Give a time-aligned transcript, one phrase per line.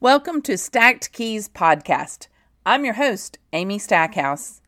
[0.00, 2.28] Welcome to Stacked Keys Podcast.
[2.64, 4.60] I'm your host, Amy Stackhouse.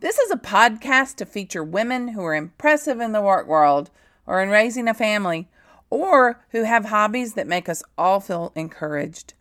[0.00, 3.90] This is a podcast to feature women who are impressive in the work world
[4.26, 5.48] or in raising a family
[5.88, 9.32] or who have hobbies that make us all feel encouraged.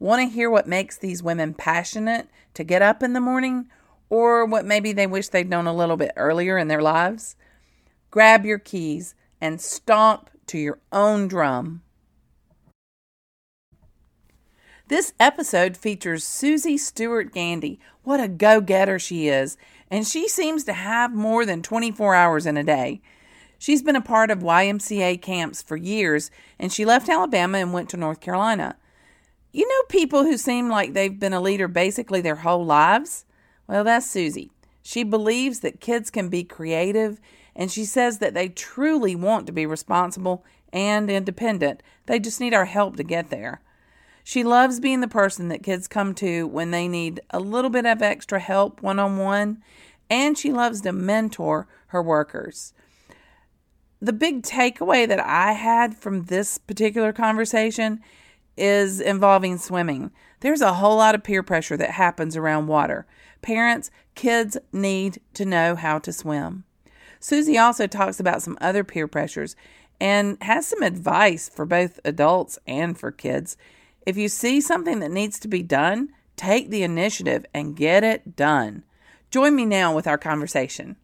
[0.00, 3.68] Want to hear what makes these women passionate to get up in the morning
[4.10, 7.36] or what maybe they wish they'd known a little bit earlier in their lives?
[8.10, 11.82] Grab your keys and stomp to your own drum.
[14.88, 17.78] This episode features Susie Stewart Gandy.
[18.04, 19.58] What a go getter she is,
[19.90, 23.02] and she seems to have more than 24 hours in a day.
[23.58, 27.90] She's been a part of YMCA camps for years, and she left Alabama and went
[27.90, 28.76] to North Carolina.
[29.52, 33.26] You know people who seem like they've been a leader basically their whole lives?
[33.66, 34.50] Well, that's Susie.
[34.82, 37.20] She believes that kids can be creative,
[37.54, 41.82] and she says that they truly want to be responsible and independent.
[42.06, 43.60] They just need our help to get there.
[44.28, 47.86] She loves being the person that kids come to when they need a little bit
[47.86, 49.62] of extra help one on one,
[50.10, 52.74] and she loves to mentor her workers.
[54.02, 58.00] The big takeaway that I had from this particular conversation
[58.54, 60.10] is involving swimming.
[60.40, 63.06] There's a whole lot of peer pressure that happens around water.
[63.40, 66.64] Parents, kids need to know how to swim.
[67.18, 69.56] Susie also talks about some other peer pressures
[69.98, 73.56] and has some advice for both adults and for kids
[74.08, 78.36] if you see something that needs to be done, take the initiative and get it
[78.36, 78.82] done.
[79.30, 80.96] Join me now with our conversation.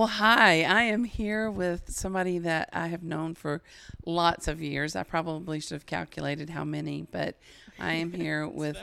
[0.00, 0.62] Well, hi.
[0.62, 3.60] I am here with somebody that I have known for
[4.06, 4.96] lots of years.
[4.96, 7.36] I probably should have calculated how many, but
[7.78, 8.78] I am here with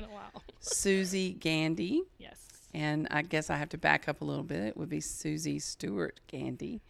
[0.59, 2.03] Susie Gandy.
[2.19, 2.37] Yes.
[2.71, 4.61] And I guess I have to back up a little bit.
[4.61, 6.83] It would be Susie Stewart Gandy.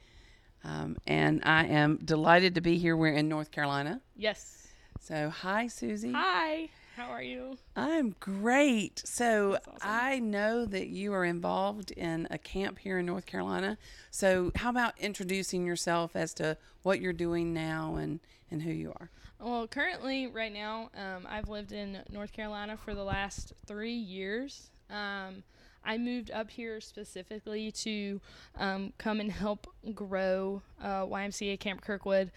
[0.61, 2.97] Um, and I am delighted to be here.
[2.97, 4.01] We're in North Carolina.
[4.13, 4.67] Yes.
[4.99, 6.11] So, hi, Susie.
[6.11, 6.67] Hi.
[6.97, 7.59] How are you?
[7.75, 9.03] I'm great.
[9.05, 9.77] So awesome.
[9.83, 13.77] I know that you are involved in a camp here in North Carolina.
[14.09, 18.19] So how about introducing yourself as to what you're doing now and,
[18.49, 19.11] and who you are?
[19.39, 24.71] Well, currently, right now, um, I've lived in North Carolina for the last three years.
[24.89, 25.43] Um,
[25.85, 28.19] I moved up here specifically to
[28.57, 32.31] um, come and help grow uh, YMCA Camp Kirkwood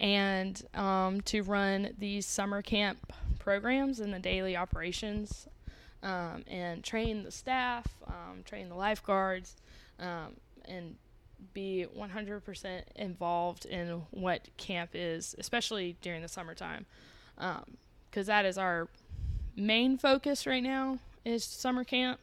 [0.00, 3.12] and um, to run the summer camp
[3.46, 5.46] programs and the daily operations
[6.02, 9.54] um, and train the staff, um, train the lifeguards,
[10.00, 10.34] um,
[10.64, 10.96] and
[11.54, 16.86] be 100% involved in what camp is, especially during the summertime.
[17.36, 18.88] Because um, that is our
[19.54, 22.18] main focus right now is summer camp,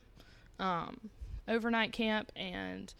[0.60, 1.10] um,
[1.48, 2.94] overnight camp, and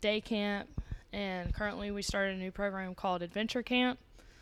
[0.00, 0.68] day camp
[1.16, 3.98] and currently we started a new program called Adventure Camp.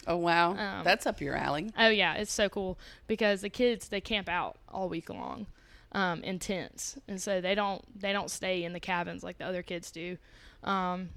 [0.07, 1.71] Oh wow, um, that's up your alley.
[1.79, 5.47] Oh yeah, it's so cool because the kids they camp out all week long
[5.93, 9.47] um, in tents, and so they don't they don't stay in the cabins like the
[9.47, 10.17] other kids do.
[10.63, 11.11] Um,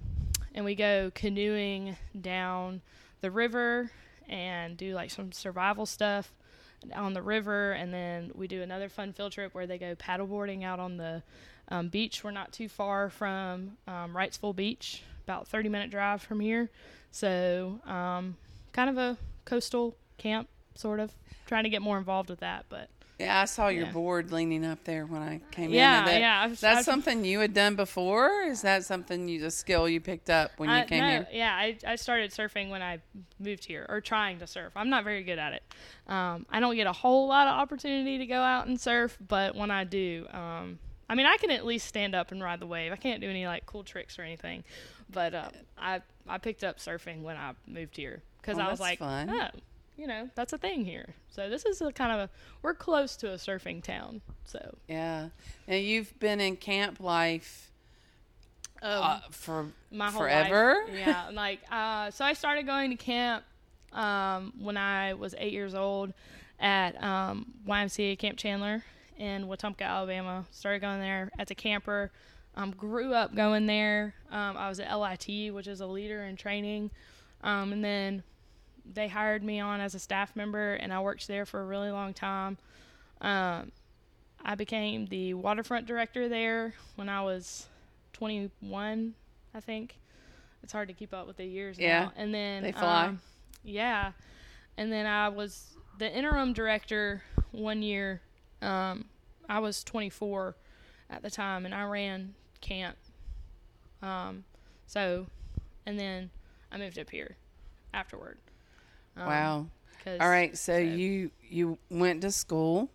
[0.54, 2.82] and we go canoeing down
[3.22, 3.92] the river
[4.28, 6.34] and do like some survival stuff
[6.94, 10.64] on the river, and then we do another fun field trip where they go paddleboarding
[10.64, 11.24] out on the
[11.70, 12.24] um, beach.
[12.24, 16.70] We're not too far from um, Wrightsville Beach, about 30 minute drive from here.
[17.12, 18.38] So, um,
[18.78, 21.12] kind of a coastal camp, sort of.
[21.48, 22.90] Trying to get more involved with that, but.
[23.20, 23.92] Yeah, I saw your yeah.
[23.92, 26.06] board leaning up there when I came yeah, in.
[26.06, 28.44] That, yeah, Is that I've, something you had done before?
[28.44, 31.28] Is that something you, a skill you picked up when you came no, here?
[31.32, 33.00] Yeah, I, I started surfing when I
[33.40, 34.74] moved here, or trying to surf.
[34.76, 35.64] I'm not very good at it.
[36.06, 39.56] Um, I don't get a whole lot of opportunity to go out and surf, but
[39.56, 40.78] when I do, um,
[41.10, 42.92] I mean, I can at least stand up and ride the wave.
[42.92, 44.64] I can't do any like cool tricks or anything,
[45.10, 48.80] but uh, I I picked up surfing when I moved here because oh, I was
[48.80, 49.30] like, fun.
[49.30, 49.50] oh,
[49.98, 51.16] you know, that's a thing here.
[51.30, 52.30] So this is a kind of a
[52.62, 54.22] we're close to a surfing town.
[54.46, 55.30] So yeah,
[55.68, 57.72] and you've been in camp life.
[58.80, 60.98] Um, uh, for my whole forever, life.
[61.00, 61.30] yeah.
[61.34, 63.44] Like, uh, so I started going to camp
[63.92, 66.14] um, when I was eight years old
[66.60, 68.84] at um, YMCA Camp Chandler
[69.18, 70.46] in Wetumpka, Alabama.
[70.52, 72.12] Started going there as a camper.
[72.56, 74.16] Um, grew up going there.
[74.32, 76.92] Um, I was at LIT, which is a leader in training.
[77.44, 78.24] Um, and then
[78.94, 81.92] they hired me on as a staff member, and I worked there for a really
[81.92, 82.58] long time.
[83.22, 83.72] Um,
[84.44, 87.68] I became the waterfront director there when I was
[88.14, 89.14] 21,
[89.54, 89.98] I think.
[90.64, 92.14] It's hard to keep up with the years yeah, now.
[92.16, 93.08] And then they fly.
[93.08, 93.22] Um,
[93.64, 94.12] Yeah.
[94.78, 98.22] And then I was the interim director one year.
[98.62, 99.06] Um,
[99.50, 100.56] I was 24
[101.10, 102.98] at the time, and I ran camp.
[104.02, 104.44] Um,
[104.86, 105.28] so,
[105.86, 106.30] and then
[106.78, 107.36] I moved up here
[107.94, 108.38] afterward.
[109.16, 109.66] Um, wow.
[110.20, 110.56] All right.
[110.58, 112.90] So, so- you you went to school.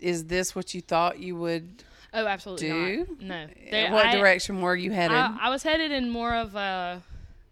[0.00, 1.84] Is this what you thought you would?
[2.12, 3.06] Oh, absolutely do?
[3.20, 3.22] not.
[3.22, 3.46] No.
[3.70, 5.16] There- what I- direction were you headed?
[5.16, 7.02] I, I was headed in more of a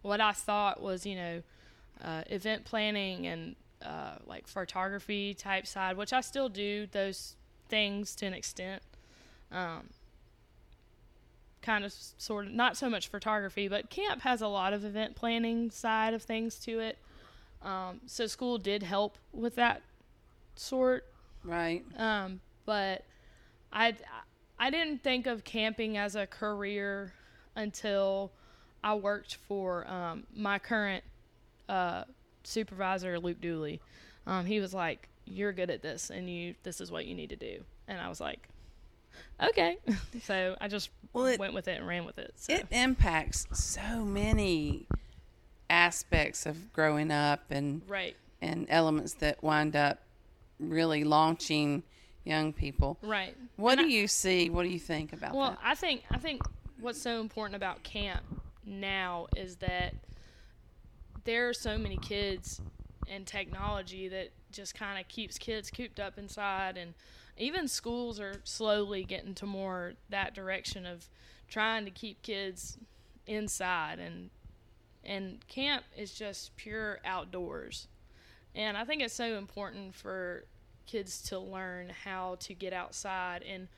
[0.02, 1.42] what I thought was, you know,
[2.02, 7.36] uh, event planning and uh, like photography type side, which I still do those
[7.68, 8.82] things to an extent.
[9.52, 9.90] Um,
[11.62, 15.14] kind of, sort of, not so much photography, but camp has a lot of event
[15.14, 16.98] planning side of things to it.
[17.62, 19.82] Um, so school did help with that
[20.54, 21.06] sort
[21.44, 21.82] right.
[21.96, 23.04] um, but
[23.72, 23.94] I
[24.58, 27.12] I didn't think of camping as a career
[27.56, 28.30] until
[28.84, 31.02] I worked for um, my current
[31.68, 32.04] uh,
[32.44, 33.80] supervisor, Luke Dooley.
[34.26, 37.30] Um, he was like, "You're good at this, and you this is what you need
[37.30, 38.48] to do." And I was like,
[39.42, 39.78] "Okay."
[40.22, 42.32] so I just Well, it- went with it and ran with it.
[42.36, 42.52] So.
[42.54, 44.86] It impacts so many
[45.68, 50.00] aspects of growing up and right, and elements that wind up
[50.58, 51.82] really launching
[52.24, 52.98] young people.
[53.02, 53.36] right.
[53.56, 54.50] What And do I- you see?
[54.50, 55.58] What do you think about Well, that?
[55.62, 56.42] I think I think
[56.80, 58.22] what's so important about camp
[58.64, 59.94] now is that
[61.24, 62.60] there are so many kids
[63.08, 66.94] and technology that just kind of keeps kids cooped up inside and
[67.36, 71.08] even schools are slowly getting to more that direction of
[71.48, 72.78] trying to keep kids
[73.26, 74.30] inside and
[75.04, 77.88] and camp is just pure outdoors.
[78.54, 80.44] And I think it's so important for
[80.86, 83.68] kids to learn how to get outside and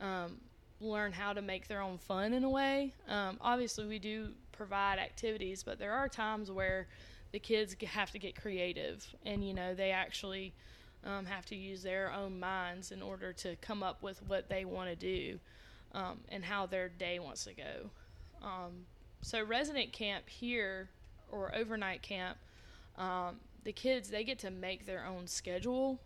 [0.00, 0.40] um,
[0.80, 2.94] learn how to make their own fun in a way.
[3.08, 6.88] Um, obviously, we do provide activities, but there are times where
[7.30, 10.52] the kids have to get creative and, you know, they actually
[11.04, 14.64] um, have to use their own minds in order to come up with what they
[14.64, 15.38] want to do
[15.92, 17.90] um, and how their day wants to go.
[18.42, 18.86] Um,
[19.20, 20.88] so, resident camp here
[21.30, 22.38] or overnight camp,
[22.98, 26.00] um, the kids, they get to make their own schedule.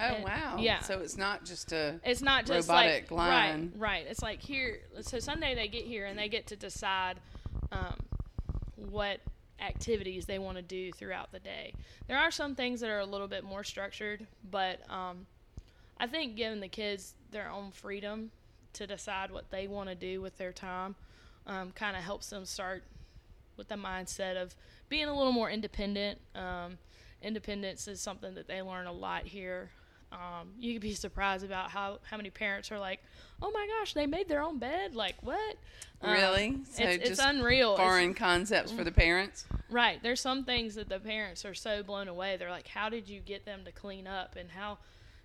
[0.00, 0.56] oh and- wow!
[0.58, 0.80] yeah.
[0.80, 3.72] So it's not just a It's not just robotic like line.
[3.76, 4.06] right, right.
[4.08, 4.80] It's like here.
[5.00, 7.16] So Sunday they get here and they get to decide
[7.72, 7.96] um,
[8.76, 9.20] what
[9.62, 11.72] activities they want to do throughout the day.
[12.08, 15.26] There are some things that are a little bit more structured, but um,
[15.98, 18.30] I think giving the kids their own freedom
[18.74, 20.94] to decide what they want to do with their time
[21.46, 22.82] um, kind of helps them start
[23.56, 24.54] with the mindset of
[24.88, 26.18] being a little more independent.
[26.34, 26.78] Um,
[27.22, 29.70] independence is something that they learn a lot here.
[30.12, 33.00] Um, you could be surprised about how, how many parents are like,
[33.40, 35.56] "Oh my gosh, they made their own bed!" Like what?
[36.02, 36.58] Um, Really?
[36.70, 37.72] So it's, it's unreal.
[37.72, 39.46] It's- foreign concepts for the parents.
[39.70, 40.02] Right.
[40.02, 42.36] There's some things that the parents are so blown away.
[42.36, 44.36] They're like, how did you get them to clean up?
[44.36, 44.76] And how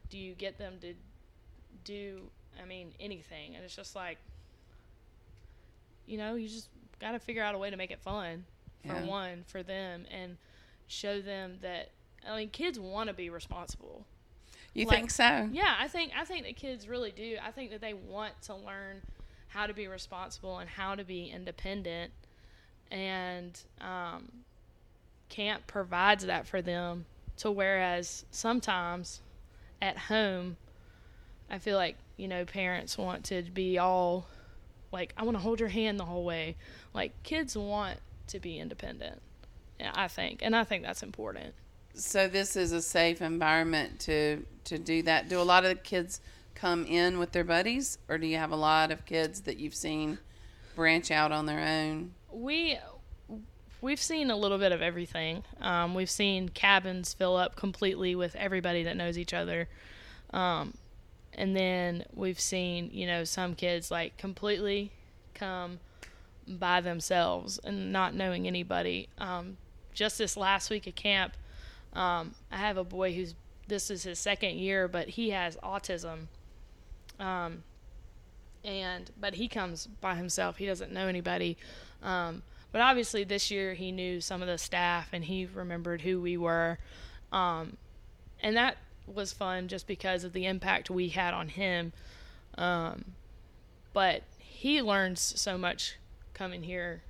[0.09, 0.93] do you get them to
[1.83, 2.21] do,
[2.61, 3.55] I mean, anything?
[3.55, 4.19] And it's just like,
[6.05, 6.69] you know, you just
[7.01, 8.45] got to figure out a way to make it fun
[8.85, 9.03] for Yeah.
[9.05, 10.37] one, for them, and
[10.87, 11.89] show them that,
[12.25, 14.05] I mean, kids want to be responsible.
[14.77, 15.49] You Like- think so?
[15.51, 17.37] Yeah, I think I think that kids really do.
[17.41, 19.01] I think that they want to learn
[19.47, 22.11] how to be responsible and how to be independent,
[22.91, 24.43] and um,
[25.29, 27.05] camp provides that for them.
[27.37, 29.21] To whereas sometimes
[29.81, 30.57] at home,
[31.49, 34.27] I feel like you know parents want to be all
[34.91, 36.55] like I want to hold your hand the whole way.
[36.93, 39.21] Like kids want to be independent.
[39.79, 41.55] Yeah, I think, and I think that's important.
[41.97, 45.29] So this is a safe environment to to do that.
[45.29, 46.21] Do a lot of the kids
[46.55, 49.75] come in with their buddies, or do you have a lot of kids that you've
[49.75, 50.17] seen
[50.75, 52.13] branch out on their own?
[52.31, 52.77] we
[53.81, 55.43] we've seen a little bit of everything.
[55.61, 59.67] Um, we've seen cabins fill up completely with everybody that knows each other,
[60.31, 60.73] um,
[61.33, 64.91] and then we've seen you know some kids like completely
[65.33, 65.79] come
[66.47, 69.09] by themselves and not knowing anybody.
[69.17, 69.57] Um,
[69.93, 71.33] just this last week at camp,
[71.97, 73.33] um, I have a boy who's
[73.67, 76.27] this is his second year, but he has autism.
[77.19, 77.63] Um,
[78.63, 80.57] and but he comes by himself.
[80.57, 81.57] He doesn't know anybody.
[82.03, 86.21] Um, but obviously, this year he knew some of the staff and he remembered who
[86.21, 86.77] we were,
[87.31, 87.77] um,
[88.41, 88.77] and that
[89.07, 91.93] was fun just because of the impact we had on him.
[92.57, 93.15] Um,
[93.93, 95.97] but he learns so much
[96.33, 97.01] coming here.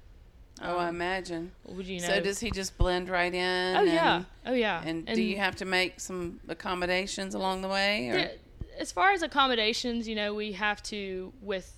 [0.61, 1.51] Oh, I Um, imagine.
[1.65, 2.07] Would you know?
[2.07, 3.75] So does he just blend right in?
[3.75, 4.81] oh yeah, and- oh yeah.
[4.83, 8.09] And, do you have to make some accommodations along the way?
[8.09, 8.17] Or?
[8.17, 8.31] Yeah,
[8.79, 11.73] as far as accommodations, you know, we have to with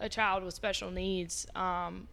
[0.00, 1.46] a child with special needs.
[1.54, 2.08] Um,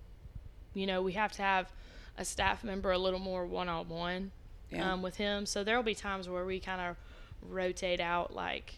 [0.74, 1.72] you know, we have to have
[2.18, 4.32] a staff member a little more one on one
[4.72, 4.94] yeah.
[4.94, 5.46] um, with him.
[5.46, 6.96] So there'll be times where we kind of
[7.42, 8.76] rotate out, like,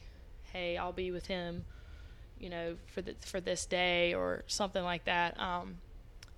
[0.51, 1.65] hey, I'll be with him,
[2.39, 5.39] you know, for the for this day or something like that.
[5.39, 5.77] Um,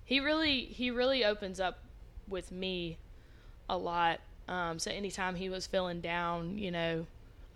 [0.04, 1.78] he really he really opens up
[2.28, 2.98] with me
[3.68, 4.20] a lot.
[4.48, 7.06] Um, so anytime he was feeling down, you know,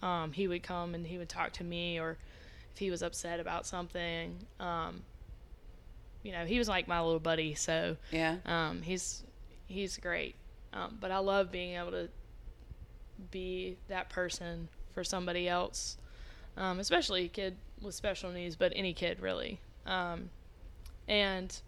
[0.03, 2.17] um, he would come and he would talk to me, or
[2.73, 5.03] if he was upset about something, um,
[6.23, 7.55] you know, he was like my little buddy.
[7.55, 9.23] So yeah, um, he's
[9.67, 10.35] he's great.
[10.73, 12.09] Um, but I love being able to
[13.31, 15.97] be that person for somebody else,
[16.57, 19.61] um, especially a kid with special needs, but any kid really.
[19.87, 20.31] Um,
[21.07, 21.59] and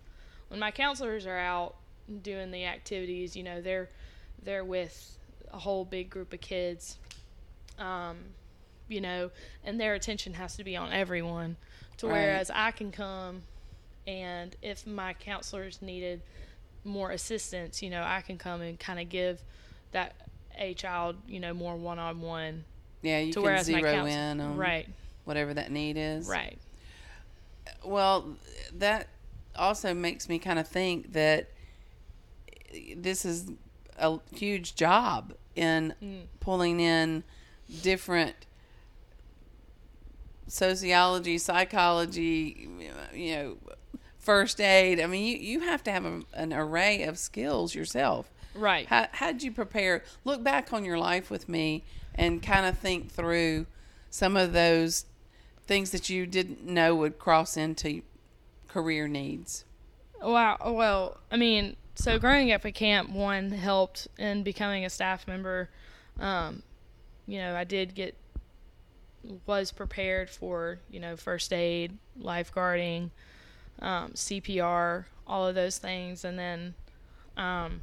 [0.51, 1.77] when my counselors are out
[2.23, 3.89] doing the activities, you know, they're
[4.43, 5.17] they're with
[5.53, 6.99] a whole big group of kids,
[7.79, 8.19] um,
[8.89, 9.31] you know,
[9.65, 11.57] and their attention has to be on everyone.
[11.99, 12.15] To right.
[12.15, 13.43] whereas I can come,
[14.07, 16.23] and if my counselors needed
[16.85, 19.41] more assistance, you know, I can come and kind of give
[19.93, 20.15] that
[20.59, 22.65] a child, you know, more one on one.
[23.03, 24.89] Yeah, you to can zero in on right
[25.25, 26.27] whatever that need is.
[26.27, 26.59] Right.
[27.85, 28.37] Well,
[28.79, 29.09] that
[29.57, 31.51] also makes me kind of think that
[32.97, 33.51] this is
[33.99, 36.23] a huge job in mm.
[36.41, 37.25] pulling in
[37.83, 38.47] different
[40.47, 42.69] sociology, psychology,
[43.15, 43.57] you know,
[44.19, 45.01] first aid.
[45.01, 48.31] I mean, you, you have to have a, an array of skills yourself.
[48.55, 48.87] Right.
[48.87, 50.03] How how did you prepare?
[50.25, 53.67] Look back on your life with me and kind of think through
[54.11, 55.07] some of those
[55.67, 58.03] things that you didn't know would cross into
[58.73, 59.65] career needs.
[60.23, 60.59] Wow.
[60.65, 65.71] Well, I mean, so growing up at camp, one helped in becoming a staff member.
[66.19, 66.63] Um,
[67.27, 68.17] you know, I did get
[69.47, 73.11] was prepared for you know first aid, lifeguarding,
[73.81, 76.75] um, CPR, all of those things, and then,
[77.37, 77.81] um,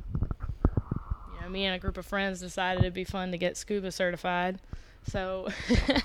[1.33, 3.91] you know, me and a group of friends decided it'd be fun to get scuba
[3.91, 4.59] certified.
[5.07, 5.47] So,
[5.89, 6.01] uh,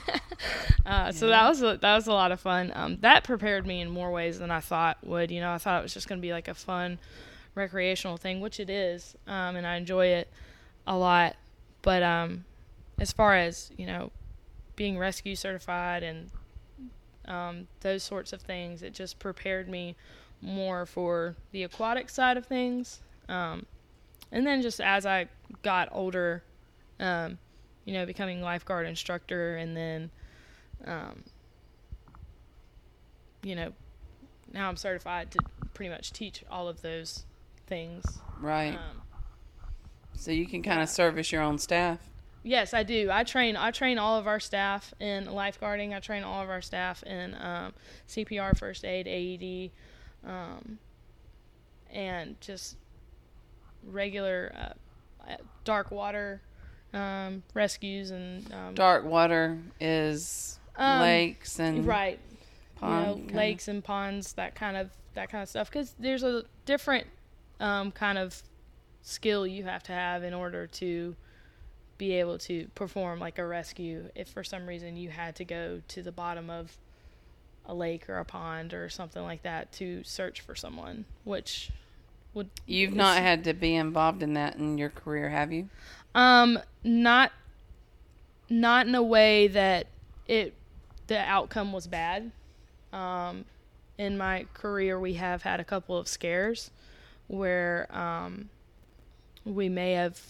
[0.86, 1.10] yeah.
[1.10, 2.72] so that was a, that was a lot of fun.
[2.74, 5.30] Um, that prepared me in more ways than I thought would.
[5.30, 6.98] You know, I thought it was just going to be like a fun
[7.54, 10.28] recreational thing, which it is, um, and I enjoy it
[10.86, 11.36] a lot.
[11.82, 12.44] But um,
[12.98, 14.10] as far as you know,
[14.76, 16.30] being rescue certified and
[17.26, 18.82] um, those sorts of things.
[18.82, 19.96] It just prepared me
[20.40, 23.00] more for the aquatic side of things.
[23.28, 23.66] Um,
[24.30, 25.28] and then just as I
[25.62, 26.42] got older,
[26.98, 27.38] um,
[27.84, 30.10] you know, becoming lifeguard instructor, and then,
[30.86, 31.24] um,
[33.42, 33.72] you know,
[34.52, 35.38] now I'm certified to
[35.74, 37.24] pretty much teach all of those
[37.66, 38.04] things.
[38.40, 38.74] Right.
[38.74, 39.02] Um,
[40.14, 41.98] so you can kind of service your own staff.
[42.44, 43.08] Yes, I do.
[43.10, 43.56] I train.
[43.56, 45.94] I train all of our staff in lifeguarding.
[45.94, 47.72] I train all of our staff in um,
[48.08, 49.70] CPR, first aid, AED,
[50.28, 50.78] um,
[51.90, 52.76] and just
[53.84, 54.52] regular
[55.28, 56.40] uh, dark water
[56.92, 62.18] um, rescues and um, dark water is um, lakes and right,
[62.76, 65.70] pond, you know, lakes and ponds, that kind of that kind of stuff.
[65.70, 67.06] Because there's a different
[67.60, 68.42] um, kind of
[69.02, 71.16] skill you have to have in order to
[71.98, 75.80] be able to perform like a rescue if for some reason you had to go
[75.88, 76.76] to the bottom of
[77.66, 81.70] a lake or a pond or something like that to search for someone, which
[82.34, 85.68] would You've not had to be involved in that in your career, have you?
[86.14, 87.32] Um not
[88.48, 89.86] not in a way that
[90.26, 90.54] it
[91.06, 92.30] the outcome was bad.
[92.92, 93.44] Um
[93.98, 96.70] in my career we have had a couple of scares
[97.28, 98.50] where um
[99.44, 100.20] we may have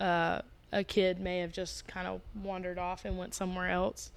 [0.00, 0.40] uh
[0.72, 4.10] a kid may have just kind of wandered off and went somewhere else.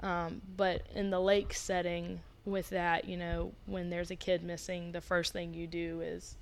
[0.00, 4.92] Um, but in the lake setting, with that, you know, when there's a kid missing,
[4.92, 6.36] the first thing you do is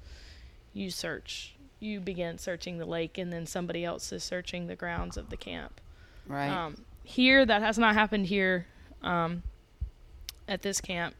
[0.72, 1.55] you search.
[1.78, 5.36] You begin searching the lake, and then somebody else is searching the grounds of the
[5.36, 5.80] camp.
[6.26, 6.48] Right.
[6.48, 8.66] Um, here, that has not happened here
[9.02, 9.42] um,
[10.48, 11.14] at this camp,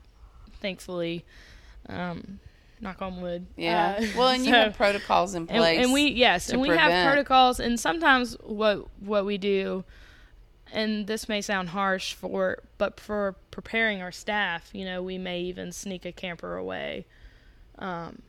[0.61, 1.25] thankfully.
[1.89, 2.41] Um,
[2.81, 3.47] knock on wood.
[3.57, 3.99] Yeah.
[3.99, 5.77] Uh, well, and so, you have protocols in place.
[5.77, 6.93] And, and we yes, and we prevent.
[6.93, 7.61] have protocols.
[7.61, 9.85] And sometimes what what we do,
[10.73, 15.41] and this may sound harsh for, but for preparing our staff, you know, we may
[15.41, 17.07] even sneak a camper away,
[17.79, 18.23] um,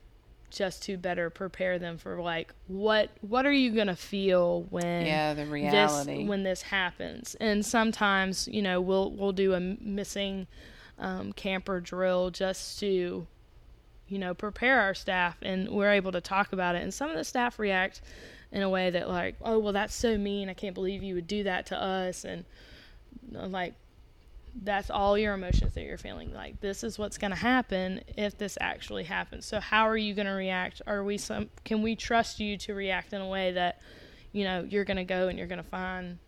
[0.57, 5.33] just to better prepare them for like what what are you gonna feel when yeah
[5.33, 7.35] the reality this, when this happens.
[7.39, 10.47] And sometimes you know we'll we'll do a missing
[10.99, 13.27] um, camper drill just to
[14.09, 16.83] you know, prepare our staff and we're able to talk about it.
[16.83, 18.01] And some of the staff react
[18.51, 20.49] in a way that like, oh, well, that's so mean.
[20.49, 22.23] I can't believe you would do that to us.
[22.23, 22.45] And
[23.31, 23.73] like,
[24.63, 26.33] that's all your emotions that you're feeling.
[26.33, 29.45] Like, this is what's going to happen if this actually happens.
[29.45, 30.81] So how are you going to react?
[30.87, 33.81] Are we some, can we trust you to react in a way that,
[34.31, 36.19] you know, you're going to go and you're going to find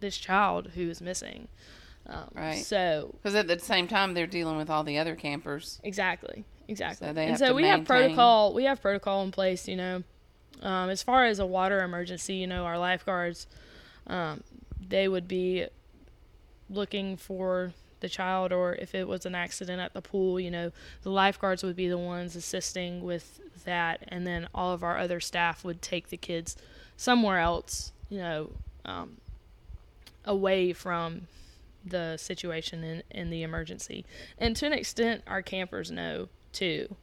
[0.00, 1.48] this child who is missing.
[2.06, 2.64] Um, Right.
[2.64, 5.80] So Because at the same time, they're dealing with all the other campers.
[5.82, 7.08] exactly, exactly.
[7.08, 8.54] So they and so we have protocol.
[8.54, 9.66] We have protocol in place.
[9.66, 10.02] You know,
[10.62, 13.46] um, as far as a water emergency, you know, our lifeguards,
[14.06, 14.42] um,
[14.80, 15.66] they would be
[16.68, 20.70] looking for the child, or if it was an accident at the pool, you know,
[21.02, 25.20] the lifeguards would be the ones assisting with that, and then all of our other
[25.20, 26.56] staff would take the kids
[26.96, 28.50] somewhere else, you know,
[28.84, 29.16] um,
[30.24, 31.22] away from
[31.84, 34.04] the situation in, in the emergency.
[34.38, 36.96] And to an extent, our campers know too.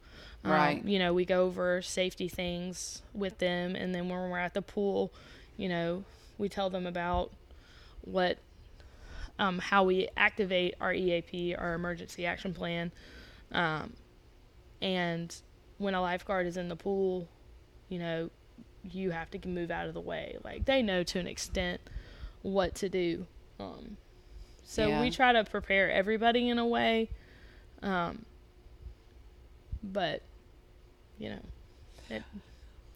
[0.43, 0.85] Um, Right.
[0.85, 4.61] You know, we go over safety things with them, and then when we're at the
[4.61, 5.11] pool,
[5.57, 6.03] you know,
[6.37, 7.31] we tell them about
[8.01, 8.37] what,
[9.39, 12.91] um, how we activate our EAP, our emergency action plan.
[13.51, 13.93] Um,
[14.81, 15.35] and
[15.77, 17.27] when a lifeguard is in the pool,
[17.89, 18.29] you know,
[18.91, 20.37] you have to move out of the way.
[20.43, 21.81] Like they know to an extent
[22.41, 23.25] what to do.
[23.59, 23.97] Um,
[24.63, 25.01] so Yeah.
[25.01, 27.09] we try to prepare everybody in a way.
[27.81, 28.25] Um,
[29.83, 30.21] but,
[31.17, 31.39] you know,
[32.09, 32.23] it,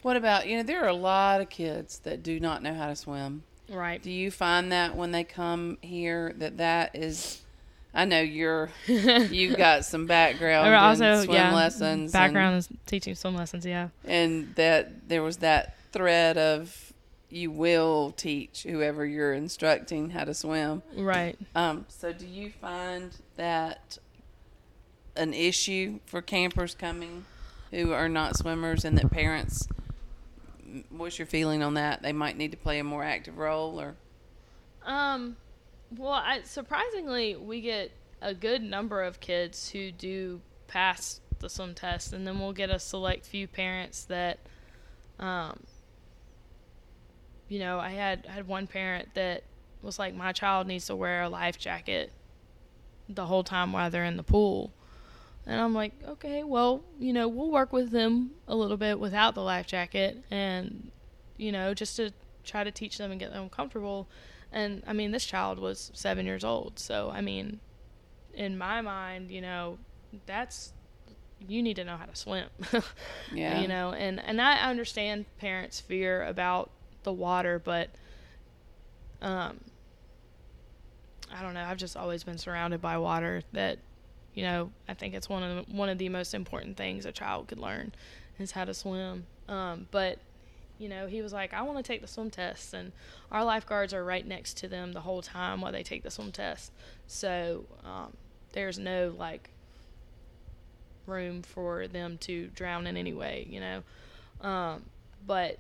[0.02, 2.88] What about, you know, there are a lot of kids that do not know how
[2.88, 3.44] to swim.
[3.70, 4.02] Right.
[4.02, 7.42] Do you find that when they come here that that is,
[7.94, 12.12] I know you're, you've got some background also, swim yeah, lessons.
[12.12, 13.66] background is teaching swim lessons.
[13.66, 13.90] Yeah.
[14.04, 16.94] And, and that there was that thread of
[17.30, 20.82] you will teach whoever you're instructing how to swim.
[20.96, 21.38] Right.
[21.56, 23.98] Um, so do you find that
[25.16, 27.26] an issue for campers coming
[27.72, 29.68] who are not swimmers and that parents
[30.90, 32.02] what's your feeling on that?
[32.02, 33.96] They might need to play a more active role or
[34.86, 35.38] Um,
[35.96, 37.92] well, I, surprisingly, we get
[38.22, 42.70] a good number of kids who do pass the swim test, and then we'll get
[42.70, 44.40] a select few parents that,
[45.20, 45.64] um,
[47.48, 49.44] you know, I had I had one parent that
[49.82, 52.12] was like, my child needs to wear a life jacket
[53.08, 54.74] the whole time while they're in the pool.
[55.48, 59.34] And I'm like, okay, well, you know, we'll work with them a little bit without
[59.34, 60.92] the life jacket and,
[61.38, 62.12] you know, just to
[62.44, 64.10] try to teach them and get them comfortable.
[64.52, 66.78] And I mean, this child was seven years old.
[66.80, 67.62] So, I mean,
[68.34, 69.78] in my mind, you know,
[70.26, 70.74] that's,
[71.48, 72.50] you need to know how to swim.
[73.34, 73.62] Yeah.
[73.62, 76.72] You know, and, and I understand parents' fear about
[77.04, 77.90] the water, but,
[79.22, 79.62] um,
[81.34, 81.64] I don't know.
[81.64, 83.80] I've just always been surrounded by water that,
[84.38, 87.12] you know, I think it's one of the, one of the most important things a
[87.12, 87.92] child could learn
[88.38, 89.26] is how to swim.
[89.50, 90.20] Um, but
[90.78, 92.92] you know, he was like, I want to take the swim test, and
[93.32, 96.32] our lifeguards are right next to them the whole time while they take the swim
[96.32, 96.72] test.
[97.08, 98.14] So um,
[98.54, 99.50] there's no like
[101.08, 104.48] room for them to drown in any way, you know.
[104.48, 104.84] Um,
[105.26, 105.58] but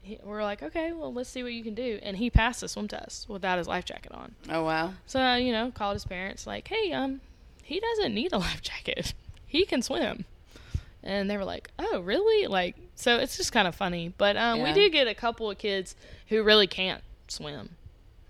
[0.00, 1.98] he, we're like, okay, well, let's see what you can do.
[2.02, 4.34] And he passed the swim test without his life jacket on.
[4.48, 4.94] Oh wow.
[5.04, 7.20] So you know, called his parents like, "Hey, um,
[7.68, 9.12] he doesn't need a life jacket.
[9.46, 10.26] He can swim."
[11.02, 14.12] And they were like, "Oh, really?" Like, so it's just kind of funny.
[14.18, 15.96] But um, we do get a couple of kids
[16.28, 17.76] who really can't swim,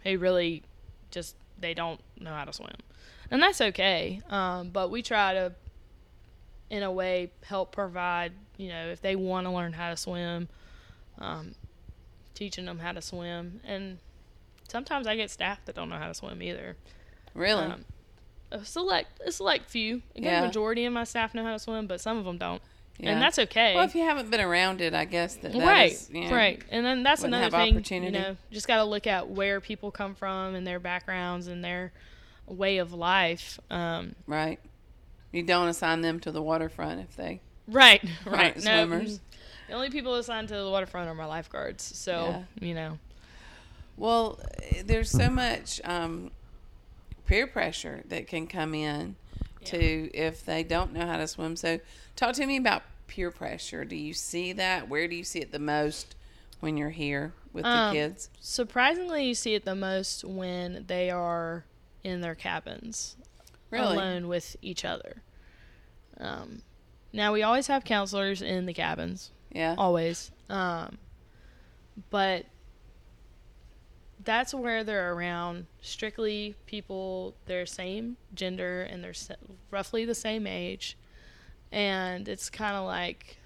[0.04, 0.62] who really
[1.10, 2.76] just they don't know how to swim,
[3.32, 4.20] and that's okay.
[4.30, 5.52] Um, but we try to,
[6.70, 8.32] in a way, help provide.
[8.56, 10.48] You know, if they want to learn how to swim,
[11.18, 11.56] um,
[12.34, 13.98] teaching them how to swim, and
[14.68, 16.76] sometimes I get staff that don't know how to swim either.
[17.34, 17.64] Really?
[17.64, 17.84] Um,
[18.50, 20.02] a select, a select few.
[20.14, 20.46] A good Yeah.
[20.46, 22.62] majority of my staff know how to swim, but some of them don't,
[22.98, 23.10] yeah.
[23.12, 23.74] and that's okay.
[23.74, 26.34] well, if you haven't been around it, I guess that, that right, is, you know,
[26.34, 26.62] right.
[26.70, 27.84] And then that's another thing.
[28.04, 31.62] You know, just got to look at where people come from and their backgrounds and
[31.64, 31.92] their
[32.46, 33.60] way of life.
[33.70, 34.58] Um, Right.
[35.32, 38.56] You don't assign them to the waterfront if they right, right.
[38.56, 39.20] No, swimmers.
[39.68, 41.84] the only people assigned to the waterfront are my lifeguards.
[41.84, 42.98] So you know,
[43.98, 44.40] Well,
[44.84, 46.30] there's so much um,
[47.28, 49.14] peer pressure that can come in
[49.66, 51.54] to if they don't know how to swim.
[51.56, 51.78] So,
[52.16, 53.84] talk to me about peer pressure.
[53.84, 54.88] Do you see that?
[54.88, 56.14] Where do you see it the most
[56.60, 58.30] when you're here with the Um, kids?
[58.40, 61.64] surprisingly, you see it the most when they are
[62.02, 63.16] in their cabins.
[63.70, 63.96] Really?
[63.98, 65.22] alone with each other.
[66.18, 66.62] Um,
[67.12, 69.74] now we always have counselors in the cabins, Yeah.
[69.76, 70.30] always.
[70.48, 70.96] Um,
[72.08, 72.46] but
[74.24, 79.14] that's where they're around strictly people their same gender and they're
[79.70, 80.96] roughly the same age,
[81.70, 83.38] and it's kind of like,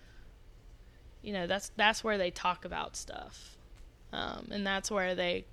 [1.22, 3.56] you know, that's that's where they talk about stuff,
[4.12, 5.44] um, and that's where they,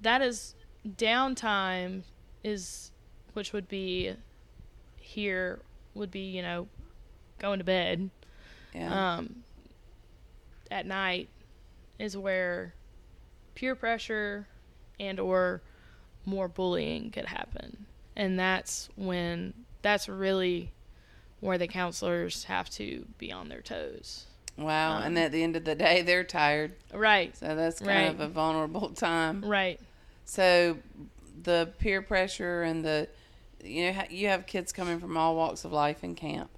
[0.00, 0.54] that is
[0.86, 2.02] downtime
[2.44, 2.90] is
[3.34, 4.14] which would be
[4.96, 5.60] here
[5.94, 6.66] would be you know
[7.38, 8.10] going to bed.
[8.74, 9.16] Yeah.
[9.16, 9.42] um
[10.70, 11.28] at night
[11.98, 12.74] is where
[13.54, 14.46] peer pressure
[14.98, 15.62] and or
[16.24, 17.86] more bullying could happen.
[18.16, 20.72] And that's when that's really
[21.40, 24.26] where the counselors have to be on their toes.
[24.56, 24.98] Wow.
[24.98, 26.74] Um, and at the end of the day, they're tired.
[26.92, 27.36] Right.
[27.36, 28.08] So that's kind Right.
[28.10, 29.44] of a vulnerable time.
[29.44, 29.80] Right.
[30.24, 30.78] So
[31.42, 33.08] the peer pressure and the
[33.64, 36.50] you know you have kids coming from all walks of life in camp.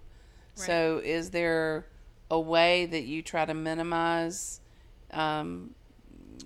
[0.57, 1.85] So is there
[2.31, 4.61] a way that you try to minimize
[5.13, 5.75] um,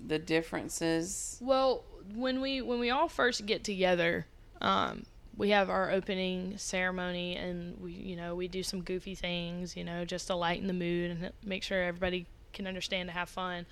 [0.05, 1.37] the differences?
[1.41, 1.83] Well,
[2.15, 4.25] when we when we all first get together,
[4.61, 5.05] um,
[5.37, 9.83] we have our opening ceremony, and we you know we do some goofy things, you
[9.83, 13.65] know, just to lighten the mood and make sure everybody can understand to have fun.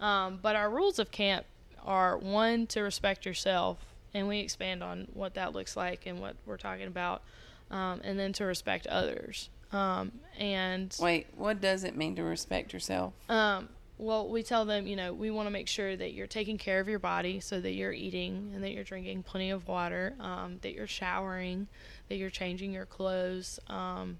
[0.00, 1.46] Um, but our rules of camp
[1.84, 3.78] are one to respect yourself,
[4.12, 7.22] and we expand on what that looks like and what we're talking about,
[7.70, 9.48] um, and then to respect others.
[9.72, 13.14] Um, and Wait, what does it mean to respect yourself?
[13.28, 16.58] um, well, we tell them, you know, we want to make sure that you're taking
[16.58, 20.14] care of your body so that you're eating and that you're drinking plenty of water,
[20.20, 21.66] um, that you're showering,
[22.08, 24.18] that you're changing your clothes, um,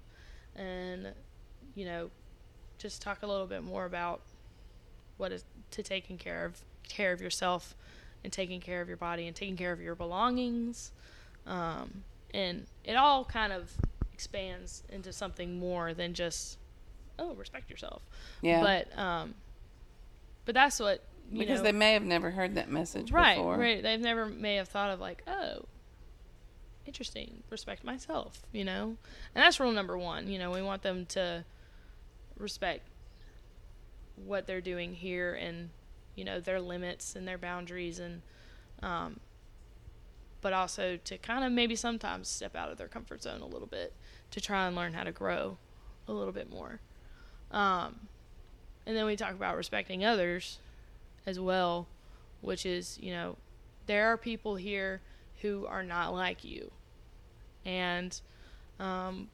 [0.55, 1.13] and,
[1.75, 2.09] you know,
[2.79, 4.21] just talk a little bit more about
[5.17, 7.75] what is to taking care of care of yourself
[8.23, 10.91] and taking care of your body and taking care of your belongings.
[11.45, 13.71] Um, and it all kind of
[14.13, 16.57] expands into something more than just,
[17.19, 18.01] oh, respect yourself
[18.41, 18.61] Yeah.
[18.61, 19.33] but um
[20.47, 23.57] but that's what you because know they may have never heard that message right before.
[23.57, 23.83] right.
[23.83, 25.65] They've never may have thought of like oh
[26.85, 28.95] interesting respect myself you know?
[29.35, 30.49] And that's rule number one you know?
[30.49, 31.43] We want them to
[32.37, 32.87] respect
[34.15, 35.69] what they're doing here and
[36.15, 38.21] you know their limits and their boundaries and
[38.81, 39.19] um
[40.39, 43.67] but also to kind of maybe sometimes step out of their comfort zone a little
[43.67, 43.93] bit
[44.31, 45.57] to try and learn how to grow
[46.07, 46.79] a little bit more.
[47.51, 48.07] Um
[48.87, 50.59] and then we talk about respecting others
[51.25, 51.87] as well,
[52.39, 53.35] which is, you know,
[53.85, 55.01] there are people here
[55.41, 56.71] who are not like you.
[57.65, 58.19] And
[58.79, 59.27] um,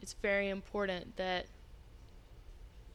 [0.00, 1.44] it's very important that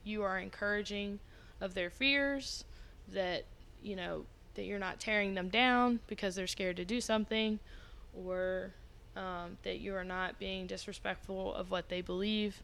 [0.03, 1.19] you are encouraging
[1.61, 2.65] of their fears,
[3.13, 3.45] that,
[3.83, 7.59] you know, that you're not tearing them down because they're scared to do something,
[8.15, 8.71] or
[9.15, 12.63] um, that you are not being disrespectful of what they believe.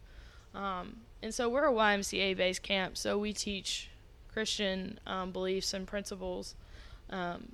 [0.52, 3.88] Um, and so we're a YMCA based camp, so we teach
[4.32, 6.54] Christian um, beliefs and principles.
[7.10, 7.52] Um,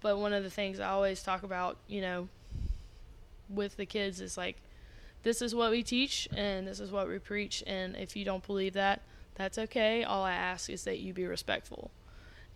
[0.00, 2.28] but one of the things I always talk about, you know,
[3.48, 4.56] with the kids is like,
[5.22, 7.62] this is what we teach and this is what we preach.
[7.66, 9.02] And if you don't believe that,
[9.34, 10.02] that's okay.
[10.04, 11.90] All I ask is that you be respectful.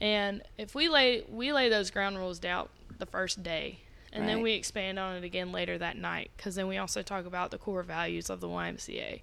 [0.00, 3.78] And if we lay we lay those ground rules down the first day,
[4.12, 7.26] and then we expand on it again later that night, because then we also talk
[7.26, 9.22] about the core values of the YMCA,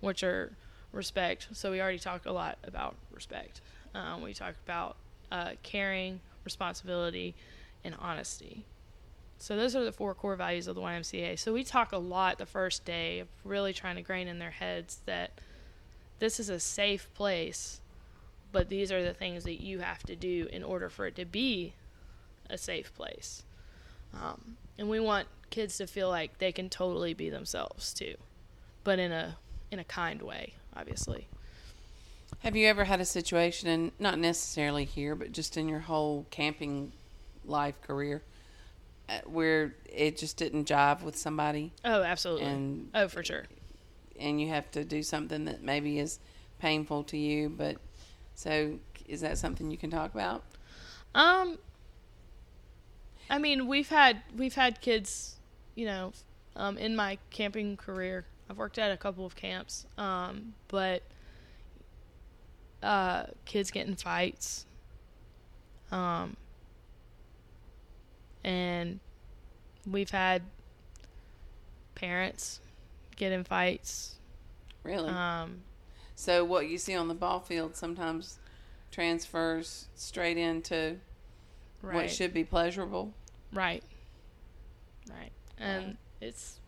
[0.00, 0.52] which are
[0.92, 1.48] respect.
[1.52, 3.60] So we already talked a lot about respect.
[3.94, 4.96] Um, we talked about
[5.30, 7.34] uh, caring, responsibility,
[7.84, 8.64] and honesty.
[9.38, 11.38] So those are the four core values of the YMCA.
[11.38, 14.50] So we talk a lot the first day of really trying to grain in their
[14.50, 15.32] heads that
[16.18, 17.80] this is a safe place,
[18.52, 21.26] but these are the things that you have to do in order for it to
[21.26, 21.74] be
[22.48, 23.44] a safe place.
[24.14, 28.14] Um, and we want kids to feel like they can totally be themselves too,
[28.84, 29.36] but in a
[29.70, 31.26] in a kind way, obviously.
[32.40, 36.26] Have you ever had a situation, and not necessarily here, but just in your whole
[36.30, 36.92] camping
[37.44, 38.22] life career,
[39.08, 42.46] uh, where it just didn't jive with somebody, Oh, absolutely.
[42.46, 43.44] and oh, for sure.
[44.18, 46.18] and you have to do something that maybe is
[46.58, 47.76] painful to you, but
[48.34, 50.42] so is that something you can talk about?
[51.14, 51.58] Um,
[53.30, 55.36] I mean, we've had we've had kids,
[55.74, 56.12] you know,
[56.56, 58.24] um, in my camping career.
[58.48, 61.02] I've worked at a couple of camps, um, but
[62.82, 64.66] uh, kids get in fights,
[65.90, 66.36] um,
[68.44, 69.00] and
[69.90, 70.42] we've had
[71.94, 72.60] parents
[73.16, 74.16] get in fights.
[74.84, 75.10] Really?
[75.10, 75.62] Um,
[76.14, 78.38] so what you see on the ball field sometimes
[78.92, 80.96] transfers straight into
[81.82, 81.94] right.
[81.94, 83.12] what should be pleasurable.
[83.52, 83.82] Right.
[85.10, 85.32] Right.
[85.58, 85.96] And Right.
[86.20, 86.60] it's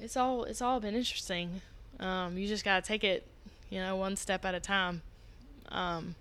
[0.00, 1.60] it's all it's all been interesting.
[2.00, 3.26] Um, you just gotta take it,
[3.70, 5.02] you know, one step at a time.
[5.68, 6.14] Um,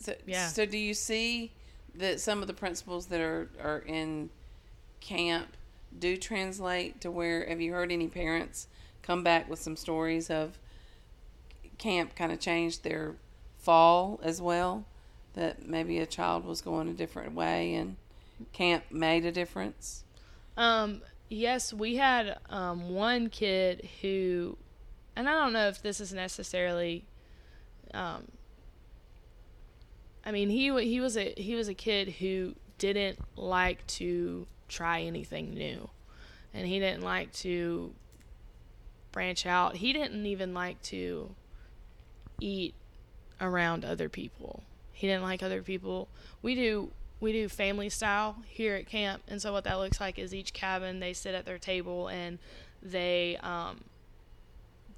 [0.00, 0.48] So, Yeah.
[0.48, 1.52] so do you see
[1.94, 4.30] that some of the principles that are, are in
[5.00, 5.56] camp
[5.98, 8.66] do translate to where have you heard any parents
[9.02, 10.58] come back with some stories of
[11.78, 13.16] camp kind of changed their
[13.58, 14.84] fall as well
[15.34, 17.96] that maybe a child was going a different way and
[18.52, 20.04] camp made a difference
[20.56, 24.58] um, yes, we had um, one kid who,
[25.16, 27.06] and I don't know if this is necessarily
[27.94, 28.24] um,
[30.24, 35.02] I mean, he he was a he was a kid who didn't like to try
[35.02, 35.88] anything new,
[36.52, 37.94] and he didn't like to
[39.12, 39.76] branch out.
[39.76, 41.34] He didn't even like to
[42.38, 42.74] eat
[43.40, 44.62] around other people.
[44.92, 46.08] He didn't like other people.
[46.42, 50.18] We do we do family style here at camp, and so what that looks like
[50.18, 52.38] is each cabin they sit at their table and
[52.82, 53.82] they um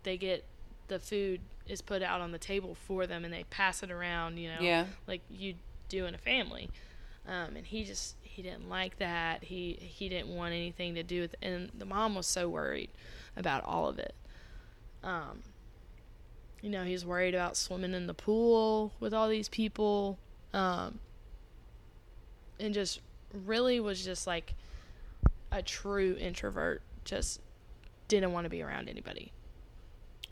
[0.04, 0.44] they get
[0.88, 4.36] the food is put out on the table for them and they pass it around,
[4.38, 4.86] you know, Yeah.
[5.06, 5.54] like you
[5.88, 6.68] do in a family.
[7.26, 9.44] Um, and he just he didn't like that.
[9.44, 12.90] He he didn't want anything to do with and the mom was so worried
[13.36, 14.14] about all of it.
[15.04, 15.42] Um
[16.60, 20.18] you know, he's worried about swimming in the pool with all these people.
[20.52, 20.98] Um
[22.58, 23.00] and just
[23.32, 24.54] really was just like
[25.50, 26.82] a true introvert.
[27.04, 27.40] Just
[28.08, 29.32] didn't want to be around anybody.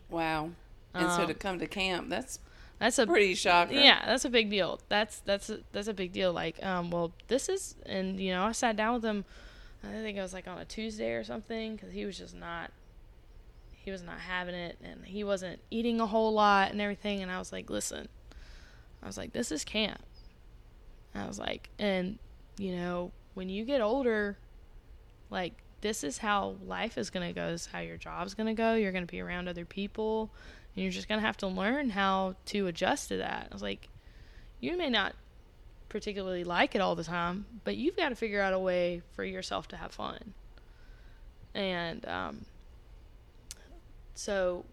[0.09, 0.51] Wow.
[0.93, 2.39] And so to Um, come to camp, that's
[2.79, 3.79] That's a pretty shocking.
[3.79, 4.79] Yeah, that's a big deal.
[4.89, 6.33] That's that's a, that's a big deal.
[6.33, 9.23] Like, um, well, this is, and you know, I sat down with him.
[9.83, 12.71] I think it was like on a Tuesday or something because he was just not,
[13.71, 17.21] he was not having it, and he wasn't eating a whole lot and everything.
[17.21, 18.07] And I was like, listen,
[19.01, 20.01] I was like, this is camp.
[21.13, 22.17] I was like, and
[22.57, 24.37] you know, when you get older,
[25.29, 27.51] like this is how life is gonna go.
[27.51, 28.75] This is how your job's gonna go.
[28.75, 30.31] You're gonna be around other people,
[30.75, 33.47] and you're just gonna have to learn how to adjust to that.
[33.49, 33.89] I was like,
[34.59, 35.15] you may not
[35.91, 39.25] particularly like it all the time, but you've got to figure out a way for
[39.25, 40.33] yourself to have fun.
[41.53, 42.45] And um,
[44.15, 44.63] so,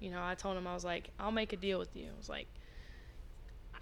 [0.00, 2.06] you know, I told him I was like, I'll make a deal with you.
[2.06, 2.46] I was like,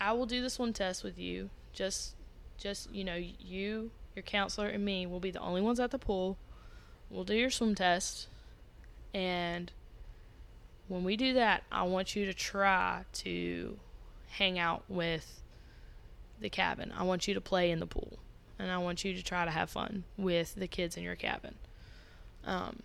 [0.00, 1.48] I will do this one test with you.
[1.78, 2.16] Just,
[2.56, 5.98] just you know, you, your counselor, and me will be the only ones at the
[5.98, 6.36] pool.
[7.08, 8.26] We'll do your swim test,
[9.14, 9.70] and
[10.88, 13.78] when we do that, I want you to try to
[14.26, 15.40] hang out with
[16.40, 16.92] the cabin.
[16.98, 18.18] I want you to play in the pool,
[18.58, 21.54] and I want you to try to have fun with the kids in your cabin.
[22.44, 22.82] Um,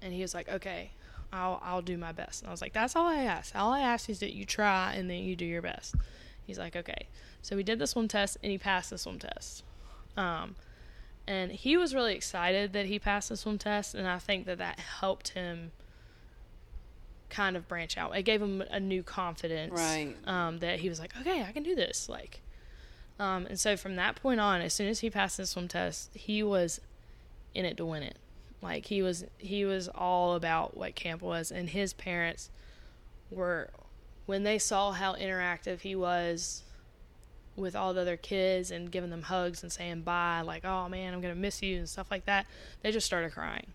[0.00, 0.92] and he was like, "Okay,
[1.32, 3.56] I'll I'll do my best." And I was like, "That's all I ask.
[3.56, 5.96] All I ask is that you try and then you do your best."
[6.50, 7.06] He's like, "Okay."
[7.42, 9.62] So we did the swim test, and he passed the swim test.
[10.16, 10.56] Um,
[11.26, 14.58] and he was really excited that he passed the swim test, and I think that
[14.58, 15.70] that helped him
[17.28, 18.16] kind of branch out.
[18.16, 20.16] It gave him a new confidence, Right.
[20.26, 22.08] Um, that he was like, okay, I can do this.
[22.08, 22.40] Like,
[23.20, 26.10] um, and so from that point on, as soon as he passed the swim test,
[26.14, 26.80] he was
[27.54, 28.16] in it to win it.
[28.60, 32.50] Like he was, he was all about what camp was, and his parents
[33.30, 33.70] were
[34.30, 36.62] when they saw how interactive he was
[37.56, 41.12] with all the other kids and giving them hugs and saying bye, like, "Oh man,
[41.12, 42.46] I'm gonna miss you" and stuff like that.
[42.80, 43.66] They just started crying.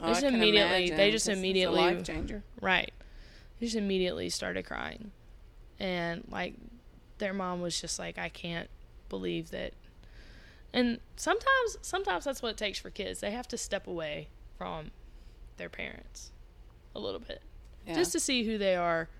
[0.00, 2.42] Oh, They just immediately- imagine, they just it's immediately- life changer.
[2.62, 2.94] Right.
[3.58, 5.12] They just immediately started crying.
[5.78, 6.54] And like
[7.18, 8.70] their mom was just like, I can't
[9.10, 9.74] believe that
[10.72, 13.20] and sometimes sometimes that's what it takes for kids.
[13.20, 14.92] They have to step away from
[15.58, 16.30] their parents
[16.94, 17.42] a little bit.
[17.86, 17.96] Yeah.
[17.96, 19.10] Just to see who they are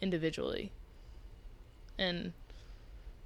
[0.00, 0.72] individually.
[1.98, 2.32] And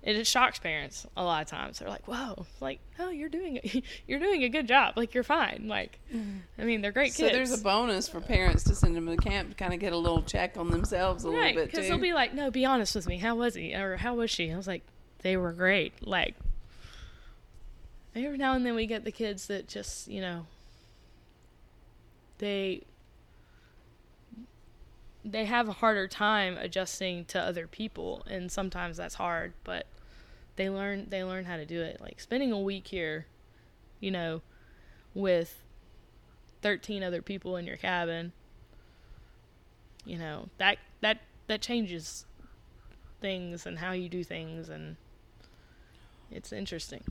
[0.03, 1.79] it shocks parents a lot of times.
[1.79, 3.85] They're like, "Whoa, like, oh, you're doing it.
[4.07, 4.95] You're doing a good job.
[4.97, 5.65] Like, you're fine.
[5.67, 5.99] Like,
[6.59, 9.07] I mean, they're great so kids." So there's a bonus for parents to send them
[9.07, 11.65] to camp to kind of get a little check on themselves a right little bit
[11.65, 11.71] too.
[11.71, 14.31] because they'll be like no be honest with me how was he or how was
[14.31, 14.83] she i was like
[15.23, 16.35] they were great like
[18.15, 20.47] every now and then we get the kids that just you know
[22.39, 22.83] they
[25.25, 29.87] they have a harder time adjusting to other people and sometimes that's hard but
[30.57, 32.01] they learn they learn how to do it.
[32.01, 33.27] Like spending a week here
[34.01, 34.43] you know
[35.15, 35.63] with
[36.63, 38.33] 13 other people in your cabin
[40.05, 42.27] you know that that that changes
[43.21, 44.97] things and how you do things and
[46.31, 47.03] it's interesting.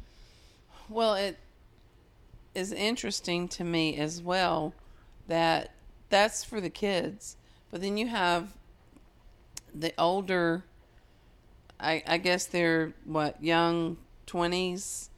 [0.89, 1.37] Well, it
[2.53, 4.73] is interesting to me as well
[5.27, 5.71] that
[6.09, 7.37] that's for the kids,
[7.73, 8.53] but then you have
[9.73, 10.63] the older.
[11.79, 15.09] I, I guess they're what young twenties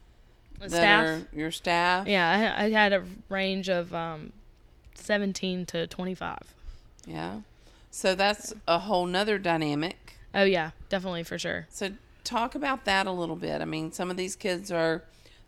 [0.58, 2.06] that staff your staff.
[2.08, 4.32] yeah I, I had a range of um
[4.94, 6.38] 17 to 25
[7.06, 7.40] Yeah.
[7.90, 10.16] So that's a whole nother dynamic.
[10.34, 11.90] oh yeah definitely for sure So
[12.24, 13.60] talk about that a little bit.
[13.60, 15.04] I mean, some of these kids are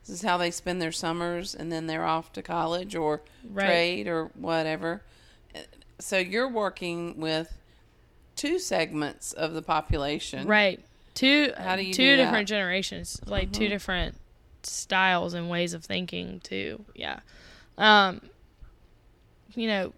[0.07, 3.66] this is how they spend their summers and then they're off to college or Right.
[3.66, 5.03] trade or whatever.
[5.99, 7.53] So you're working with
[8.37, 10.47] two segments of the population.
[10.47, 10.85] right
[11.15, 12.25] two How do you two do that?
[12.27, 14.15] different generations like two different
[14.63, 17.19] styles and ways of thinking too yeah
[17.77, 18.21] um
[19.55, 19.93] you know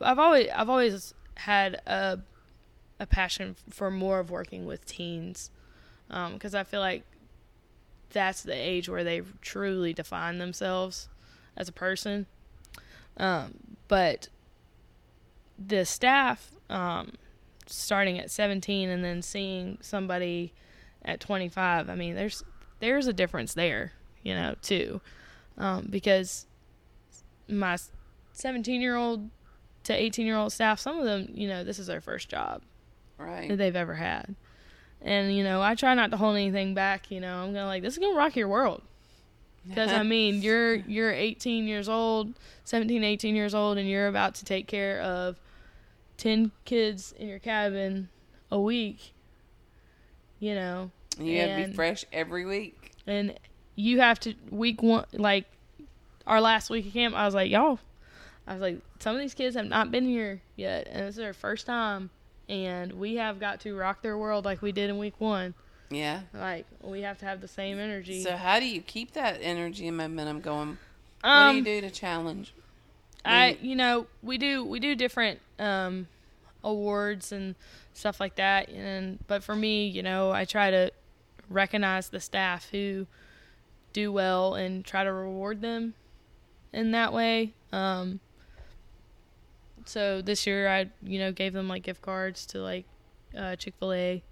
[0.00, 2.18] i've always i've always had a
[2.98, 5.50] a passion for more of working with teens
[6.08, 7.04] because I feel like
[8.10, 11.08] that's the age where they truly define themselves
[11.56, 12.26] as a person.
[13.16, 13.54] Um,
[13.88, 14.28] but
[15.68, 17.12] the staff, um,
[17.66, 20.52] starting at 17 and then seeing somebody
[21.04, 22.42] at 25, I mean, there's
[22.80, 25.00] there's a difference there, you know, too,
[25.58, 26.46] um, because
[27.48, 27.76] my
[28.32, 29.30] 17 year old
[29.84, 32.62] to 18 year old staff, some of them, you know, this is their first job
[33.18, 33.48] Right.
[33.48, 34.34] that they've ever had.
[35.00, 37.38] And, you know, I try not to hold anything back, you know.
[37.38, 38.82] I'm going to like this is going to rock your world.
[39.74, 44.34] Cuz I mean, you're you're 18 years old, 17, 18 years old and you're about
[44.36, 45.40] to take care of
[46.22, 48.08] 10 kids in your cabin
[48.50, 49.12] a week.
[50.38, 52.92] You know, you have to be fresh every week.
[53.08, 53.36] and
[53.74, 55.46] you have to week one like
[56.26, 57.78] our last week of camp i was like y'all
[58.46, 61.16] i was like some of these kids have not been here yet and this is
[61.16, 62.10] their first time
[62.50, 65.54] and we have got to rock their world like we did in week one
[65.90, 66.20] Yeah.
[66.34, 69.88] like we have to have the same energy So how do you keep that energy
[69.88, 70.78] and momentum going?
[71.22, 72.52] What um do you do to challenge?
[73.24, 76.08] I you know we do we do different um
[76.64, 77.54] awards and
[77.94, 80.90] stuff like that and but for me you know I try to
[81.48, 83.06] recognize the staff who
[83.92, 85.94] do well and try to reward them
[86.72, 88.20] in that way um
[89.84, 92.86] so this year I you know gave them like gift cards to like
[93.36, 94.22] uh, Chick-fil-A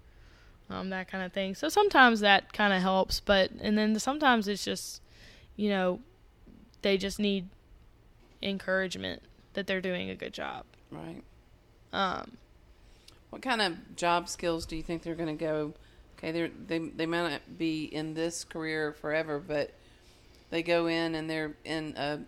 [0.69, 4.47] um that kind of thing so sometimes that kind of helps but and then sometimes
[4.47, 5.01] it's just
[5.55, 5.99] you know
[6.81, 7.47] they just need
[8.41, 9.21] encouragement
[9.53, 10.65] that they're doing a good job.
[10.91, 11.23] Right.
[11.93, 12.37] Um,
[13.29, 15.73] What kind of job skills do you think they're going to go?
[16.17, 19.71] Okay, they they they might not be in this career forever, but
[20.49, 22.19] they go in and they're in a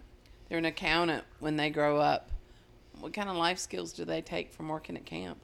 [0.49, 2.29] they're an accountant when they grow up.
[2.99, 5.39] What kind of life skills do they take from working at camp?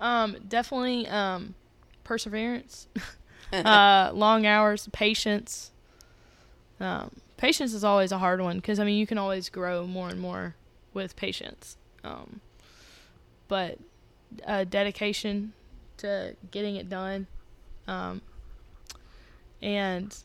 [0.00, 1.54] um, definitely um,
[2.04, 2.88] perseverance,
[3.52, 5.70] uh, long hours, patience.
[6.80, 10.08] Um, patience is always a hard one because I mean you can always grow more
[10.08, 10.54] and more
[10.94, 11.76] with patience.
[12.02, 12.40] Um,
[13.50, 13.78] but
[14.46, 15.52] uh, dedication
[15.98, 17.26] to getting it done,
[17.86, 18.22] um,
[19.60, 20.16] and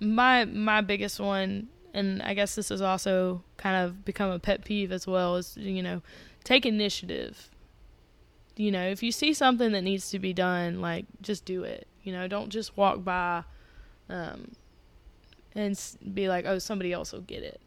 [0.00, 4.64] my my biggest one, and I guess this has also kind of become a pet
[4.64, 6.00] peeve as well, is you know
[6.44, 7.50] take initiative.
[8.56, 11.88] You know, if you see something that needs to be done, like just do it.
[12.04, 13.42] You know, don't just walk by,
[14.08, 14.52] um,
[15.56, 15.78] and
[16.14, 17.60] be like, oh, somebody else will get it.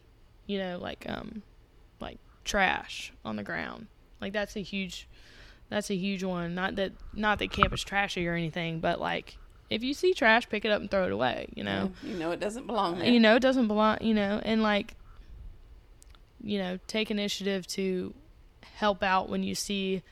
[0.45, 1.43] You know, like um,
[1.99, 3.87] like trash on the ground.
[4.21, 5.07] Like that's a huge,
[5.69, 6.55] that's a huge one.
[6.55, 9.37] Not that not that camp is trashy or anything, but like
[9.69, 11.47] if you see trash, pick it up and throw it away.
[11.55, 13.09] You know, you know it doesn't belong there.
[13.09, 13.97] you know, it doesn't belong.
[14.01, 14.95] You know, and like,
[16.41, 18.13] you know, take initiative to
[18.61, 20.03] help out when you see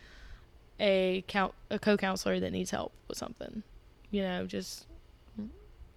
[0.80, 3.64] a count a co-counselor that needs help with something.
[4.12, 4.86] You know, just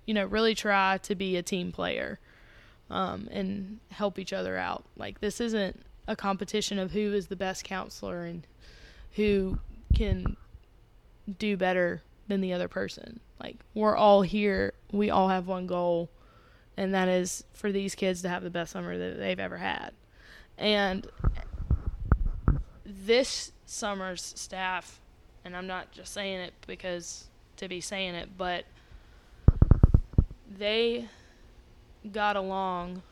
[0.06, 2.18] you know, really try to be a team player
[2.90, 4.84] um, and help each other out.
[4.96, 8.46] Like this isn't a competition of who is the best counselor and
[9.12, 9.58] who
[9.94, 10.36] can
[11.38, 13.20] do better than the other person.
[13.38, 16.10] Like we're all here, we all have one goal,
[16.76, 19.92] and that is for these kids to have the best summer that they've ever had.
[20.56, 21.06] And
[22.84, 25.00] this summer's staff,
[25.44, 28.64] and I'm not just saying it because to be saying it, but
[30.58, 31.06] they
[32.10, 33.02] got along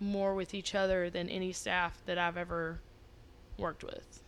[0.00, 2.80] more with each other than any staff that I've ever
[3.58, 4.22] worked with.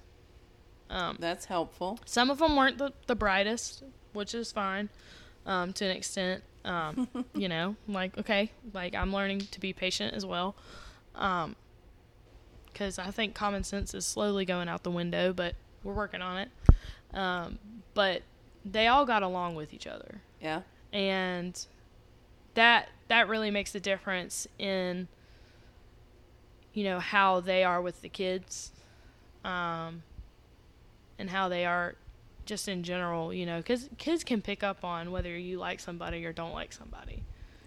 [0.91, 1.99] Um, That's helpful.
[2.05, 3.83] some of them weren't the, the brightest,
[4.13, 4.91] which is fine
[5.47, 6.43] um, to an extent.
[6.65, 10.55] Um, you know, like, okay, like I'm learning to be patient as well.
[11.15, 16.39] Because I think common sense is slowly going out the window, but we're working on
[16.39, 16.51] it.
[17.17, 17.59] Um,
[17.95, 18.23] but
[18.65, 20.63] they all got along with each other Yeah.
[20.93, 21.67] and
[22.55, 25.09] that that really makes a difference in
[26.73, 28.73] you know how they are with the kids
[29.45, 30.03] um
[31.19, 31.95] and how they are
[32.47, 36.25] just in general you know because kids can pick up on whether you like somebody
[36.25, 37.23] or don't like somebody.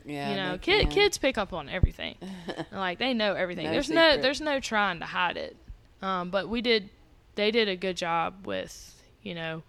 [0.08, 0.30] Yeah.
[0.30, 2.16] you know kid, kids pick up on everything.
[2.72, 3.66] Like they know everything.
[3.66, 5.56] No there's no there's no trying to hide it.
[6.02, 6.90] Um but we did
[7.36, 9.64] they did a good job with you know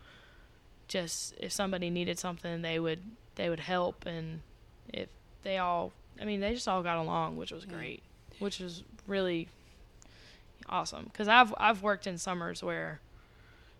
[0.88, 3.00] just if somebody needed something they would
[3.36, 4.06] they would help.
[4.06, 4.40] And
[4.92, 5.08] if
[5.42, 7.74] they all i mean they just all got along which was Yeah.
[7.76, 8.02] great
[8.38, 9.48] which was really
[10.68, 13.00] awesome because i've i've worked in summers where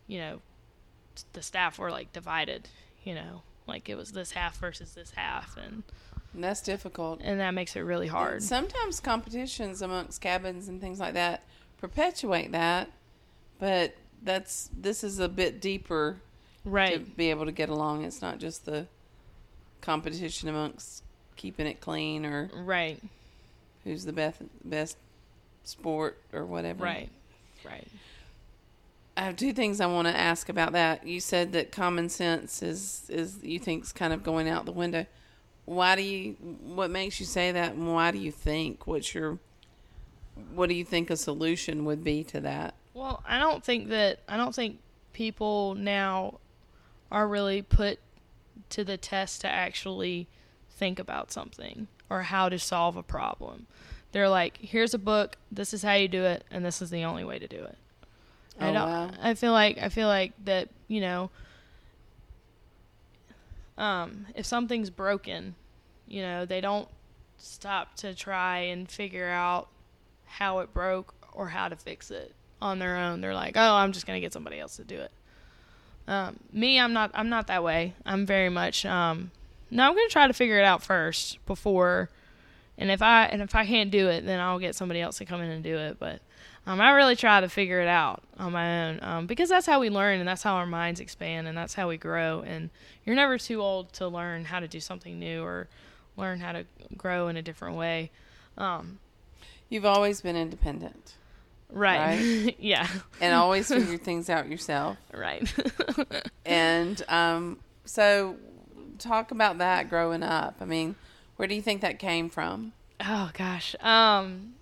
[0.07, 0.41] you know
[1.33, 2.69] the staff were like divided
[3.05, 5.83] you know like it was this half versus this half and
[6.35, 7.21] And that's difficult.
[7.25, 11.43] and that makes it really hard Sometimes competitions amongst cabins and things like that
[11.79, 12.91] perpetuate that,
[13.59, 16.19] but that's this is a bit deeper
[16.65, 16.93] Right.
[16.95, 18.03] to be able to get along.
[18.05, 18.87] It's not just the
[19.81, 21.03] competition amongst
[21.37, 23.01] keeping it clean or Right.
[23.85, 24.97] who's the best best
[25.67, 26.85] sport or whatever.
[26.85, 27.11] Right.
[27.65, 27.89] Right.
[29.17, 31.07] I have two things I want to ask about that.
[31.07, 35.07] You said that common sense is is you think's kind of going out the window.
[35.65, 36.33] Why do you?
[36.63, 37.73] What makes you say that?
[37.73, 38.87] And why do you think?
[38.87, 39.39] What's your?
[40.55, 42.75] What do you think a solution would be to that?
[42.93, 44.79] Well, I don't think that I don't think
[45.15, 46.41] people now
[47.11, 47.99] are really put
[48.71, 50.29] to the test to actually
[50.71, 53.67] think about something or how to solve a problem.
[54.13, 57.05] They're like, here's a book, this is how you do it, and this is the
[57.05, 57.77] only way to do it.
[58.59, 59.11] I Oh, don't wow.
[59.21, 61.31] I feel like I feel like that, you know,
[63.79, 65.55] um, if something's broken,
[66.09, 66.89] you know, they don't
[67.37, 69.69] stop to try and figure out
[70.25, 72.33] how it broke or how to fix it
[72.63, 73.21] on their own.
[73.21, 75.11] They're like, "Oh, I'm just gonna get somebody else to do it."
[76.09, 77.11] Um, me, I'm not.
[77.15, 77.95] I'm not that way.
[78.07, 78.87] I'm very much.
[78.87, 79.31] Um,
[79.71, 82.09] no, I'm gonna try to figure it out first before,
[82.79, 85.25] and if I and if I can't do it, then I'll get somebody else to
[85.25, 85.99] come in and do it.
[85.99, 86.21] But
[86.67, 89.81] um, I really try to figure it out on my own um, because that's how
[89.81, 92.43] we learn and that's how our minds expand and that's how we grow.
[92.47, 92.71] And
[93.05, 95.69] you're never too old to learn how to do something new or
[96.17, 96.65] learn how to
[96.97, 98.11] grow in a different way.
[98.59, 98.99] Um,
[99.69, 101.17] You've always been independent
[101.71, 102.55] right.
[102.59, 102.89] yeah.
[103.21, 104.97] and always figure things out yourself.
[105.13, 105.53] Right.
[106.49, 108.37] And um, so,
[109.01, 110.55] talk about that growing up.
[110.61, 110.95] I mean,
[111.37, 112.73] where do you think that came from?
[113.01, 113.77] oh gosh.
[113.81, 114.55] Um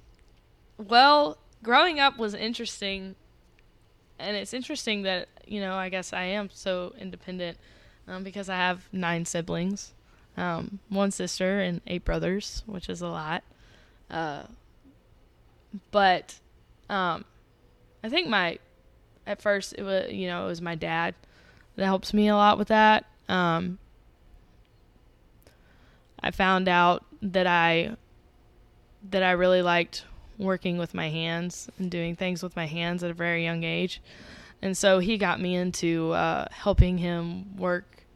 [0.77, 3.15] well, growing up was interesting
[4.19, 7.59] and it's interesting that, you know, I guess I am so independent
[8.07, 9.93] um, because I have nine siblings.
[10.37, 13.45] Um, one sister and eight brothers, which is a lot.
[14.11, 14.45] Uh,
[15.91, 16.39] but
[16.89, 17.25] um,
[18.03, 18.59] I think my
[19.27, 21.15] at first it was you know it was my dad
[21.77, 23.05] that helps me a lot with that.
[23.29, 23.79] Um,
[26.25, 27.97] I found out that I
[29.11, 30.07] that I really liked
[30.39, 34.01] working with my hands and doing things with my hands at a very young age.
[34.63, 38.07] And so he got me into uh, helping him work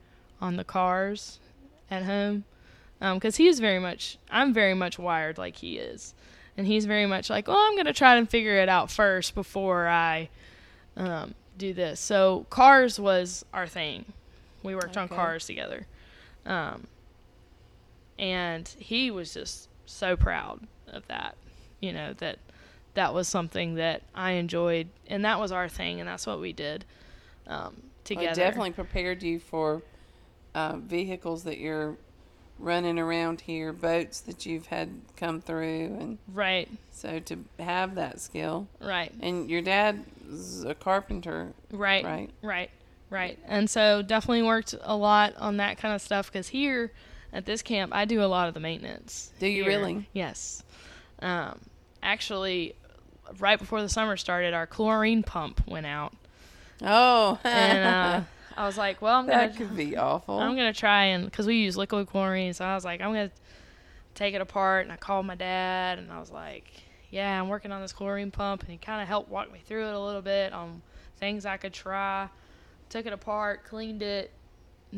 [0.40, 1.38] on the cars
[1.90, 2.44] at home
[2.98, 6.14] because he's very much I'm very much wired like he is,
[6.56, 9.86] and he's very much like, well, I'm gonna try and figure it out first before
[9.86, 10.30] I
[10.96, 12.00] um, do this.
[12.00, 14.06] So cars was our thing.
[14.62, 15.86] We worked on cars together,
[16.46, 16.86] um,
[18.18, 21.36] and he was just so proud of that.
[21.80, 22.38] You know that
[22.94, 26.52] that was something that I enjoyed, and that was our thing, and that's what we
[26.52, 26.84] did
[27.46, 27.72] um, Well,
[28.04, 28.30] together.
[28.30, 29.82] it definitely prepared you for
[30.54, 31.96] uh, vehicles that you're
[32.58, 38.18] running around here, boats that you've had come through, and right, so to have that
[38.20, 38.66] skill.
[38.80, 39.12] right.
[39.20, 42.04] And your dad's a carpenter, Right.
[42.04, 42.30] right?
[42.42, 42.70] Right.
[43.10, 43.38] Right.
[43.46, 46.92] And so definitely worked a lot on that kind of stuff because here
[47.32, 49.30] at this camp, I do a lot of the maintenance.
[49.38, 49.72] Do you here.
[49.78, 50.08] really?
[50.12, 50.62] Yes.
[51.20, 51.58] Um,
[52.02, 52.74] actually,
[53.38, 56.12] right before the summer started, our chlorine pump went out,
[56.82, 58.20] Oh, and uh,
[58.56, 60.38] I was like, "Well, I'm gonna that could be awful.
[60.38, 63.30] I'm gonna try and because we use liquid chlorine, so I was like, I'm gonna
[64.14, 64.84] take it apart.
[64.84, 66.64] And I called my dad, and I was like,
[67.10, 69.86] Yeah, I'm working on this chlorine pump, and he kind of helped walk me through
[69.88, 70.82] it a little bit on
[71.18, 72.28] things I could try.
[72.90, 74.30] Took it apart, cleaned it,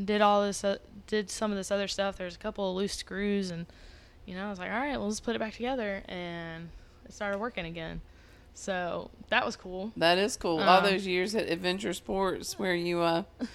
[0.04, 2.16] did all this, uh, did some of this other stuff.
[2.16, 3.66] There's a couple of loose screws, and
[4.26, 6.70] you know, I was like, All right, well, let's put it back together, and
[7.04, 8.00] it started working again.
[8.54, 9.92] So that was cool.
[9.96, 10.58] that is cool.
[10.60, 13.22] All Um, those years at Adventure Sports where you uh,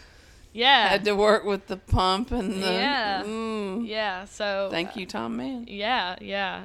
[0.54, 0.88] Yeah.
[0.88, 2.72] had to work with the pump and the.
[2.72, 3.24] Yeah.
[3.24, 3.86] Mm.
[3.88, 4.24] yeah.
[4.26, 5.66] So Thank you, Tom Man.
[5.68, 6.64] yeah, yeah.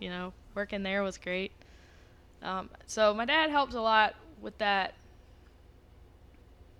[0.00, 1.50] You know, working there was great.
[2.40, 4.94] Um, so my dad helped a lot with that,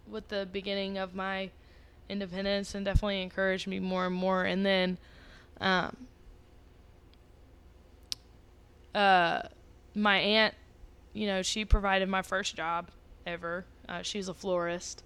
[0.08, 1.50] with the beginning of my
[2.08, 4.44] independence, and definitely encouraged me more and more.
[4.44, 4.98] And then,
[5.60, 5.96] um,
[8.94, 9.42] uh,
[9.94, 10.54] my aunt,
[11.12, 12.90] you know, she provided my first job
[13.26, 13.64] ever.
[13.88, 15.02] Uh, she was a florist.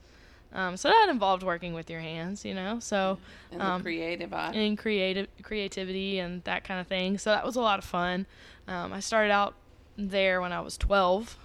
[0.53, 2.79] Um, so that involved working with your hands, you know.
[2.79, 3.19] So
[3.53, 4.53] And Um, creative eye.
[4.55, 7.19] and creative creativity and that kind of thing.
[7.19, 8.27] So that was a lot of fun.
[8.69, 9.55] Um, I started out
[9.97, 11.37] there when I was 12.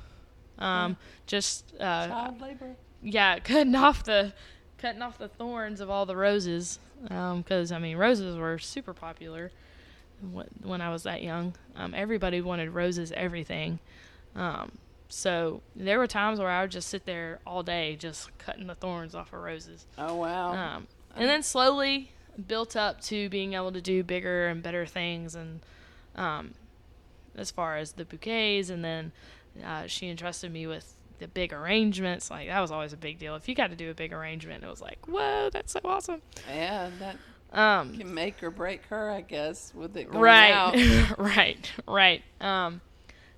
[0.60, 2.76] Um, Just uh, Child labor.
[3.02, 4.34] yeah, cutting off the
[4.82, 6.79] cutting off the thorns of all the roses.
[7.03, 9.51] Because I mean, roses were super popular
[10.61, 11.55] when I was that young.
[11.75, 13.79] Um, everybody wanted roses, everything.
[14.36, 14.73] Um,
[15.09, 18.75] so there were times where I would just sit there all day, just cutting the
[18.75, 19.86] thorns off of roses.
[19.97, 20.53] Oh wow.
[20.53, 22.11] Um, and then slowly
[22.47, 25.59] built up to being able to do bigger and better things, and
[26.15, 26.53] um,
[27.36, 29.11] as far as the bouquets, and then
[29.65, 33.36] uh, she entrusted me with the big arrangements, like that was always a big deal.
[33.36, 36.22] If you got to do a big arrangement, it was like, whoa, that's so awesome.
[36.49, 37.15] Yeah, that
[37.53, 42.24] Um, can make or break her, I guess, with it going right, right, right.
[42.41, 42.82] Um,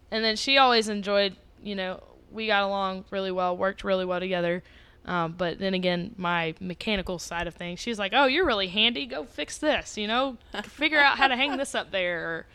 [0.09, 4.19] and then she always enjoyed, you know, we got along really well, worked really well
[4.19, 4.63] together.
[5.05, 9.05] Um, but then again, my mechanical side of things, she's like, "Oh, you're really handy.
[9.05, 9.97] Go fix this.
[9.97, 12.45] You know, figure out how to hang this up there or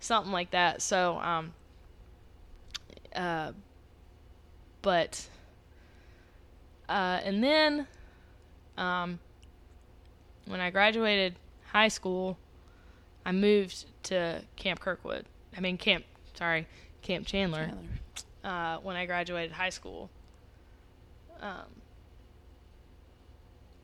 [0.00, 1.52] something like that." So, um,
[3.14, 3.52] uh,
[4.88, 5.28] but,
[6.88, 7.86] uh, and then,
[8.78, 9.18] um,
[10.46, 11.34] when I graduated
[11.66, 12.38] high school,
[13.26, 15.26] I moved to Camp Kirkwood.
[15.54, 16.66] I mean, Camp, sorry,
[17.02, 17.66] Camp Chandler.
[17.66, 17.84] Chandler.
[18.42, 20.08] Uh, when I graduated high school.
[21.42, 21.82] Um,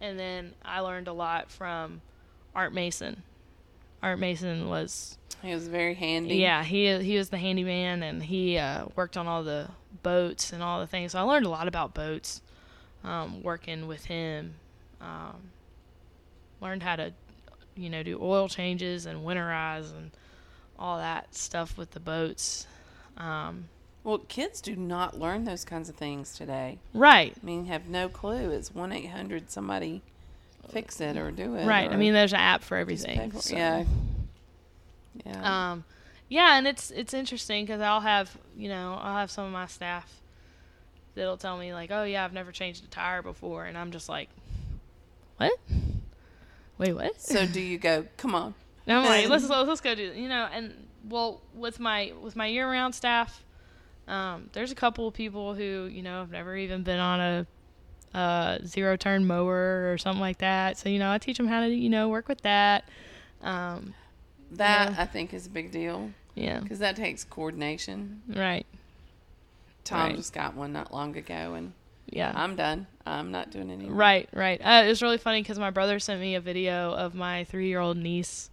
[0.00, 2.00] and then I learned a lot from
[2.54, 3.22] Art Mason.
[4.02, 6.36] Art Mason was He was very handy.
[6.36, 9.68] yeah, he he was the handyman and he uh, worked on all the
[10.02, 11.12] boats and all the things.
[11.12, 12.40] So I learned a lot about boats
[13.04, 14.54] um, working with him.
[15.00, 15.36] Um,
[16.60, 17.12] learned how to,
[17.76, 20.10] you know, do oil changes and winterize and
[20.78, 22.66] all that stuff with the boats.
[23.18, 23.68] Um,
[24.02, 26.78] Well, kids do not learn those kinds of things today.
[26.94, 28.50] right, I mean, have no clue.
[28.50, 30.02] It's one eight hundred somebody
[30.70, 31.66] fix it or do it.
[31.66, 31.90] right.
[31.90, 33.30] I mean, there's an app for everything.
[33.30, 33.54] for- so.
[33.56, 33.84] Yeah.
[35.26, 35.70] Yeah.
[35.72, 35.84] Um,
[36.28, 39.66] yeah, and it's it's interesting because I'll have you know I'll have some of my
[39.66, 40.20] staff
[41.14, 44.08] that'll tell me like, oh yeah, I've never changed a tire before, and I'm just
[44.08, 44.28] like,
[45.36, 45.52] what?
[46.78, 47.20] Wait, what?
[47.20, 48.06] so do you go?
[48.16, 48.54] Come on.
[48.86, 50.74] And I'm like, let's let's go do you know, and
[51.08, 53.42] well with my with my year round staff,
[54.08, 57.46] um, there's a couple of people who you know have never even been on a
[58.14, 60.78] uh, zero turn mower or something like that.
[60.78, 62.88] So you know, I teach them how to you know work with that.
[63.42, 63.94] Um,
[64.56, 65.02] That Yeah.
[65.02, 68.22] I think is a big deal yeah, because that takes coordination.
[68.28, 68.66] right,
[69.84, 70.16] Tom Right.
[70.16, 71.72] just got one not long ago, and
[72.08, 72.32] yeah.
[72.34, 72.86] I'm done.
[73.06, 73.86] I'm not doing any.
[73.86, 74.60] Right, right.
[74.60, 77.96] Uh, it was really funny because my brother sent me a video of my three-year-old
[77.96, 78.50] niece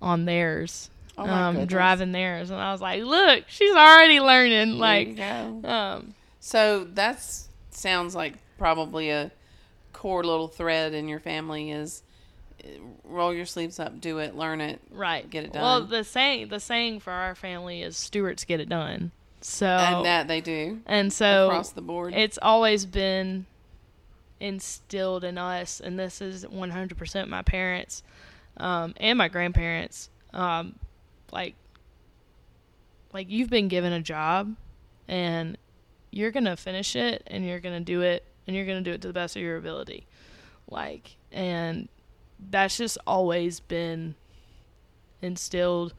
[0.00, 4.78] on theirs, Oh um, driving theirs, and I was like, "Look, she's already learning." There
[4.78, 7.22] Like, um, So that
[7.70, 9.30] sounds like probably a
[9.92, 12.02] core little thread in your family is
[13.04, 14.80] roll your sleeves up, do it, learn it.
[14.90, 15.28] right.
[15.28, 15.62] Get it done.
[15.62, 19.10] Well, the saying the saying for our family is "Stewarts get it done."
[19.40, 22.14] So And that they do and so across the board.
[22.14, 23.44] it's always been
[24.38, 28.04] instilled in us and this is 100% my parents
[28.58, 30.76] um, and my grandparents um,
[31.32, 31.56] like
[33.12, 34.54] like you've been given a job
[35.08, 35.58] and
[36.12, 39.08] you're gonna finish it and you're gonna do it and you're gonna do it to
[39.08, 40.06] the best of your ability
[40.70, 41.88] like and
[42.50, 44.14] that's just always been
[45.20, 45.94] instilled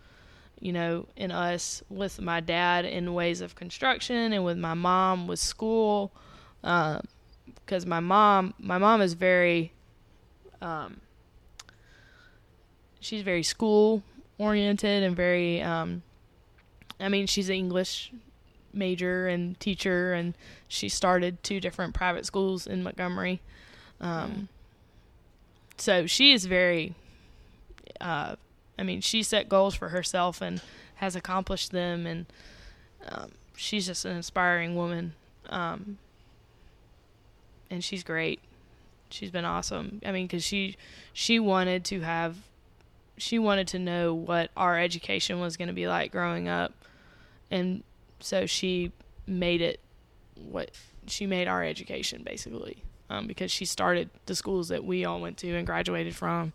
[0.60, 5.28] you know in us with my dad in ways of construction and with my mom
[5.28, 6.12] with school
[6.62, 9.72] because my mom my mom is very
[10.62, 11.02] um,
[13.00, 14.04] she's very school
[14.38, 16.02] oriented and very um,
[17.00, 18.12] i mean she's an english
[18.74, 20.34] major and teacher and
[20.68, 23.42] she started two different private schools in montgomery
[24.02, 24.48] um,
[25.78, 26.94] so she is very
[28.02, 28.36] uh,
[28.78, 30.62] i mean she set goals for herself and
[30.96, 32.26] has accomplished them and
[33.10, 35.14] um, she's just an inspiring woman
[35.50, 35.98] um,
[37.70, 38.40] and she's great.
[39.10, 40.02] She's been awesome.
[40.06, 40.76] I mean because she
[41.12, 42.38] she wanted to have
[43.18, 46.74] she wanted to know what our education was going to be like growing up
[47.52, 47.84] and
[48.20, 48.92] so she
[49.28, 49.80] made it
[50.36, 50.72] what
[51.06, 55.38] she made our education basically um, because she started the schools that we all went
[55.38, 56.54] to and graduated from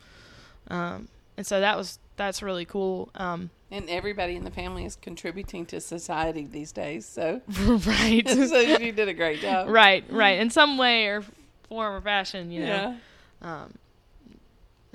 [0.69, 4.97] um, and so that was that's really cool um, and everybody in the family is
[4.97, 7.05] contributing to society these days.
[7.05, 9.69] So, right so you did a great job.
[9.69, 11.23] right right in some way or
[11.69, 13.61] form or fashion you know Yeah.
[13.61, 13.75] Um,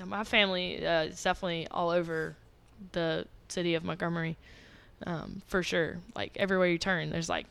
[0.04, 2.36] my family uh, is definitely all over
[2.92, 4.36] the city of Montgomery,
[5.06, 5.98] um, for sure.
[6.14, 7.46] Like everywhere you turn, there's like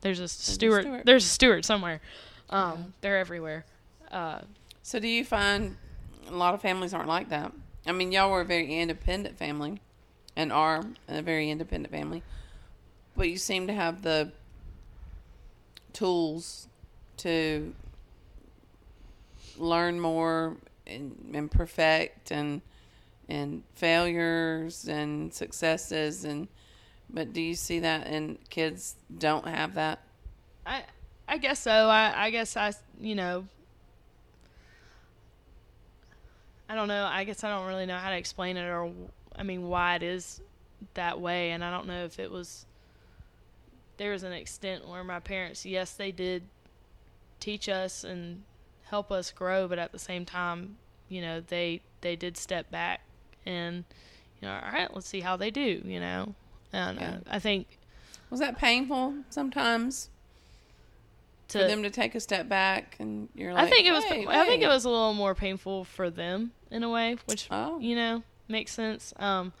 [0.00, 1.04] there's a Stewart.
[1.04, 2.00] there's a Stewart somewhere.
[2.52, 3.64] Um, They're everywhere.
[4.10, 4.40] Uh,
[4.82, 5.76] So, do you find
[6.28, 7.52] a lot of families aren't like that?
[7.86, 9.80] I mean, y'all were a very independent family,
[10.36, 12.22] and are a very independent family,
[13.16, 14.32] but you seem to have the
[15.92, 16.68] tools
[17.18, 17.74] to
[19.58, 22.62] learn more and, and perfect and
[23.28, 26.48] and failures and successes and
[27.10, 30.00] but do you see that and kids don't have that
[30.66, 30.82] I
[31.32, 31.70] I guess so.
[31.70, 33.46] I I guess I you know.
[36.68, 37.06] I don't know.
[37.06, 38.92] I guess I don't really know how to explain it or
[39.34, 40.42] I mean why it is
[40.92, 42.66] that way and I don't know if it was
[43.96, 46.42] there was an extent where my parents, yes, they did
[47.40, 48.42] teach us and
[48.84, 50.76] help us grow, but at the same time,
[51.08, 53.00] you know, they they did step back
[53.46, 53.84] and
[54.38, 56.34] you know, all right, let's see how they do, you know.
[56.74, 57.10] And Yeah.
[57.10, 57.78] uh, I think
[58.28, 60.10] Was that painful sometimes
[61.52, 64.04] to for them to take a step back and you're like I think it was
[64.10, 67.48] "Wait, I think it was a little more painful for them in a way, which
[67.50, 67.78] Oh.
[67.78, 69.12] you know makes sense.
[69.16, 69.52] Um,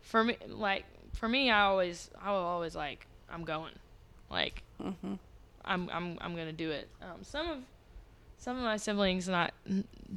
[0.00, 0.84] for me, like
[1.14, 3.72] for me, I always I was always like I'm going,
[4.30, 5.18] like Mhm.
[5.64, 6.88] I'm I'm I'm gonna do it.
[7.02, 7.58] Um, some of
[8.38, 9.52] some of my siblings not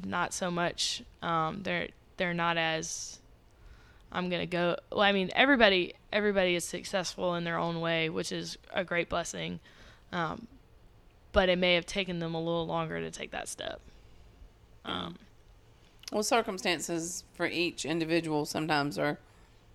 [0.04, 1.02] not so much.
[1.22, 3.18] Um, they're they're not as
[4.12, 4.76] I'm gonna go.
[4.90, 9.08] Well, I mean everybody everybody is successful in their own way, which is a great
[9.08, 9.60] blessing.
[10.12, 10.46] Um,
[11.32, 13.80] but it may have taken them a little longer to take that step.
[14.84, 15.16] Um,
[16.12, 19.18] Well, circumstances for each individual sometimes are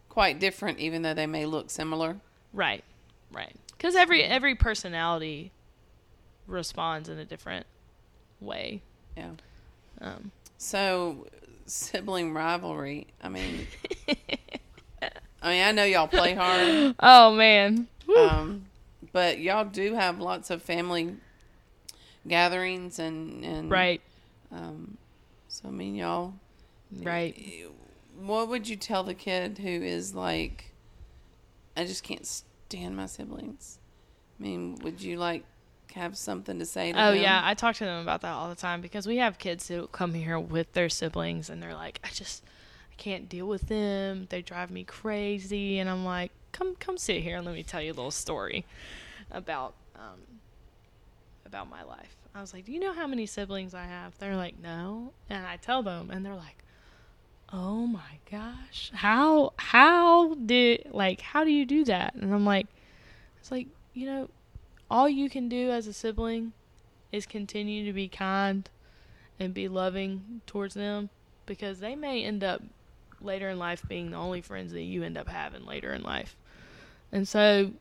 [0.10, 2.18] quite different, even though they may look similar.
[2.54, 2.84] right,
[3.32, 3.56] right.
[3.72, 5.52] Because every every personality
[6.48, 7.66] responds in a different
[8.42, 8.82] way.
[9.16, 9.32] Yeah.
[10.02, 11.28] Um, So,
[11.68, 13.08] sibling rivalry.
[13.22, 13.68] I mean,
[15.42, 18.16] I mean, I know y'all play hard, oh man, Woo.
[18.28, 18.66] um,
[19.14, 21.16] but y'all do have lots of family
[22.28, 24.02] gatherings and and right,
[24.52, 24.98] Um,
[25.48, 26.34] so I mean, y'all.
[27.04, 27.36] right.
[28.20, 30.74] What would you tell the kid who is like,
[31.76, 33.80] I just can't stand my siblings?
[34.40, 35.44] I mean, would you like
[35.94, 37.22] have something to say to Oh them?
[37.22, 39.88] yeah, I talk to them about that all the time because we have kids who
[39.88, 42.44] come here with their siblings and they're like, I just
[42.92, 44.28] I can't deal with them.
[44.30, 47.82] They drive me crazy, and I'm like, come come sit here and let me tell
[47.82, 48.66] you a little story
[49.32, 50.20] about um
[51.46, 52.17] about my life.
[52.38, 54.16] I was like, do you know how many siblings I have?
[54.20, 56.64] They're like, no, and I tell them, and they're like,
[57.52, 62.14] oh my gosh, how how did like how do you do that?
[62.14, 62.68] And I'm like,
[63.40, 64.30] it's like you know
[64.92, 66.54] all you can do as a sibling
[67.12, 68.70] is continue to be kind
[69.40, 71.10] and be loving towards them
[71.48, 72.62] because they may end up
[73.20, 76.36] later in life being the only friends that you end up having later in life.
[77.12, 77.72] And so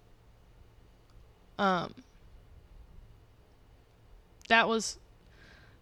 [1.59, 1.93] um
[4.49, 4.99] that was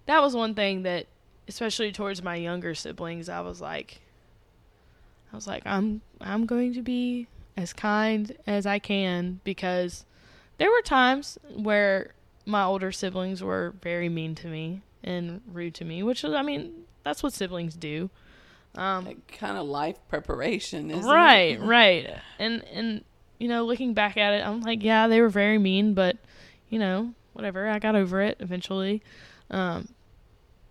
[0.07, 1.07] that was one thing that
[1.49, 4.01] especially towards my younger siblings I was like
[5.33, 10.05] I was like I'm I'm going to be as kind as I can because
[10.59, 12.15] there were times where
[12.47, 16.85] my older siblings were very mean to me and rude to me, which I mean,
[17.03, 18.11] that's what siblings do.
[18.75, 21.61] Um, kind of life preparation, isn't right, it?
[21.61, 22.17] right.
[22.39, 23.05] And and
[23.39, 26.17] you know, looking back at it, I'm like, yeah, they were very mean, but
[26.69, 27.69] you know, whatever.
[27.69, 29.03] I got over it eventually.
[29.51, 29.89] Um,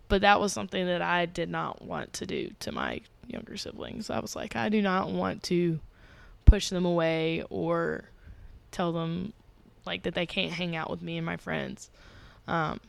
[0.09, 4.09] but that was something that I did not want to do to my younger siblings.
[4.09, 5.79] I was like, I do not want to
[6.45, 8.05] push them away or
[8.71, 9.33] tell them
[9.85, 11.89] like that they can't hang out with me and my friends.
[12.47, 12.79] Um,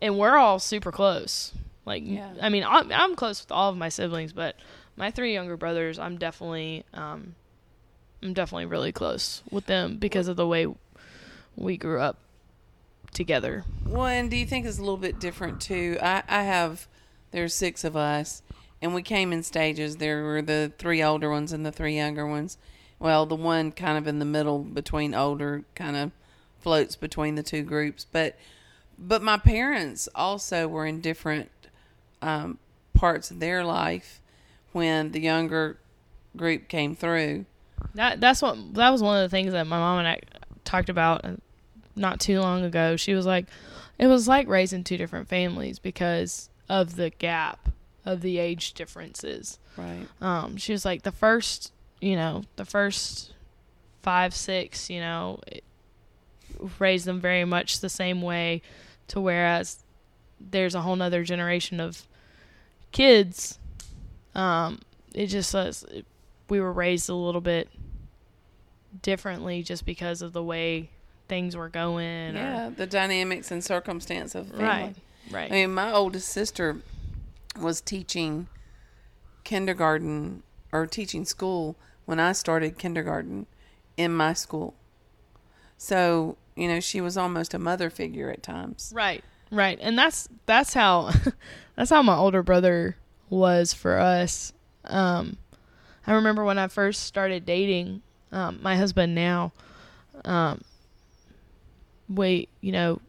[0.00, 1.52] and we're all super close.
[1.84, 2.32] Like, Yeah.
[2.40, 4.56] I mean, I'm, I'm close with all of my siblings, but
[4.96, 7.34] my three younger brothers, I'm definitely, um,
[8.22, 10.66] I'm definitely really close with them because of the way
[11.56, 12.18] we grew up
[13.12, 13.64] together.
[13.84, 15.98] One, do you think it's a little bit different too?
[16.02, 16.88] I, I have,
[17.30, 18.42] there's six of us,
[18.80, 19.96] and we came in stages.
[19.96, 22.58] There were the three older ones and the three younger ones.
[22.98, 26.12] Well, the one kind of in the middle between older kind of
[26.60, 28.06] floats between the two groups.
[28.10, 28.36] But,
[28.98, 31.50] but my parents also were in different
[32.20, 32.58] um,
[32.94, 34.20] parts of their life
[34.72, 35.78] when the younger
[36.36, 37.44] group came through.
[37.94, 40.20] That that's what that was one of the things that my mom and I
[40.64, 41.24] talked about
[41.96, 42.96] not too long ago.
[42.96, 43.46] She was like,
[43.98, 47.68] it was like raising two different families because of the gap
[48.04, 49.58] of the age differences.
[49.76, 50.06] Right.
[50.20, 53.32] Um, she was like the first, you know, the first
[54.02, 55.64] five, six, you know, it,
[56.78, 58.62] raised them very much the same way,
[59.08, 59.84] to whereas
[60.40, 62.06] there's a whole nother generation of
[62.90, 63.58] kids.
[64.34, 64.80] Um,
[65.14, 65.84] it just says
[66.48, 67.68] we were raised a little bit
[69.00, 70.90] differently just because of the way
[71.32, 72.36] things were going.
[72.36, 74.64] or- Yeah, the dynamics and circumstance of family.
[74.64, 74.94] right,
[75.30, 75.50] right.
[75.50, 76.76] I mean, my oldest sister
[77.58, 78.48] was teaching
[79.44, 83.46] kindergarten or teaching school when I started kindergarten
[83.96, 84.74] in my school.
[85.78, 88.92] So, you know, she was almost a mother figure at times.
[88.94, 91.10] Right, right, and that's that's how
[91.76, 92.96] that's how my older brother
[93.30, 94.52] was for us.
[94.84, 95.38] Um,
[96.06, 98.02] I remember when I first started dating
[98.32, 99.52] um, my husband now.
[100.24, 100.62] Um,
[102.14, 103.00] wait, you know,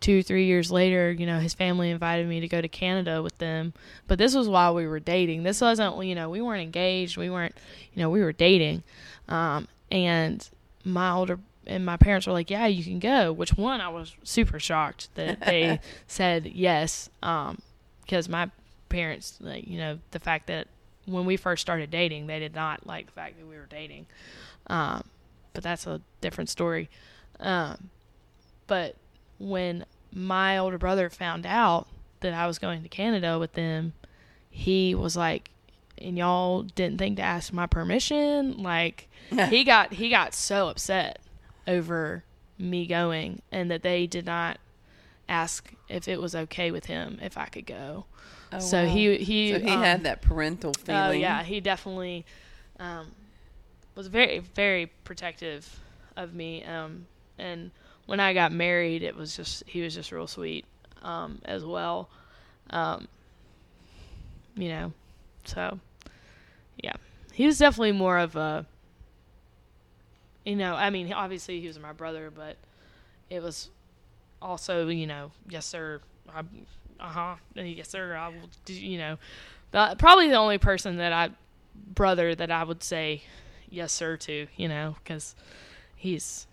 [0.00, 3.38] two three years later, you know, his family invited me to go to Canada with
[3.38, 3.72] them.
[4.08, 5.44] But this was while we were dating.
[5.44, 7.16] This wasn't, you know, we weren't engaged.
[7.16, 7.54] We weren't,
[7.94, 8.82] you know, we were dating.
[9.28, 10.46] Um, and
[10.84, 14.14] my older and my parents were like, "Yeah, you can go." Which one I was
[14.24, 17.62] super shocked that they said yes, um,
[18.02, 18.50] because my
[18.88, 20.66] parents, like, you know, the fact that
[21.06, 24.06] when we first started dating, they did not like the fact that we were dating.
[24.66, 25.04] Um,
[25.52, 26.88] but that's a different story.
[27.40, 27.90] Um,
[28.66, 28.96] but
[29.38, 31.88] when my older brother found out
[32.20, 33.92] that I was going to Canada with them,
[34.50, 35.50] he was like,
[35.98, 38.62] and y'all didn't think to ask my permission.
[38.62, 39.08] Like
[39.48, 41.20] he got he got so upset
[41.66, 42.24] over
[42.58, 44.58] me going and that they did not
[45.28, 48.04] ask if it was okay with him if I could go.
[48.52, 48.88] Oh, so wow.
[48.88, 51.00] he he So he um, had that parental feeling.
[51.00, 52.26] Oh yeah, he definitely
[52.78, 53.12] um,
[53.94, 55.80] was very very protective
[56.16, 56.64] of me.
[56.64, 57.06] Um,
[57.38, 57.70] and
[58.06, 60.64] when I got married, it was just he was just real sweet
[61.02, 62.08] um, as well.
[62.70, 63.08] Um,
[64.54, 64.92] you know,
[65.44, 65.78] so
[66.82, 66.94] yeah,
[67.32, 68.66] he was definitely more of a.
[70.44, 72.56] You know, I mean, obviously he was my brother, but
[73.30, 73.70] it was
[74.40, 76.42] also, you know, yes sir, uh
[76.98, 79.18] huh, yes sir, I will, you know,
[79.70, 81.30] the, probably the only person that I
[81.94, 83.22] brother that I would say
[83.70, 85.34] yes sir to, you know, because
[85.96, 86.46] he's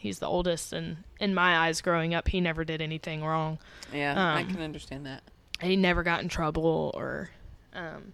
[0.00, 3.58] he's the oldest, and in my eyes, growing up, he never did anything wrong.
[3.92, 5.22] Yeah, I Um, can understand that.
[5.60, 7.30] He never got in trouble, or
[7.74, 8.12] um,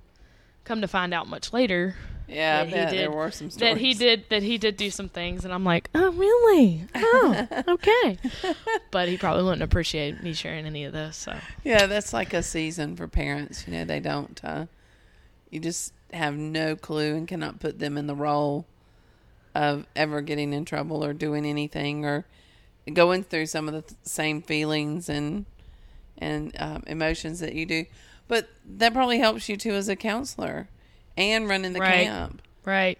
[0.64, 1.94] come to find out much later
[2.28, 3.74] Yeah, I that he bet there did- were some stories.
[3.74, 6.84] that he did that he did do some things, and I'm like, oh really?
[6.94, 8.18] Oh, okay.
[8.90, 11.16] but he probably wouldn't appreciate me sharing any of this.
[11.16, 13.64] So Yeah, that's like a season for parents.
[13.66, 14.40] You know, they don't.
[14.44, 14.66] Uh,
[15.50, 18.66] you just have no clue and cannot put them in the role
[19.56, 22.26] of ever getting in trouble or doing anything or
[22.92, 25.46] going through some of the th- same feelings and
[26.18, 27.84] and um, emotions that you do.
[28.28, 30.68] But that probably helps you too as a counselor
[31.16, 32.06] and running the Right.
[32.06, 32.42] camp.
[32.64, 32.98] right.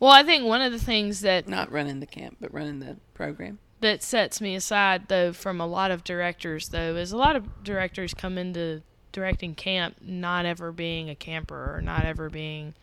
[0.00, 2.96] Well, I think one of the things that Not running the camp, but running the
[3.14, 3.58] program.
[3.80, 7.62] that sets me aside though from a lot of directors though is a lot of
[7.64, 8.82] directors come into
[9.12, 12.74] directing camp not ever being a camper or not ever being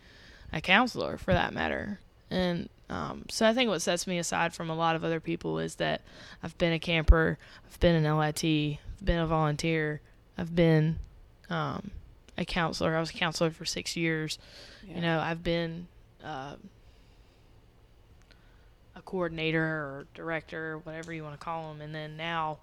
[0.53, 1.99] a counselor for that matter
[2.29, 5.59] and um, so I think what sets me aside from a lot of other people
[5.59, 6.01] is that
[6.41, 10.01] I've been a camper, I've been an LIT, I've been a volunteer,
[10.37, 10.99] I've been
[11.49, 11.91] um,
[12.37, 12.95] a counselor.
[12.95, 14.39] I was a counselor for six years.
[14.87, 14.95] Yeah.
[14.95, 15.87] You know, I've been
[16.23, 16.55] uh,
[18.95, 22.59] a coordinator or director, whatever you want to call them, and then now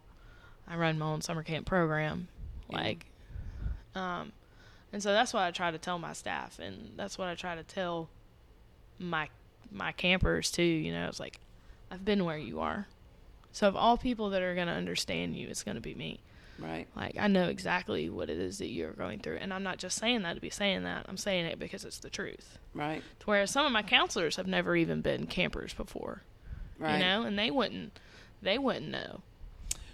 [0.67, 2.29] I run my own summer camp program.
[2.71, 2.79] Yeah.
[2.79, 3.07] Like,
[3.95, 4.33] um,
[4.93, 7.55] and so that's what I try to tell my staff, and that's what I try
[7.55, 8.09] to tell
[8.99, 9.29] my
[9.71, 10.63] my campers too.
[10.63, 11.39] You know, it's like
[11.91, 12.87] I've been where you are.
[13.53, 16.21] So of all people that are going to understand you, it's going to be me.
[16.59, 16.87] Right.
[16.97, 19.99] Like I know exactly what it is that you're going through, and I'm not just
[19.99, 21.07] saying that to be saying that.
[21.09, 22.59] I'm saying it because it's the truth.
[22.75, 23.03] Right.
[23.21, 26.23] To where some of my counselors have never even been campers before,
[26.79, 26.95] Right.
[26.95, 27.99] you know, and they wouldn't,
[28.43, 29.21] they wouldn't know.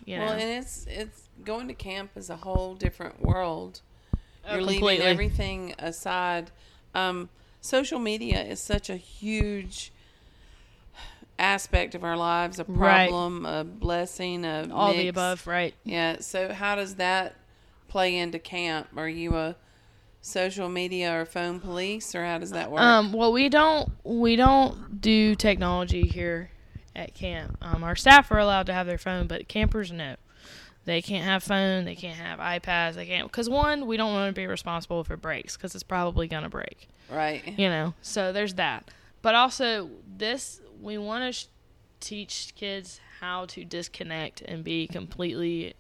[0.05, 3.81] You know, Well, and it's it's going to camp is a whole different world.
[4.45, 6.51] Oh, You're leaving everything aside.
[6.95, 7.29] Um,
[7.63, 9.93] social media is such a huge
[11.39, 13.09] aspect of our lives, a Right.
[13.09, 15.75] problem, a blessing, a all the above, right?
[15.85, 16.19] Yeah.
[16.21, 17.35] So how does that
[17.89, 18.89] play into camp?
[18.97, 19.57] Are you a
[20.21, 22.81] social media or phone police, or how does that work?
[22.83, 26.51] Um, well, we don't we don't do technology here
[26.95, 27.57] at camp.
[27.63, 30.17] Um, our staff are allowed to have their phone, but campers no.
[30.85, 31.85] They can't have phone.
[31.85, 32.95] They can't have iPads.
[32.95, 35.85] They can't because one, we don't want to be responsible if it breaks because it's
[35.85, 36.89] probably gonna break.
[37.11, 37.43] Right.
[37.59, 38.91] You know, so there's that.
[39.23, 41.47] But also, this we want to sh-
[42.01, 45.75] teach kids how to disconnect and be completely,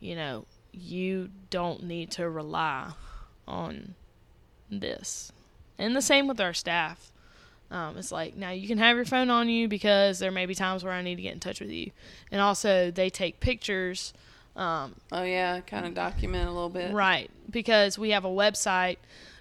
[0.00, 2.90] you know, you don't need to rely
[3.46, 3.94] on
[4.70, 5.30] this.
[5.78, 7.12] And the same with our staff.
[7.70, 10.54] Um, it's like now you can have your phone on you because there may be
[10.54, 11.90] times where I need to get in touch with you,
[12.30, 14.12] and also they take pictures.
[14.54, 15.60] Um, Oh yeah.
[15.60, 16.92] Kind of document a little bit.
[16.92, 18.98] Right, because we have a website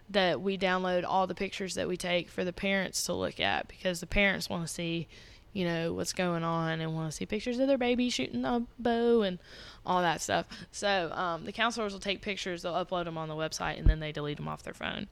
[0.09, 3.67] that we download all the pictures that we take for the parents to look at
[3.67, 5.07] because the parents want to see,
[5.53, 8.63] you know, what's going on and want to see pictures of their baby shooting a
[8.77, 9.39] bow and
[9.85, 10.45] all that stuff.
[10.71, 13.99] So um, the counselors will take pictures, they'll upload them on the website, and then
[13.99, 15.07] they delete them off their phone.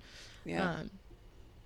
[0.46, 0.72] Yeah.
[0.72, 0.90] Um,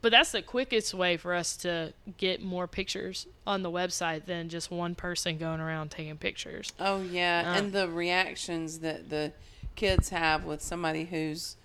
[0.01, 4.49] but that's the quickest way for us to get more pictures on the website than
[4.49, 6.71] just one person going around taking pictures.
[6.79, 7.57] Oh yeah, Uh.
[7.57, 9.31] and the reactions that the
[9.75, 11.55] kids have with somebody who's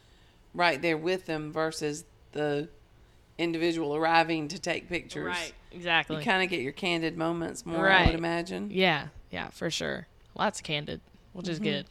[0.54, 2.68] right there with them versus the
[3.38, 5.26] individual arriving to take pictures.
[5.26, 6.16] Right, exactly.
[6.16, 8.70] You kind of get your candid moments more, I would imagine.
[8.70, 10.06] Yeah, yeah, for sure.
[10.36, 11.00] Lots of candid,
[11.32, 11.52] which Mm-hmm.
[11.52, 11.86] is good,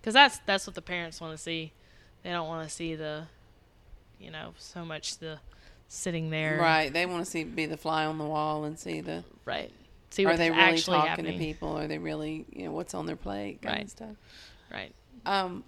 [0.00, 1.72] because that's that's what the parents want to see.
[2.22, 3.24] They don't want to see the,
[4.20, 5.40] you know, so much the
[5.88, 6.58] sitting there.
[6.58, 6.92] Right.
[6.92, 9.72] They want to see be the fly on the wall and see the Right.
[10.10, 11.32] see Are they really talking happening.
[11.32, 11.76] to people?
[11.76, 13.84] Are they really, you know, what's on their plate kind Right.
[13.84, 14.16] of stuff?
[14.72, 14.94] Right.
[15.26, 15.64] Um,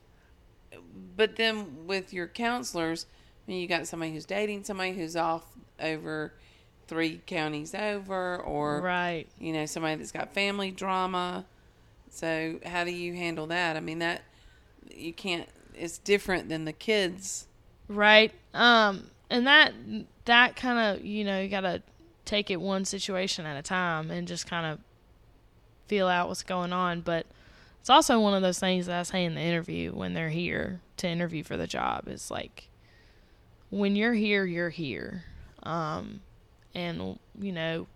[1.16, 3.06] but then with your counselors,
[3.46, 5.44] I mean, you got somebody who's dating somebody who's off
[5.80, 6.32] over
[6.86, 9.26] three counties over, or Right.
[9.38, 11.44] you know, somebody that's got family drama.
[12.10, 13.76] So how do you handle that?
[13.76, 14.22] I mean, that
[14.94, 15.48] you can't.
[15.74, 17.46] It's different than the kids.
[17.88, 18.32] Right.
[18.52, 19.72] Um and that
[20.26, 21.82] that kind of, you know, you got to
[22.24, 24.78] take it one situation at a time and just kind of
[25.88, 27.26] feel out what's going on, but
[27.84, 30.80] it's also one of those things that I say in the interview when they're here
[30.96, 32.08] to interview for the job.
[32.08, 32.70] is like
[33.68, 35.24] when you're here, you're here.
[35.64, 36.22] Um
[36.74, 37.86] and you know,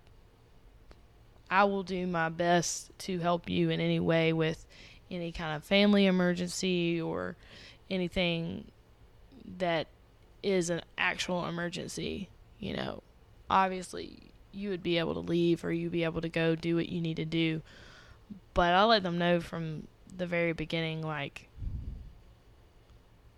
[1.51, 4.66] I will do my best to help you in any way with
[5.11, 7.34] any kind of family emergency or
[7.89, 8.70] anything
[9.57, 9.86] that
[10.43, 12.28] is an actual emergency,
[12.59, 13.03] you know,
[13.49, 16.91] obviously you would be able to leave or you'd be able to go do what
[16.91, 17.62] you need to do.
[18.55, 21.49] But I let them know from the very beginning, like,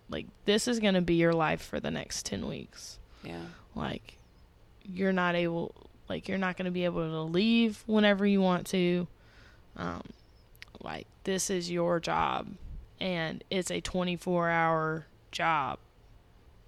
[0.09, 2.99] like this is going to be your life for the next 10 weeks.
[3.23, 3.45] Yeah.
[3.75, 4.17] Like,
[4.83, 5.75] you're not able,
[6.09, 9.07] like, you're not going to be able to leave whenever you want to.
[9.77, 10.01] Um,
[10.81, 12.47] like, this is your job
[13.01, 15.79] and it's a 24 hour job.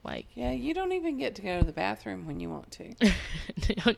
[0.04, 0.52] Like, Yeah.
[0.52, 2.94] You don't even get to go to the bathroom when you want to.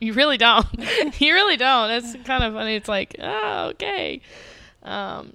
[0.00, 0.66] you really don't.
[1.20, 1.90] you really don't.
[1.90, 2.76] It's kind of funny.
[2.76, 4.20] It's like, oh, okay.
[4.82, 5.34] Um,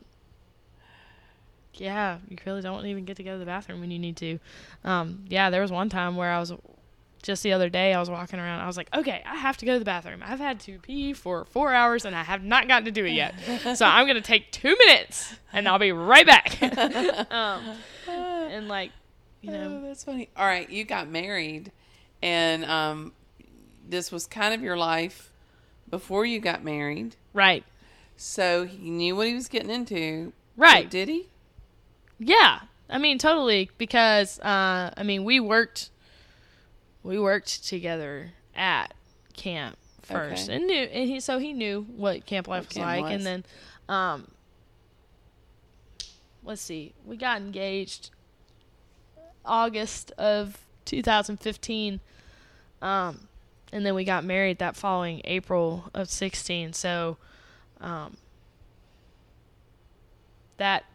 [1.74, 4.40] yeah, you really don't even get to go to the bathroom when you need to.
[4.84, 6.54] Um, yeah, there was one time where I was
[7.24, 7.94] just the other day.
[7.94, 8.62] I was walking around.
[8.62, 10.22] I was like, okay, I have to go to the bathroom.
[10.26, 13.12] I've had to pee for four hours and I have not gotten to do it
[13.12, 13.36] yet.
[13.76, 16.62] so I'm gonna take two minutes and I'll be right back.
[17.32, 18.92] um, and like,
[19.42, 20.30] you know, Oh, that's funny.
[20.38, 21.72] All right, you got married,
[22.22, 23.14] and um,
[23.88, 25.32] this was kind of your life
[25.90, 27.16] before you got married.
[27.34, 27.64] right,
[28.16, 30.32] So he knew what he was getting into.
[30.56, 30.90] right.
[30.90, 31.28] Did he?
[32.20, 35.90] Yeah, I mean totally because uh, I mean we worked
[37.04, 38.94] we worked together at
[39.34, 40.56] camp first Okay.
[40.58, 43.14] and knew and he so he knew what camp life What was camp like was.
[43.14, 43.46] and then
[43.90, 44.28] um
[46.44, 48.10] let's see we got engaged
[49.46, 52.00] August of 2015
[52.82, 53.28] um
[53.74, 57.18] and then we got married that following April of 16 so
[57.80, 58.18] um
[60.58, 60.86] that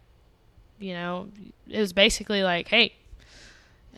[0.78, 1.28] you know,
[1.68, 2.94] it was basically like, hey,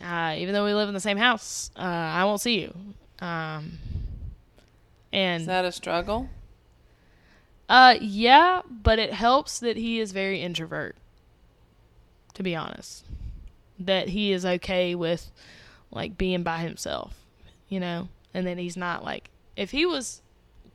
[0.03, 2.73] uh, even though we live in the same house, uh, I won't see you.
[3.19, 3.73] Um,
[5.11, 6.29] and Is that a struggle?
[7.67, 10.95] uh, yeah, but it helps that he is very introvert.
[12.35, 13.03] To be honest,
[13.79, 15.31] that he is okay with
[15.91, 17.15] like being by himself,
[17.67, 20.21] you know, and then he's not like if he was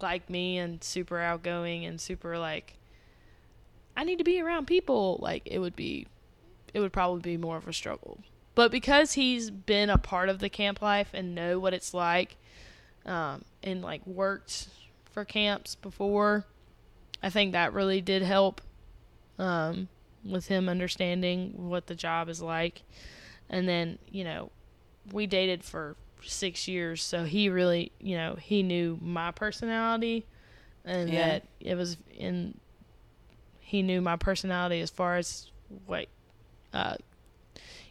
[0.01, 2.77] like me and super outgoing and super like
[3.97, 6.07] I need to be around people, like it would be
[6.73, 8.19] it would probably be more of a struggle.
[8.55, 12.37] But because he's been a part of the camp life and know what it's like,
[13.05, 14.69] um, and like worked
[15.13, 16.45] for camps before,
[17.23, 18.61] I think that really did help
[19.39, 19.89] um,
[20.25, 22.83] with him understanding what the job is like.
[23.49, 24.51] And then, you know,
[25.12, 30.27] we dated for six years, so he really, you know, he knew my personality
[30.85, 31.16] and Yeah.
[31.16, 32.59] that it was in,
[33.61, 35.51] he knew my personality as far as
[35.87, 36.09] what,
[36.72, 36.97] uh,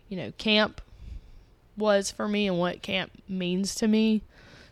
[0.08, 0.82] you know, camp
[1.78, 4.22] was for me and what camp means to me.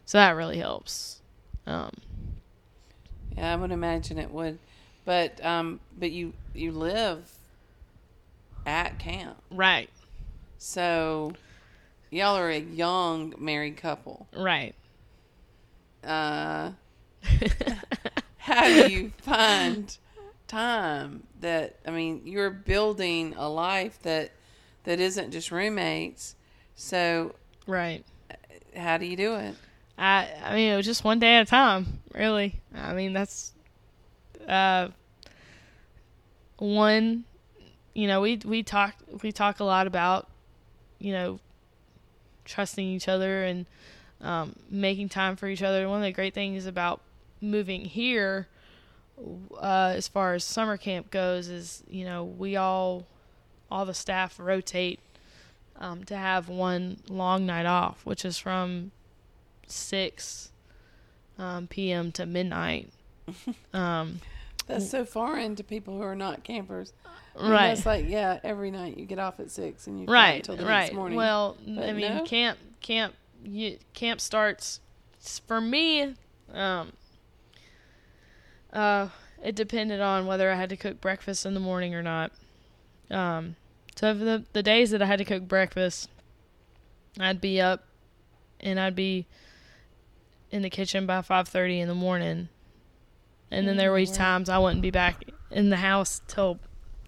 [0.06, 1.22] So that really helps.
[1.66, 1.92] Um,
[3.36, 4.60] Yeah, I would imagine it would.
[5.06, 7.30] But um, but you you live
[8.66, 9.90] at camp, right,
[10.58, 11.34] so
[12.10, 14.28] y'all are a young married couple.
[14.36, 14.74] right.
[16.04, 16.72] Uh,
[18.38, 19.98] how do you find
[20.48, 24.32] time that I mean you're building a life that
[24.84, 26.36] that isn't just roommates.
[26.76, 27.36] So
[27.68, 28.04] Right.
[28.76, 29.56] how do you do it?
[29.98, 32.60] I I mean it was just one day at a time, really.
[32.76, 33.54] I mean that's
[34.48, 34.88] uh
[36.58, 37.24] one
[37.94, 40.28] you know, we we talk we talk a lot about,
[41.00, 41.40] you know,
[42.46, 43.66] trusting each other and
[44.22, 45.88] um, making time for each other.
[45.90, 47.02] One of the great things about
[47.42, 48.48] moving here,
[49.60, 53.06] uh, as far as summer camp goes, is you know we all,
[53.70, 55.00] all the staff rotate
[55.78, 58.92] um, to have one long night off, which is from
[59.68, 60.52] six
[61.38, 62.12] um, p.m.
[62.14, 62.90] to midnight.
[64.68, 66.94] That's so foreign to people who are not campers.
[67.36, 67.68] Right.
[67.70, 70.66] That's like yeah, every night you get off at six and you right until the
[70.66, 71.18] right next morning.
[71.18, 72.24] well i mean no?
[72.26, 74.80] camp camp you, camp starts
[75.48, 76.14] for me
[76.54, 76.92] um
[78.74, 79.10] Uh,
[79.44, 82.32] it depended on whether I had to cook breakfast in the morning or not.
[83.10, 83.56] Um,
[83.96, 86.10] so for the the days that I had to cook breakfast,
[87.20, 87.86] I'd be up,
[88.60, 89.26] and I'd be
[90.52, 92.50] in the kitchen by five thirty in the morning,
[93.52, 94.16] and then there were Mm, wow.
[94.16, 96.60] times I wouldn't be back in the house till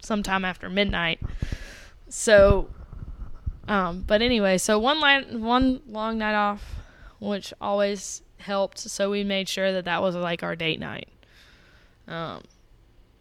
[0.02, 1.20] sometime after midnight.
[2.08, 2.68] So,
[3.68, 6.62] um, but anyway, so one line, one long night off,
[7.20, 8.78] which always helped.
[8.78, 11.08] So we made sure that that was like our date night.
[12.06, 12.42] Um,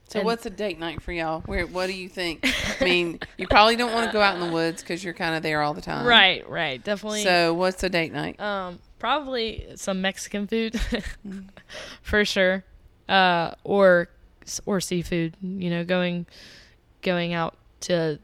[0.10, 1.42] So And- what's a date night for y'all?
[1.42, 2.46] Where what do you think?
[2.80, 5.34] I mean, you probably don't want to go out in the woods because you're kind
[5.34, 6.06] of there all the time.
[6.06, 7.24] right, right, definitely.
[7.24, 8.40] So what's a date night?
[8.40, 10.80] Um, probably some Mexican food,
[12.04, 12.64] for sure,
[13.10, 14.10] uh, or
[14.66, 15.36] or seafood.
[15.42, 16.26] You know, going
[17.02, 18.20] going out to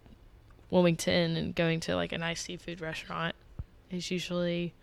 [0.69, 3.35] Wilmington and going to like a nice seafood restaurant
[3.91, 4.73] is usually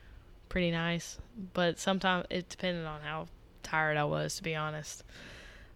[0.49, 1.19] pretty nice.
[1.55, 3.29] But sometimes it depended on how
[3.63, 5.03] tired I was, to be honest.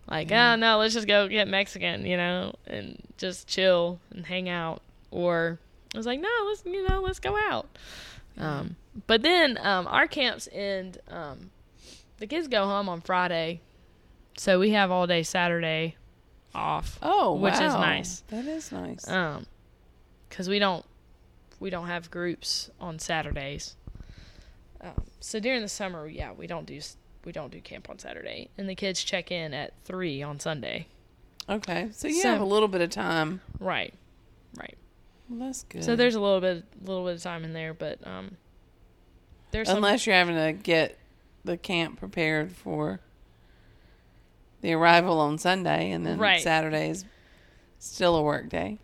[0.08, 0.52] Like, Yeah.
[0.52, 4.82] oh no, let's just go get Mexican, you know, and just chill and hang out.
[5.10, 5.58] Or
[5.94, 7.68] I was like, no, let's you know, let's go out.
[8.38, 10.98] Um, but then um, our camps end.
[11.08, 11.50] Um,
[12.18, 13.60] the kids go home on Friday,
[14.40, 15.96] so we have all day Saturday
[16.54, 16.98] off.
[17.02, 18.20] Oh, which is nice.
[18.28, 19.06] That is nice.
[19.06, 19.44] Um,
[20.30, 20.82] because we don't
[21.58, 23.76] we don't have groups on Saturdays.
[24.80, 26.80] Um, so during the summer, yeah, we don't do
[27.26, 30.86] we don't do camp on Saturday, and the kids check in at three on Sunday.
[31.46, 33.42] okay, so you so- have a little bit of time.
[33.58, 33.92] Right,
[34.56, 34.78] right.
[35.28, 35.84] Well, that's good.
[35.84, 38.38] So there's a little bit little bit of time in there, but um,
[39.50, 40.96] there's some unless you're having to get
[41.44, 43.00] the camp prepared for
[44.60, 46.40] the arrival on Sunday, and then Right.
[46.40, 47.04] Saturday is
[47.78, 48.78] still a work day.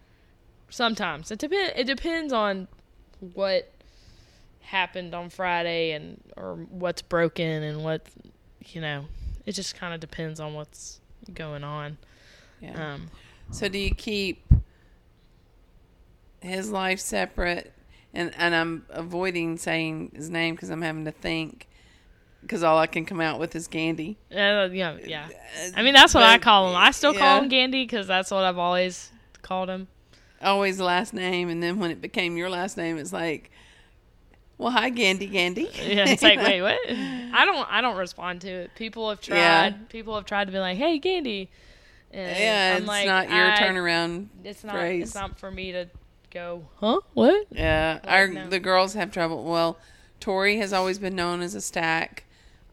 [0.68, 1.72] Sometimes it depend.
[1.76, 2.68] It depends on
[3.34, 3.72] what
[4.60, 8.06] happened on Friday and or what's broken and what
[8.66, 9.06] you know.
[9.44, 11.00] It just kind of depends on what's
[11.32, 11.98] going on.
[12.60, 12.94] Yeah.
[12.94, 13.10] Um,
[13.52, 14.44] So do you keep
[16.40, 17.72] his life separate?
[18.12, 21.68] And and I'm avoiding saying his name because I'm having to think
[22.46, 24.16] because all I can come out with is Gandy.
[24.30, 25.28] uh, yeah, yeah.
[25.76, 26.76] I mean, that's what I call him.
[26.76, 27.20] I still yeah.
[27.20, 29.10] call him Gandy because that's what I've always
[29.42, 29.88] called him.
[30.40, 33.50] Always the last name, and then when it became your last name, it's like,
[34.58, 35.64] well, hi, Gandy, Gandy.
[35.74, 36.78] Yeah, it's like, wait, what?
[36.88, 38.70] I don't, I don't respond to it.
[38.76, 39.36] People have tried.
[39.38, 39.72] Yeah.
[39.88, 41.50] People have tried to be like, hey, Gandy.
[42.12, 44.76] And Yeah, I'm it's like, not your I- turnaround It's not.
[44.76, 45.02] phrase.
[45.08, 45.88] It's not for me to
[46.30, 46.66] go.
[46.80, 47.00] Huh?
[47.14, 47.46] What?
[47.50, 48.48] Yeah, Like, our no.
[48.48, 49.44] the girls have trouble.
[49.44, 49.78] Well,
[50.20, 52.24] Tori has always been known as a stack.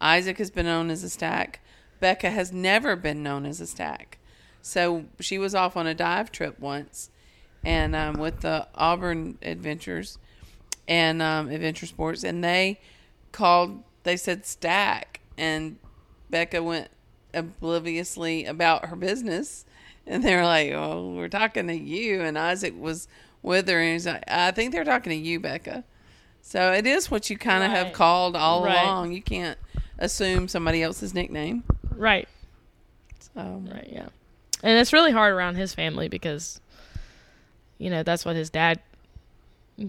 [0.03, 1.61] Isaac has been known as a stack.
[1.99, 4.17] Becca has never been known as a stack.
[4.61, 7.09] So she was off on a dive trip once,
[7.63, 10.17] and um, with the Auburn Adventures
[10.87, 12.79] and um, Adventure Sports, and they
[13.31, 13.83] called.
[14.03, 15.77] They said stack, and
[16.29, 16.89] Becca went
[17.33, 19.63] obliviously about her business,
[20.05, 23.07] and they were like, "Oh, we're talking to you." And Isaac was
[23.41, 25.85] with her, and he's like, "I think they're talking to you, Becca."
[26.41, 28.83] So it is what you kind of have called all Right.
[28.83, 29.13] along.
[29.13, 29.57] You can't
[30.03, 31.63] assume somebody else's nickname.
[31.95, 32.27] Right.
[33.35, 33.89] So Right.
[33.91, 34.07] Yeah.
[34.61, 36.61] And it's really hard around his family because,
[37.77, 38.79] you know, that's what his dad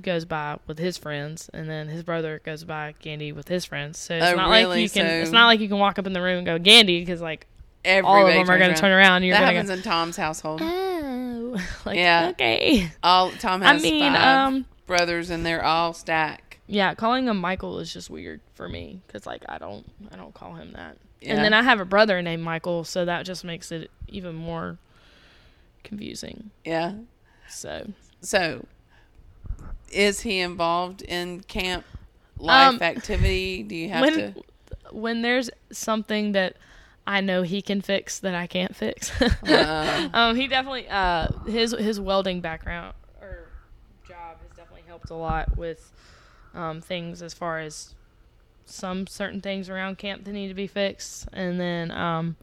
[0.03, 3.99] goes by with his friends, and then his brother goes by Gandy with his friends.
[3.99, 5.07] So it's Oh, not like you can.
[5.07, 7.21] So- It's not like you can walk up in the room and go Gandy because
[7.21, 7.47] like
[7.85, 9.17] everybody all of them are going to turn around.
[9.17, 10.61] And you're that happens to in Tom's household.
[10.63, 11.31] Oh.
[11.87, 12.29] Like, Yeah.
[12.31, 12.91] Okay.
[13.03, 13.81] All Tom has.
[13.81, 16.44] I mean, um, brothers, and they're all stack.
[16.67, 20.35] Yeah, calling him Michael is just weird for me because like I don't, I don't
[20.35, 20.97] call him that.
[21.21, 21.35] Yeah.
[21.35, 24.79] And then I have a brother named Michael, so that just makes it even more
[25.83, 26.51] confusing.
[26.65, 26.95] Yeah.
[27.49, 27.89] So
[28.21, 28.67] So,
[29.93, 31.85] is he involved in camp
[32.39, 33.63] life Um, activity?
[33.63, 34.35] Do you have when to?
[34.91, 36.57] when there's something that
[37.07, 41.73] I know he can fix that I can't fix, Uh, um, he definitely uh, his
[41.73, 43.49] his welding background or
[44.09, 45.93] job has definitely helped a lot with
[46.55, 47.95] um, things as far as
[48.67, 52.37] some certain things around camp that need to be fixed, and then um,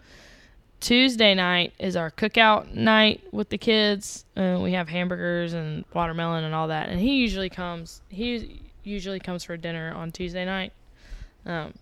[0.80, 4.26] Tuesday night is our cookout night with the kids.
[4.36, 8.02] Uh, we have hamburgers and watermelon and all that, and he usually comes.
[8.10, 10.74] He usually comes for dinner on Tuesday night.
[11.46, 11.74] Um,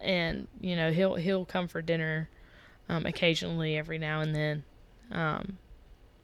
[0.00, 2.28] and you know he'll he'll come for dinner
[2.88, 4.64] um, occasionally every now and then
[5.12, 5.58] um,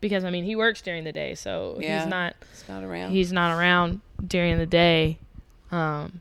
[0.01, 2.01] because I mean he works during the day so Yeah.
[2.01, 3.11] he's not it's not around.
[3.11, 5.19] he's not around during the day
[5.73, 6.21] um,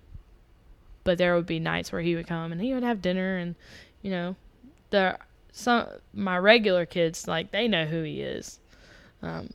[1.04, 3.56] but there would be nights where he would come and he would have dinner and
[4.02, 4.36] you know
[4.90, 5.18] the
[5.52, 8.60] some my regular kids like they know who he is
[9.22, 9.50] um,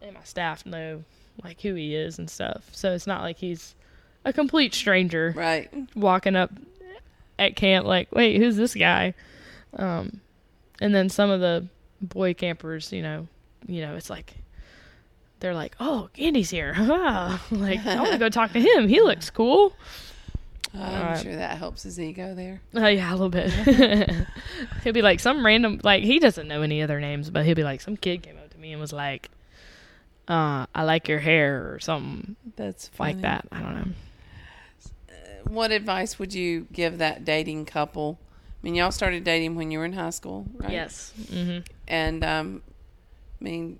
[0.00, 1.02] and my staff know
[1.42, 3.74] like who he is and stuff so it's not like he's
[4.24, 5.70] a complete stranger right.
[5.94, 6.50] walking up
[7.38, 9.14] at camp like, wait, who's this guy?
[9.76, 10.20] Um,
[10.80, 11.66] and then some of the
[12.00, 13.28] boy campers, you know,
[13.66, 14.34] you know, it's like
[15.40, 16.74] they're like, "Oh, Andy's here!"
[17.50, 18.88] like I want to go talk to him.
[18.88, 19.72] He looks cool.
[20.76, 21.22] I'm Alright.
[21.22, 22.60] sure that helps his ego there.
[22.74, 23.50] Oh yeah, a little bit.
[24.82, 27.62] he'll be like some random, like he doesn't know any other names, but he'll be
[27.62, 29.30] like, some kid came up to me and was like,
[30.26, 33.12] uh, "I like your hair" or something That's funny.
[33.12, 33.46] like that.
[33.52, 33.86] I don't know.
[35.44, 38.18] What advice would you give that dating couple?
[38.22, 40.72] I mean, y'all started dating when you were in high school, right?
[40.72, 41.12] Yes.
[41.30, 42.62] hmm And um,
[43.44, 43.78] mean,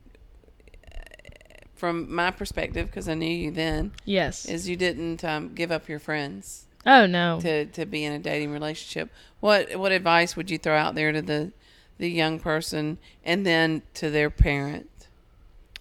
[1.75, 4.47] from my perspective, because I knew you then, Yes.
[4.47, 7.41] is you didn't um, give up your friends oh no.
[7.41, 9.11] to, to be in a dating relationship.
[9.41, 11.53] What what advice would you throw out there to the
[11.99, 14.89] the young person and then to their parent?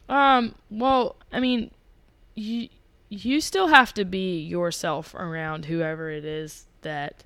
[0.10, 0.56] Um.
[0.70, 1.72] Well, I mean,
[2.36, 2.70] you
[3.10, 7.24] you still have to be yourself around whoever it is that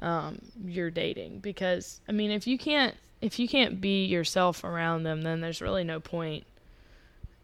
[0.00, 2.94] um you're dating because I mean, if you can't
[3.26, 6.46] if you can't be yourself around them, then there's really no point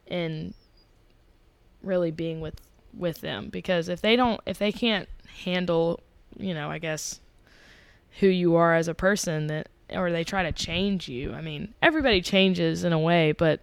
[0.07, 0.55] in
[1.83, 2.61] really being with
[2.97, 5.09] with them because if they don't if they can't
[5.43, 5.99] handle,
[6.39, 7.19] you know, I guess
[8.21, 11.35] who you are as a person that or they try to change you.
[11.35, 13.61] I mean, everybody changes in a way, but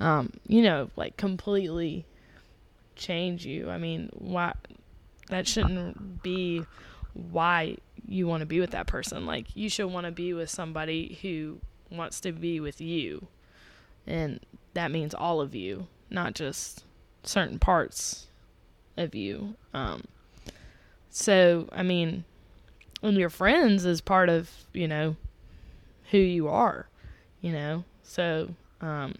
[0.00, 2.04] um, you know, like completely
[2.96, 3.70] change you.
[3.70, 4.54] I mean, why
[5.28, 6.64] that shouldn't be
[7.12, 7.76] why
[8.06, 9.26] you want to be with that person.
[9.26, 13.26] Like you should want to be with somebody who wants to be with you.
[14.06, 14.40] And
[14.74, 16.84] that means all of you, not just
[17.22, 18.26] certain parts
[18.96, 19.54] of you.
[19.74, 20.04] Um
[21.12, 22.24] so, I mean,
[23.02, 25.16] and your friends is part of, you know,
[26.10, 26.88] who you are,
[27.40, 27.84] you know.
[28.02, 29.16] So, um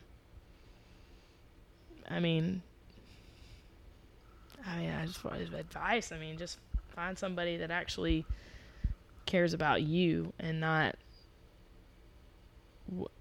[2.08, 2.62] I mean,
[4.66, 6.12] I mean, I just advice.
[6.12, 6.58] I mean, just
[6.94, 8.26] find somebody that actually
[9.30, 10.96] cares about you and not.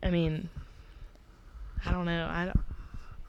[0.02, 0.50] I mean,
[1.86, 2.28] I don't know.
[2.30, 2.60] I don't,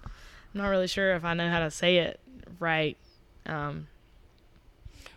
[0.04, 0.10] I'm
[0.54, 2.20] not really sure if I know how to say it
[2.58, 2.96] right.
[3.44, 3.88] Um,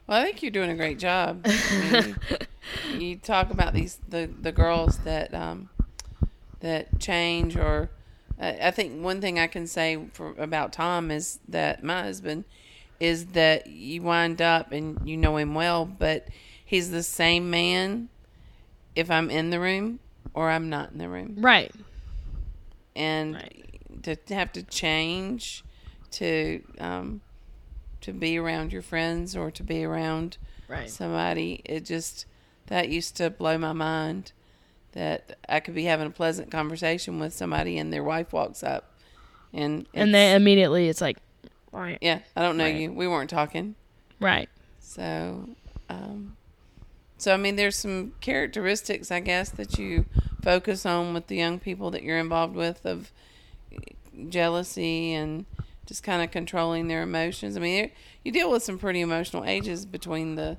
[0.07, 1.45] Well, I think you're doing a great job.
[1.45, 2.17] I mean,
[3.01, 5.69] you, talk about these the the girls that um,
[6.59, 7.89] that change, or
[8.39, 12.43] uh, I think one thing I can say for about Tom is that my husband
[12.99, 16.27] is that you wind up and you know him well, but
[16.73, 18.09] he's the same man
[18.95, 19.99] if I'm in the room
[20.33, 21.71] or I'm not in the room, right.
[22.95, 23.79] and Right.
[24.03, 25.63] to, have to change
[26.11, 27.21] to um,
[28.01, 30.89] to be around your friends or to be around Right.
[30.89, 32.25] somebody it just
[32.67, 34.31] that used to blow my mind
[34.93, 38.93] that i could be having a pleasant conversation with somebody and their wife walks up
[39.53, 41.17] and and then immediately it's like,
[41.71, 41.97] right.
[42.01, 42.75] yeah i don't know Right.
[42.75, 43.75] you we weren't talking
[44.19, 44.49] Right.
[44.79, 45.49] so
[45.89, 46.35] um
[47.23, 50.05] so i mean there's some characteristics i guess that you
[50.41, 53.11] focus on with the young people that you're involved with of
[54.29, 55.45] jealousy and
[55.85, 57.89] just kind of controlling their emotions i mean
[58.23, 60.57] you deal with some pretty emotional ages between the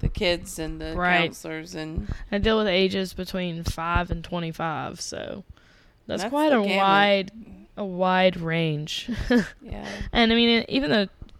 [0.00, 1.26] the kids and the Right.
[1.26, 5.44] counselors and I deal with ages between five and twenty-five, so
[6.08, 6.76] that's, That's quite a gamut.
[6.76, 7.30] wide,
[7.76, 9.08] a wide range.
[9.62, 10.90] yeah and I mean, even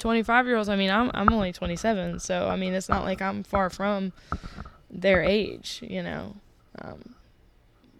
[0.02, 0.68] the twenty-five-year-olds.
[0.68, 4.12] I mean, I'm I'm only twenty-seven, so I mean, it's not like I'm far from
[4.90, 6.36] their age, you know.
[6.80, 7.14] Um,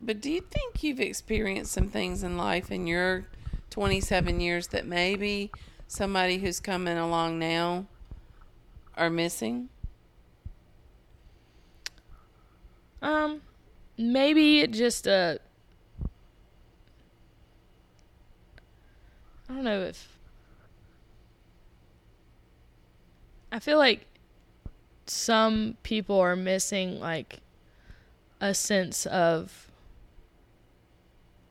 [0.00, 3.26] But do you think you've experienced some things in life in your
[3.70, 5.50] 27 years that maybe
[5.86, 7.86] somebody who's coming along now
[8.96, 9.68] are missing?
[13.00, 13.40] um,
[13.98, 15.40] maybe just a.
[19.48, 20.11] I don't know if.
[23.52, 24.06] I feel like
[25.06, 27.40] some people are missing like
[28.40, 29.70] a sense of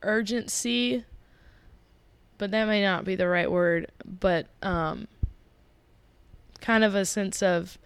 [0.01, 1.05] urgency
[2.37, 5.07] but that may not be the right word but um
[6.59, 7.77] kind of a sense of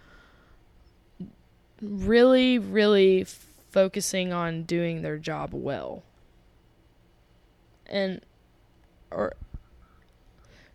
[1.82, 3.26] really really
[3.76, 6.02] focusing on doing their job well.
[7.88, 8.22] And
[9.12, 9.34] or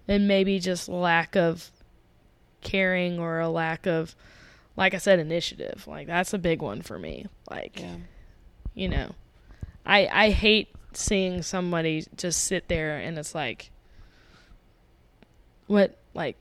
[0.07, 1.71] and maybe just lack of
[2.63, 4.15] caring or a lack of
[4.77, 7.97] like I said initiative like that's a big one for me like Yeah.
[8.75, 9.15] you know
[9.87, 13.71] i i hate seeing somebody just sit there and it's like
[15.67, 16.37] what like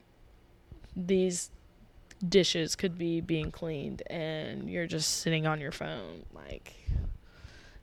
[0.96, 1.52] these
[2.28, 6.74] dishes could be being cleaned and you're just sitting on your phone like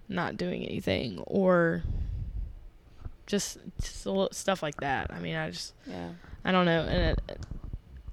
[0.08, 1.82] not doing anything or
[3.26, 6.10] just, just a little stuff like that i mean i just Yeah.
[6.44, 7.34] I don't know, and a,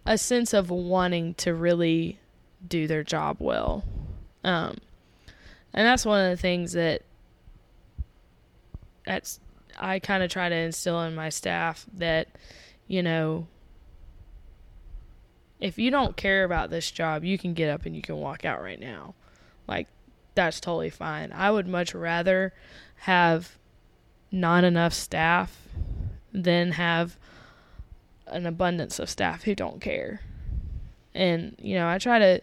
[0.06, 2.20] a sense of wanting to really
[2.68, 3.84] do their job well.
[4.44, 4.78] Um,
[5.74, 7.02] and that's one of the things that
[9.06, 9.40] that's
[9.80, 12.28] I kind of try to instill in my staff that
[12.88, 13.48] you know
[15.60, 18.44] if you don't care about this job, you can get up and you can walk
[18.44, 19.16] out right now.
[19.66, 19.88] Like
[20.36, 21.32] that's totally fine.
[21.32, 22.54] I would much rather
[22.98, 23.58] have
[24.30, 25.68] not enough staff
[26.34, 27.18] than have
[28.34, 30.22] an abundance of staff who don't care.
[31.14, 32.42] And you know, I try to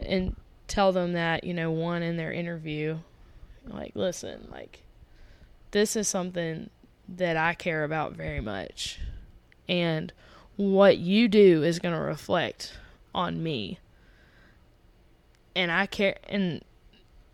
[0.00, 0.36] and
[0.66, 2.98] tell them that, you know, one in their interview
[3.66, 4.82] like listen, like
[5.70, 6.70] this is something
[7.08, 8.98] that I care about very much.
[9.68, 10.12] And
[10.56, 12.74] what you do is going to reflect
[13.14, 13.78] on me.
[15.54, 16.62] And I care and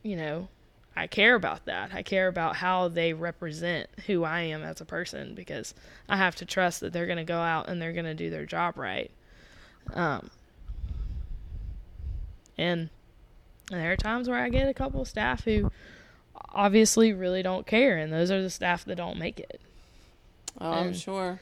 [0.03, 0.49] you know,
[0.97, 1.91] I care about that.
[1.93, 5.75] I care about how they represent who I am as a person because
[6.09, 8.31] I have to trust that they're going to go out and they're going to do
[8.31, 9.11] their job right.
[9.93, 10.31] Um,
[12.57, 12.89] and,
[13.71, 15.71] and there are times where I get a couple of staff who
[16.55, 19.61] obviously really don't care, and those are the staff that don't make it.
[20.59, 21.41] Oh, I'm sure.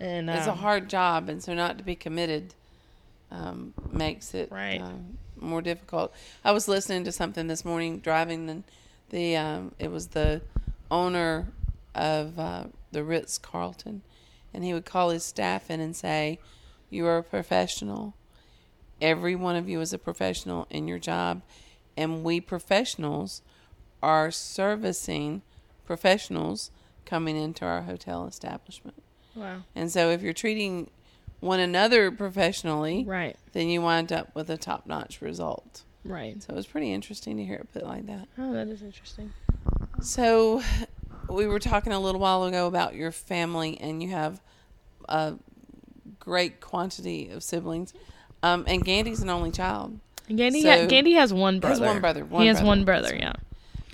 [0.00, 2.54] And It's a um, hard job, and so not to be committed
[3.30, 4.80] um, makes it Right.
[4.80, 6.12] um, more difficult.
[6.44, 8.64] I was listening to something this morning driving, and
[9.10, 10.42] the um, it was the
[10.90, 11.48] owner
[11.94, 14.02] of uh, the Ritz Carlton,
[14.52, 16.38] and he would call his staff in and say,
[16.90, 18.14] "You are a professional.
[19.00, 21.42] Every one of you is a professional in your job,
[21.96, 23.42] and we professionals
[24.02, 25.42] are servicing
[25.84, 26.70] professionals
[27.04, 29.02] coming into our hotel establishment."
[29.34, 30.90] wow, And so if you're treating
[31.40, 35.82] one another professionally, right, then you wind up with a top notch result.
[36.04, 36.42] right.
[36.42, 38.26] So it was pretty interesting to hear it put like that.
[38.38, 39.32] Oh, that is interesting.
[40.00, 40.62] So
[41.28, 44.40] we were talking a little while ago about your family, and you have
[45.08, 45.34] a
[46.18, 47.92] great quantity of siblings.
[48.42, 49.98] Um, and Gandy's an only child.
[50.28, 51.84] Gandy, So- ha- Gandy has one brother.
[51.84, 52.66] Has one brother, one he has brother.
[52.68, 53.16] one brother.
[53.16, 53.32] Yeah.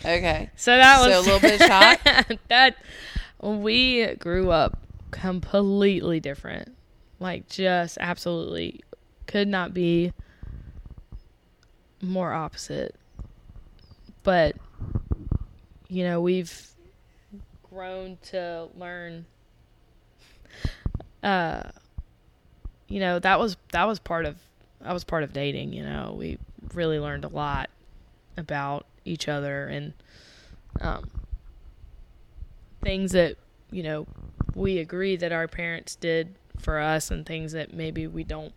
[0.04, 0.50] Okay.
[0.56, 2.00] So that So was a little bit of shock?
[2.48, 2.76] that
[3.40, 4.78] we grew up
[5.12, 6.74] completely different.
[7.24, 8.82] Like just absolutely
[9.26, 10.12] could not be
[12.02, 12.94] more opposite.
[14.22, 14.56] But
[15.88, 16.68] you know, we've
[17.62, 19.24] grown to learn
[21.22, 21.62] uh
[22.88, 24.36] you know, that was that was part of
[24.82, 26.14] that was part of dating, you know.
[26.18, 26.36] We
[26.74, 27.70] really learned a lot
[28.36, 29.94] about each other and
[30.82, 31.10] um
[32.82, 33.38] things that
[33.70, 34.06] you know
[34.54, 36.34] we agree that our parents did
[36.64, 38.52] for us and things that maybe we don't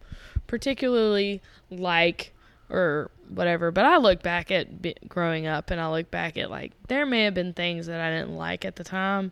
[0.47, 2.33] particularly like
[2.69, 6.49] or whatever but i look back at bi- growing up and i look back at
[6.49, 9.31] like there may have been things that i didn't like at the time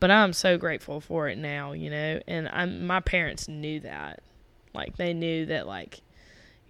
[0.00, 4.20] but i'm so grateful for it now you know and i'm my parents knew that
[4.74, 6.00] like they knew that like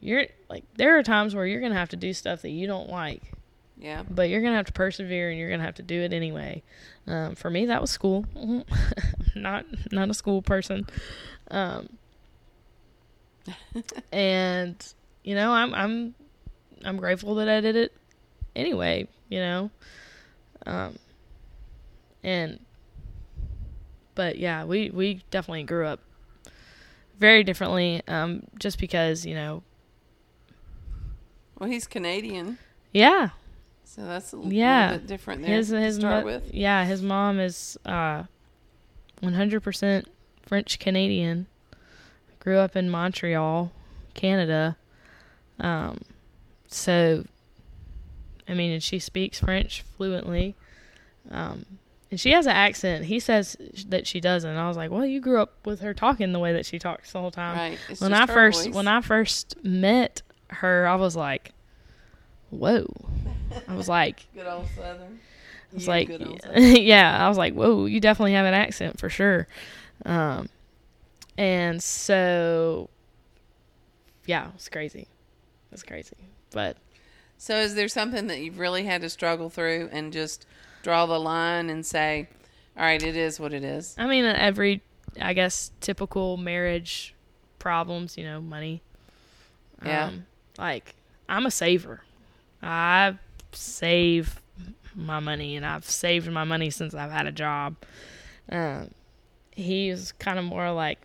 [0.00, 2.88] you're like there are times where you're gonna have to do stuff that you don't
[2.90, 3.22] like
[3.78, 4.02] Yeah.
[4.10, 6.62] but you're gonna have to persevere and you're gonna have to do it anyway.
[7.06, 8.24] Um, for me, that was school.
[9.34, 10.86] not not a school person,
[11.50, 11.88] um,
[14.12, 14.94] and
[15.24, 16.14] you know I'm I'm
[16.84, 17.92] I'm grateful that I did it
[18.54, 19.08] anyway.
[19.28, 19.70] You know,
[20.66, 20.98] um,
[22.22, 22.60] and
[24.14, 26.00] but yeah, we we definitely grew up
[27.18, 28.02] very differently.
[28.08, 29.62] Um, just because you know,
[31.58, 32.58] Well, he's Canadian,
[32.92, 33.30] yeah,
[33.84, 34.82] so that's a Yeah.
[34.90, 36.52] little bit different there his to his start mo- with.
[36.52, 38.24] yeah his mom is uh
[39.22, 40.04] 100%
[40.42, 41.46] french canadian
[42.40, 43.72] grew up in montreal
[44.14, 44.76] canada
[45.60, 45.98] um
[46.68, 47.24] so
[48.48, 50.54] i mean and she speaks french fluently
[51.30, 51.64] um
[52.10, 53.56] and she has an accent he says
[53.88, 56.52] that she doesn't i was like well you grew up with her talking the way
[56.52, 57.78] that she talks the whole time Right.
[57.88, 58.74] It's when I first voice.
[58.74, 61.52] when I first met her, I was like,
[62.50, 62.86] "Whoa!"
[63.66, 65.18] I was like, good old Southern.
[65.72, 66.08] I was You like,
[66.54, 69.46] yeah, I was like, "Whoa, you definitely have an accent for sure."
[70.04, 70.48] Um,
[71.38, 72.90] and so,
[74.26, 75.00] yeah, it was crazy.
[75.00, 76.16] It was crazy,
[76.52, 76.76] but
[77.38, 80.46] So, is there something that you've really had to struggle through and just
[80.82, 82.28] draw the line and say,
[82.76, 83.94] "All right, it is what it is"?
[83.98, 84.82] I mean, every
[85.20, 87.14] I guess typical marriage
[87.58, 88.82] problems, you know, money.
[89.84, 90.06] Yeah.
[90.06, 90.26] Um,
[90.58, 90.94] like
[91.28, 92.02] I'm a saver.
[92.62, 93.16] I
[93.52, 94.40] save
[94.94, 97.76] my money, and I've saved my money since I've had a job.
[98.50, 98.90] Um,
[99.52, 100.98] he's kind of more like,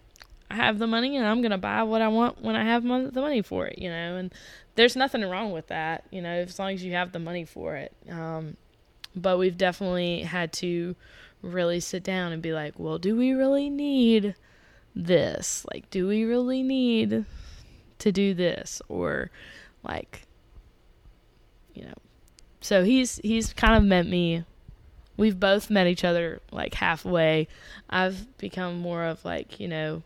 [0.50, 3.22] I have the money, and I'm gonna buy what I want when I have the
[3.22, 4.16] money for it, you know.
[4.16, 4.34] And
[4.76, 7.76] there's nothing wrong with that, you know, as long as you have the money for
[7.76, 7.94] it.
[8.10, 8.56] Um,
[9.16, 10.96] but we've definitely had to
[11.42, 14.36] really sit down and be like, well, do we really need
[14.96, 15.66] this?
[15.74, 17.26] Like, do we really need
[18.00, 18.82] to do this?
[18.88, 19.32] Or,
[19.84, 20.28] like,
[21.74, 21.94] you know,
[22.62, 24.46] so he's he's kind of met me.
[25.18, 27.48] We've both met each other like halfway.
[27.90, 30.04] I've become more of like you know.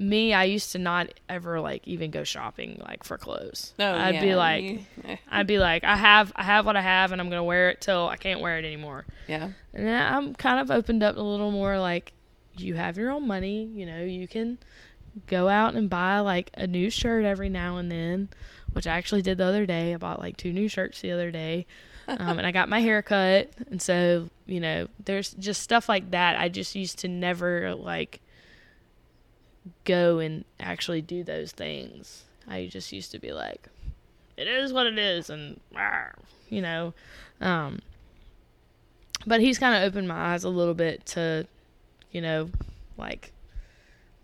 [0.00, 3.74] Me, I used to not ever like even go shopping like for clothes.
[3.80, 6.82] No, I'd yeah, be like, eh, I'd be like, I have, I have what I
[6.82, 9.06] have, and I'm gonna wear it till I can't wear it anymore.
[9.26, 12.12] yeah, And then I'm kind of opened up a little more like
[12.56, 14.58] you have your own money, you know, you can
[15.26, 18.28] go out and buy like a new shirt every now and then,
[18.72, 19.94] which I actually did the other day.
[19.94, 21.66] I bought like two new shirts the other day.
[22.08, 23.50] Um, and I got my hair cut.
[23.70, 26.40] And so, you know, there's just stuff like that.
[26.40, 28.20] I just used to never like
[29.84, 32.24] go and actually do those things.
[32.48, 33.68] I just used to be like,
[34.38, 35.28] it is what it is.
[35.28, 35.60] And,
[36.48, 36.94] you know,
[37.40, 37.80] um,
[39.26, 41.46] but he's kind of opened my eyes a little bit to,
[42.10, 42.48] you know,
[42.96, 43.32] like,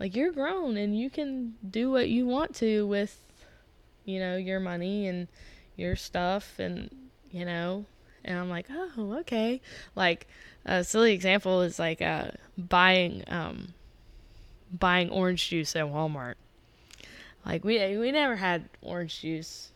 [0.01, 3.19] like you're grown and you can do what you want to with,
[4.07, 5.29] you know, your money and
[5.77, 6.91] your stuff and
[7.35, 7.85] you know,
[8.25, 9.61] and I'm like, oh, okay.
[9.97, 10.27] Like
[10.65, 13.75] a silly example is like uh, buying um,
[14.73, 16.35] buying orange juice at Walmart.
[17.45, 19.73] Like we we never had orange juice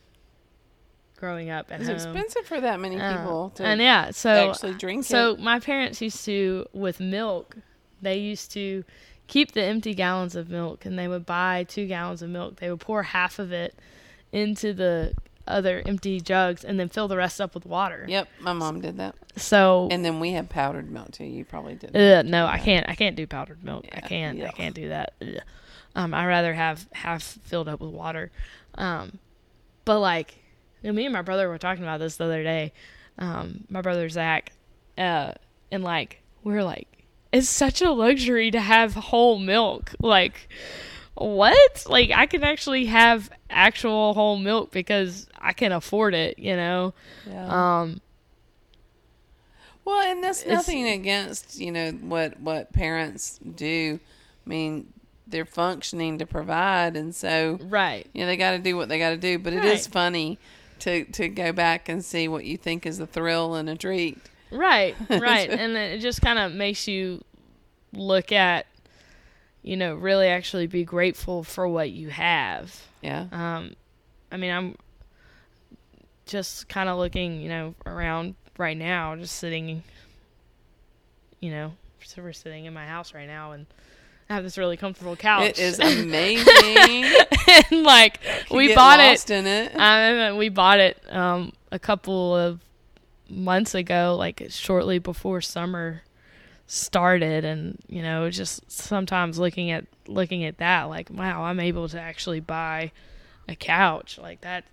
[1.17, 1.95] growing up at it's home.
[1.97, 5.39] expensive for that many Uh, people to and yeah, so actually drink so it.
[5.41, 7.57] my parents used to with milk,
[8.01, 8.85] they used to
[9.27, 12.55] keep the empty gallons of milk and they would buy 2 gallons of milk.
[12.55, 13.75] They would pour half of it
[14.31, 15.13] into the
[15.49, 18.05] other empty jugs and then fill the rest up with water.
[18.07, 21.25] Yep, my mom did that, So and then we had powdered milk too.
[21.25, 21.95] You probably did.
[21.95, 22.87] Ugh, no, I can't.
[22.89, 23.85] I can't do powdered milk.
[23.91, 24.41] I can't.
[24.41, 25.13] I can't do that.
[25.21, 25.41] Ugh.
[25.95, 28.31] Um, I rather have half filled up with water.
[28.75, 29.19] Um,
[29.85, 30.37] but like,
[30.81, 32.73] you know, me and my brother were talking about this the other day.
[33.17, 34.53] Um, my brother Zach,
[34.97, 35.33] uh,
[35.71, 36.87] and like we're like,
[37.31, 39.93] it's such a luxury to have whole milk.
[39.99, 40.47] Like,
[41.15, 41.85] what?
[41.87, 46.37] Like, I can actually have actual whole milk because I can afford it.
[46.39, 46.93] You know.
[47.27, 47.79] Yeah.
[47.81, 48.01] Um,
[49.85, 53.99] Well, and that's nothing against you know what what parents do.
[54.45, 54.93] I mean,
[55.27, 58.07] they're functioning to provide, and so right.
[58.13, 59.39] you know they got to do what they got to do.
[59.39, 59.93] But it is Right.
[59.93, 60.39] funny
[60.79, 64.17] to to go back and see what you think is a thrill and a treat.
[64.51, 65.49] Right, right.
[65.49, 67.23] and it just kind of makes you
[67.93, 68.65] look at,
[69.69, 72.75] you know, really actually be grateful for what you have.
[73.03, 73.75] Yeah, Um,
[74.31, 74.75] I mean, I'm
[76.25, 79.83] just kind of looking, you know, around right now, just sitting,
[81.39, 81.73] you know,
[82.03, 83.67] so we're sitting in my house right now and
[84.27, 85.49] I have this really comfortable couch.
[85.49, 87.05] it is amazing.
[87.71, 88.19] and like,
[88.49, 89.29] we bought it.
[89.29, 89.75] it.
[89.75, 92.59] Um, we bought it um, a couple of
[93.29, 96.01] months ago, like shortly before summer
[96.71, 101.89] started, and you know, just sometimes looking at looking at that, like, wow, I'm able
[101.89, 102.91] to actually buy
[103.47, 104.63] a couch like that.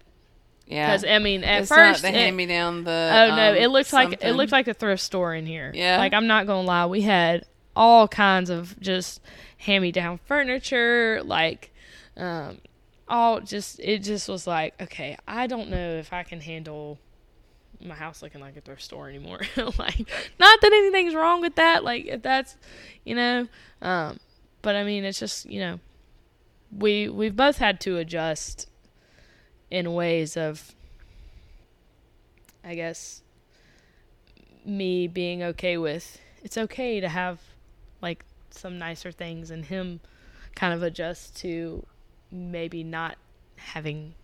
[0.66, 2.84] yeah, Because I mean, at it's first, not the hand me down.
[2.84, 5.72] The oh no, um, it looked like it looked like a thrift store in here.
[5.74, 5.98] Yeah.
[5.98, 9.20] like I'm not gonna lie, we had all kinds of just
[9.58, 11.72] hand me down furniture, like
[12.16, 12.58] um,
[13.08, 16.98] all just it just was like, okay, I don't know if I can handle
[17.84, 19.40] my house looking like a thrift store anymore.
[19.56, 20.08] like,
[20.38, 21.84] not that anything's wrong with that.
[21.84, 22.56] Like, if that's,
[23.04, 23.48] you know,
[23.82, 24.18] um,
[24.62, 25.80] but I mean, it's just you know,
[26.76, 28.68] we we've both had to adjust
[29.70, 30.74] in ways of,
[32.64, 33.22] I guess,
[34.64, 37.40] me being okay with it's okay to have
[38.00, 39.98] like some nicer things and him
[40.54, 41.84] kind of adjust to
[42.30, 43.16] maybe not
[43.56, 44.14] having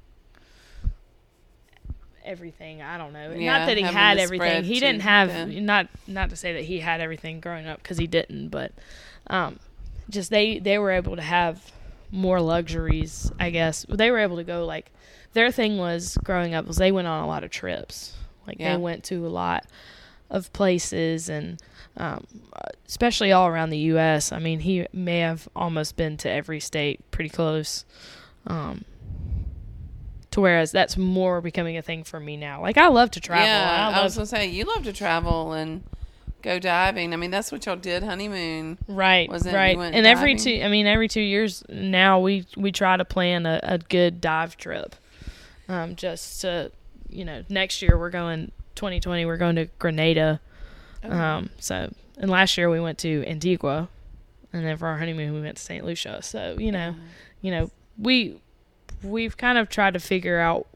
[2.25, 2.83] everything.
[2.83, 3.33] I don't know.
[3.33, 4.65] Yeah, not that he had everything.
[4.65, 5.65] He didn't have thin.
[5.67, 8.73] not not to say that he had everything growing up because he didn't, but
[9.29, 9.59] um,
[10.11, 11.73] just they they were able to have
[12.11, 13.31] more luxuries.
[13.41, 14.91] I guess they were able to go like
[15.33, 18.15] their thing was growing up was they went on a lot of trips.
[18.47, 18.73] Like Yeah.
[18.75, 19.65] they went to a lot
[20.29, 21.61] of places and
[21.97, 22.27] um,
[22.89, 24.33] especially all around the U.S.
[24.33, 27.85] I mean, he may have almost been to every state, pretty close.
[28.47, 28.85] Um,
[30.33, 32.61] to whereas that's more becoming a thing for me now.
[32.61, 33.47] Like I love to travel.
[33.47, 35.85] Yeah, I I, was gonna say you love to travel and
[36.43, 37.13] go diving.
[37.13, 38.79] I mean, that's what y'all did honeymoon.
[38.89, 39.59] right, wasn't it?
[39.59, 39.79] Right.
[39.79, 43.61] And every two, I mean, every two years now we we try to plan a,
[43.63, 44.97] a good dive trip.
[45.69, 46.73] Um, just to
[47.09, 49.25] you know, next year we're going 2020.
[49.27, 50.41] We're going to Grenada.
[51.05, 51.11] Oh.
[51.11, 53.89] Um, so and last year we went to Antigua,
[54.53, 55.85] and then for our honeymoon we went to St.
[55.85, 56.23] Lucia.
[56.23, 56.95] So you know,
[57.41, 58.41] you know, we
[59.05, 60.67] we've kind of tried to figure out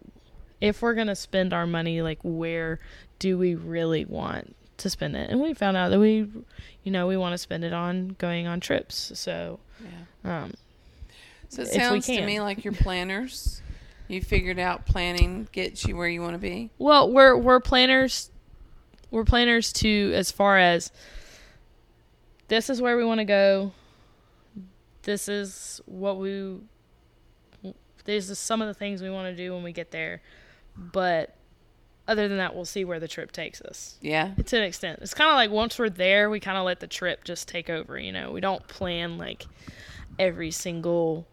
[0.60, 2.80] if we're gonna spend our money, like where
[3.18, 5.30] do we really want to spend it?
[5.30, 6.28] And we found out that we,
[6.84, 9.12] you know, we want to spend it on going on trips.
[9.14, 9.58] So,
[10.24, 10.42] Yeah.
[10.44, 10.54] um,
[11.48, 13.62] So it sounds to me like you're planners.
[14.08, 16.70] You figured out planning gets you where you want to be.
[16.78, 18.30] Well, we're we're planners.
[19.10, 20.92] We're planners to as far as
[22.48, 23.72] this is where we want to go.
[25.02, 26.58] This is what we.
[28.06, 30.22] These are some of the things we want to do when we get there,
[30.76, 31.34] but
[32.08, 33.98] other than that, we'll see where the trip takes us.
[34.00, 34.32] Yeah.
[34.46, 36.86] To an extent, it's kind of like once we're there, we kind of let the
[36.86, 37.98] trip just take over.
[37.98, 39.44] You know, we don't plan like
[40.18, 41.26] every single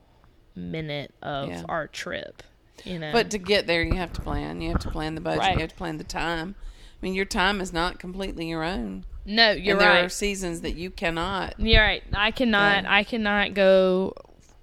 [0.55, 1.63] minute of Yeah.
[1.69, 2.41] our trip.
[2.83, 4.61] You know, But to get there, you have to plan.
[4.61, 5.39] You have to plan the budget.
[5.39, 5.53] Right.
[5.53, 6.55] You have to plan the time.
[6.59, 9.05] I mean, your time is not completely your own.
[9.25, 10.03] no, you're and there right.
[10.05, 11.53] are seasons that you cannot.
[11.59, 12.03] You're right.
[12.13, 12.83] I cannot.
[12.83, 12.93] Yeah.
[12.93, 14.15] I cannot go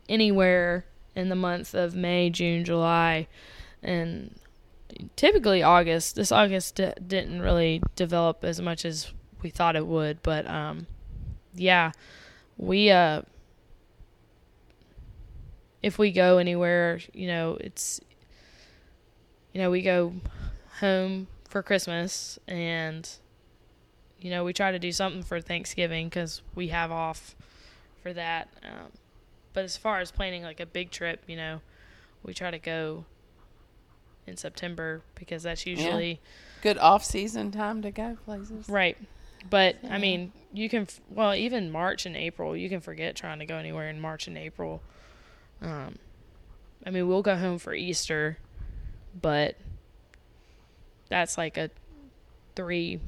[0.09, 0.85] anywhere
[1.15, 3.27] in the month of May, June, July,
[3.83, 4.35] and
[5.17, 6.17] typically August.
[6.17, 9.13] This August d- didn't really develop as much as
[9.43, 10.87] we thought it would, but um,
[11.55, 11.93] yeah,
[12.57, 13.23] we uh,
[15.83, 18.01] if we go anywhere, you know, it's
[19.53, 20.15] you know, we go
[20.81, 23.09] home for Christmas and
[24.21, 27.35] you know, we try to do something for Thanksgiving because we have off
[28.03, 28.49] for that.
[28.63, 28.93] Um,
[29.53, 31.61] but as far as planning like a big trip, you know,
[32.23, 33.05] we try to go
[34.27, 36.21] in September because that's usually
[36.63, 38.69] Good off season time to go places.
[38.69, 38.97] right.
[39.49, 39.95] But Yeah.
[39.95, 43.57] I mean, you can well even March and April, you can forget trying to go
[43.57, 44.83] anywhere in March and April.
[45.63, 45.97] Um,
[46.87, 48.39] I mean, we'll go home for Easter,
[49.21, 49.57] but
[51.09, 51.71] that's like a
[52.55, 53.01] three,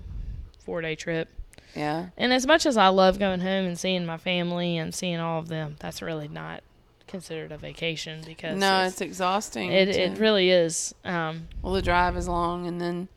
[0.58, 1.28] four day trip.
[1.74, 2.06] Yeah.
[2.16, 5.38] And as much as I love going home and seeing my family and seeing all
[5.38, 6.62] of them, that's really not
[7.06, 9.70] considered a vacation because No, it's, it's exhausting.
[9.70, 10.94] it to- it really is.
[11.04, 13.08] Um, well, the drive is long, and then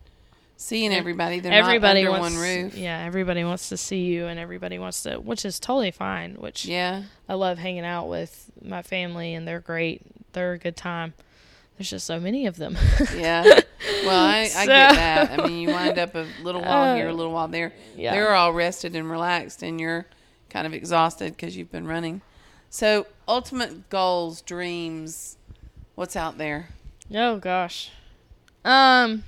[0.57, 1.39] seeing everybody.
[1.39, 2.77] They're everybody not under wants one roof.
[2.77, 6.35] yeah, everybody wants to see you and everybody wants to, which is totally fine.
[6.35, 7.03] Which Yeah.
[7.27, 10.01] I love hanging out with my family and they're great.
[10.33, 11.13] They're a good time.
[11.77, 12.77] There's just so many of them.
[13.15, 13.61] Yeah.
[14.03, 15.39] Well, I, I So- get that.
[15.39, 17.73] I mean, you wind up a little while here, a Uh, little while there.
[17.95, 18.11] yeah.
[18.13, 20.05] They're all rested and relaxed, and you're
[20.49, 22.21] kind of exhausted because you've been running.
[22.69, 25.37] So, ultimate goals, dreams,
[25.95, 26.69] what's out there?
[27.13, 27.91] Oh gosh.
[28.63, 29.23] Um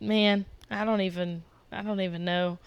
[0.00, 1.42] man, I don't even
[1.72, 2.58] I don't even know.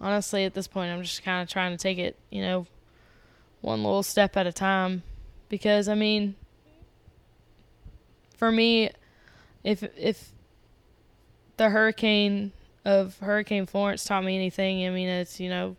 [0.00, 2.66] Honestly, at this point I'm just kind of trying to take it, you know,
[3.60, 5.02] one little step at a time
[5.48, 6.34] because I mean
[8.40, 8.90] for me
[9.62, 10.32] if if
[11.58, 12.52] the hurricane
[12.86, 15.76] of Hurricane Florence taught me anything, I mean it's, you know,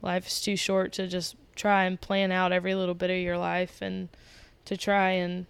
[0.00, 3.36] life is too short to just try and plan out every little bit of your
[3.36, 4.08] life and
[4.64, 5.44] to try and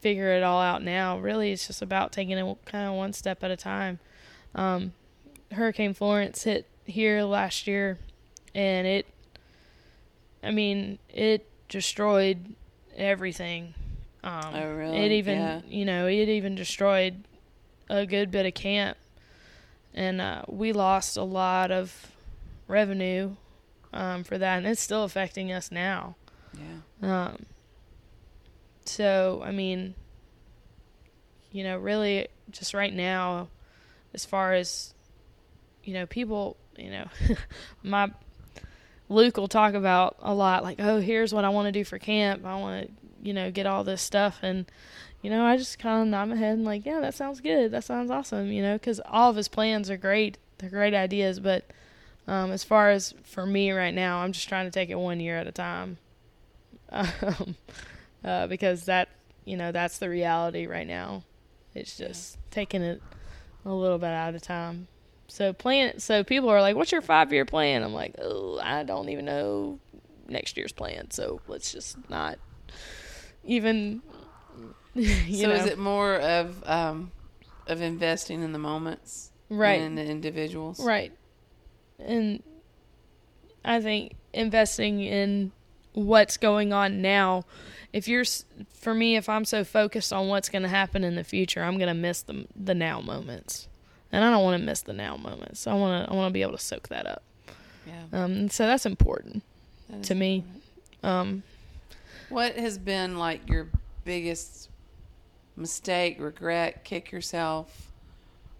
[0.00, 1.18] figure it all out now.
[1.18, 3.98] Really, it's just about taking it kind of one step at a time.
[4.54, 4.94] Um,
[5.52, 7.98] Hurricane Florence hit here last year,
[8.54, 9.06] and it,
[10.42, 12.54] I mean, it destroyed
[12.96, 13.74] everything.
[14.24, 14.98] Um, Oh, really?
[14.98, 15.60] It even, Yeah.
[15.66, 17.24] you know, it even destroyed
[17.88, 18.98] a good bit of camp,
[19.94, 22.12] and uh, we lost a lot of
[22.66, 23.36] revenue
[23.92, 26.16] um, for that, and it's still affecting us now.
[27.00, 27.26] Yeah.
[27.26, 27.46] Um,
[28.84, 29.94] so, I mean,
[31.52, 33.48] you know, really just right now,
[34.14, 34.94] as far as,
[35.84, 37.06] you know, people, you know,
[37.82, 38.10] my
[39.08, 41.98] Luke will talk about a lot like, oh, here's what I want to do for
[41.98, 42.44] camp.
[42.44, 42.92] I want to,
[43.22, 44.40] you know, get all this stuff.
[44.42, 44.66] And,
[45.22, 47.70] you know, I just kind of nod my head and like, yeah, that sounds good.
[47.70, 50.38] That sounds awesome, you know, because all of his plans are great.
[50.58, 51.40] They're great ideas.
[51.40, 51.64] But
[52.26, 55.20] um, as far as for me right now, I'm just trying to take it one
[55.20, 55.98] year at a time
[56.90, 57.56] um,
[58.24, 59.08] uh, because that
[59.44, 61.22] you know that's the reality right now.
[61.74, 63.00] It's just taking it
[63.64, 64.88] a little bit at a time.
[65.26, 65.98] So plan.
[66.00, 69.24] So people are like, "What's your five year plan?" I'm like, "Oh, I don't even
[69.24, 69.78] know
[70.28, 71.10] next year's plan.
[71.10, 72.38] So let's just not
[73.48, 74.02] even."
[74.94, 77.12] You so, know, is it more of um,
[77.68, 79.80] of investing in the moments, right?
[79.80, 81.12] and the individuals, Right.
[82.00, 82.42] And
[83.64, 85.52] I think investing in
[85.92, 87.44] what's going on now,
[87.92, 88.24] if you're,
[88.72, 91.76] for me, if I'm so focused on what's going to happen in the future, I'm
[91.76, 93.68] going to miss the, the now moments.
[94.12, 95.66] And I don't want to miss the now moments.
[95.66, 97.22] I want to, I want to be able to soak that up.
[97.86, 98.24] Yeah.
[98.24, 99.42] Um, so that's important
[99.90, 100.36] that to me.
[100.36, 100.62] important.
[101.02, 101.42] Um,
[102.28, 103.68] What has been like your
[104.04, 104.68] biggest
[105.56, 107.92] mistake, regret, kick yourself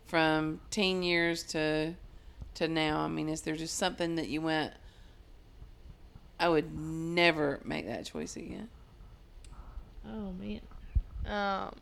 [0.07, 1.95] from teen years to
[2.55, 3.01] to now?
[3.01, 4.73] I mean, is there just something that you went,
[6.41, 8.69] I would never make that choice again?
[10.07, 10.61] oh man.
[11.27, 11.75] Um,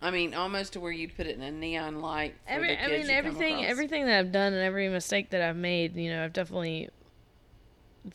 [0.00, 2.34] I mean, almost to where you'd put it in a neon light.
[2.48, 6.10] Every, I mean, everything, everything that I've done and every mistake that I've made, you
[6.10, 6.88] know, I've definitely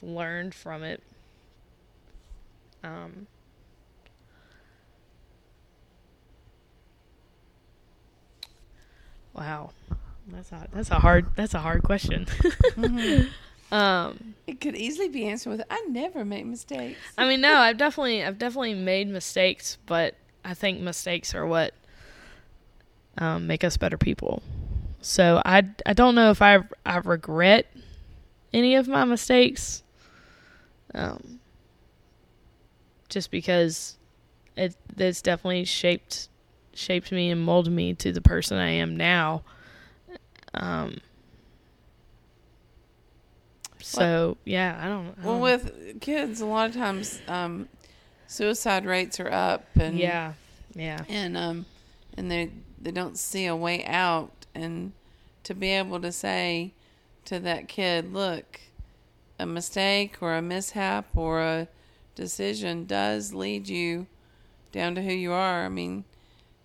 [0.02, 1.02] learned from it.
[2.84, 3.28] Um,
[9.34, 9.72] wow,
[10.28, 12.26] that's a that's a hard that's a hard question.
[12.26, 13.28] Mm-hmm.
[13.74, 16.98] um, It could easily be answered with I never make mistakes.
[17.18, 20.16] I mean, no, I've definitely I've definitely made mistakes, but
[20.46, 21.74] I think mistakes are what
[23.18, 24.44] um, make us better people.
[25.02, 27.68] So I I don't know if I I regret
[28.54, 29.84] any of my mistakes.
[30.94, 31.40] Um,
[33.10, 33.98] just because
[34.56, 36.30] it it's definitely shaped
[36.74, 39.44] shaped me and molded me to the person I am now.
[40.54, 40.98] Um.
[43.82, 45.08] So yeah, I don't.
[45.22, 47.70] I Well, don't- with kids, a lot of times um,
[48.28, 50.34] suicide rates are up, and yeah,
[50.76, 51.04] yeah.
[51.08, 51.66] and um,
[52.18, 52.52] and they
[52.82, 54.92] they don't see a way out, and
[55.44, 56.74] to be able to say
[57.28, 58.60] to that kid, look,
[59.40, 61.68] a mistake or a mishap or a
[62.16, 64.08] decision does lead you
[64.72, 65.66] down to who you are.
[65.66, 66.04] I mean,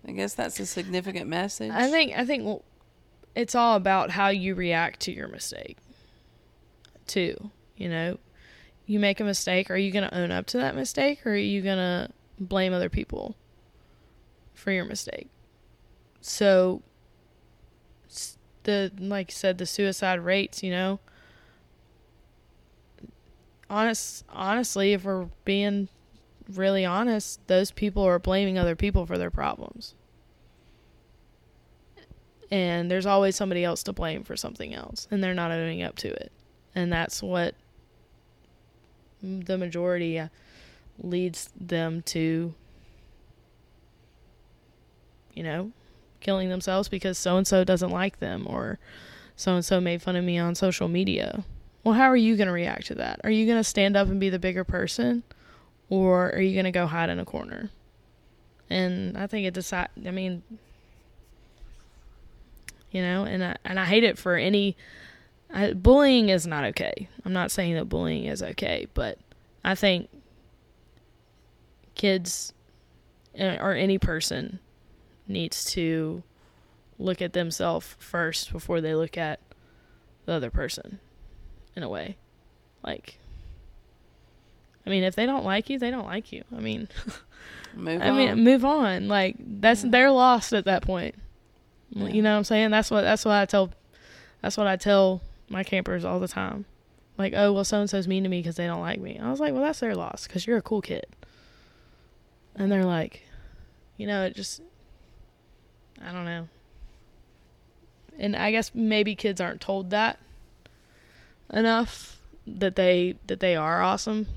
[0.07, 1.71] I guess that's a significant message.
[1.71, 2.63] I think I think
[3.35, 5.77] it's all about how you react to your mistake.
[7.07, 8.17] Too, you know,
[8.85, 9.69] you make a mistake.
[9.69, 12.09] Are you going to own up to that mistake, or are you going to
[12.39, 13.35] blame other people
[14.53, 15.29] for your mistake?
[16.21, 16.81] So,
[18.63, 20.63] the like said, the suicide rates.
[20.63, 20.99] You know,
[23.69, 25.89] honest, honestly, if we're being
[26.51, 29.95] really honest, those people are blaming other people for their problems.
[32.51, 35.95] And there's always somebody else to blame for something else and they're not owning up
[35.97, 36.31] to it.
[36.75, 37.55] And that's what
[39.23, 40.27] the majority uh,
[40.99, 42.53] leads them to
[45.33, 45.71] you know
[46.23, 48.79] killing themselves because so and so doesn't like them or
[49.35, 51.43] so and so made fun of me on social media.
[51.83, 53.19] Well how are you going to react to that?
[53.23, 55.23] Are you going to stand up and be the bigger person
[55.89, 57.69] or are you going to go hide in a corner?
[58.69, 60.41] And i think it decide i mean
[62.91, 64.75] you know and I, and I hate it for any
[65.53, 67.07] I, bullying is not okay.
[67.23, 69.19] I'm not saying that bullying is okay but
[69.63, 70.09] i think
[71.95, 72.53] kids
[73.39, 74.59] uh, or any person
[75.27, 76.23] needs to
[76.99, 79.39] look at themselves first before they look at
[80.25, 80.99] the other person
[81.75, 82.15] in a way
[82.83, 83.17] like
[84.85, 86.87] i mean if they don't like you they don't like you i mean
[87.75, 88.17] Move I on.
[88.17, 89.07] mean, move on.
[89.07, 89.89] Like that's Yeah.
[89.89, 91.15] they're lost at that point.
[91.89, 92.07] Yeah.
[92.09, 92.69] You know what I'm saying?
[92.69, 93.71] That's what that's what I tell
[94.43, 96.65] that's what I tell my campers all the time.
[97.17, 99.17] Like, oh well, so and so's mean to me because they don't like me.
[99.19, 101.07] I was like, well, that's their loss because you're a cool kid.
[102.55, 103.23] And they're like,
[103.97, 104.61] you know, it just,
[106.03, 106.47] I don't know.
[108.19, 110.19] And I guess maybe kids aren't told that
[111.51, 114.27] enough that they that they are awesome.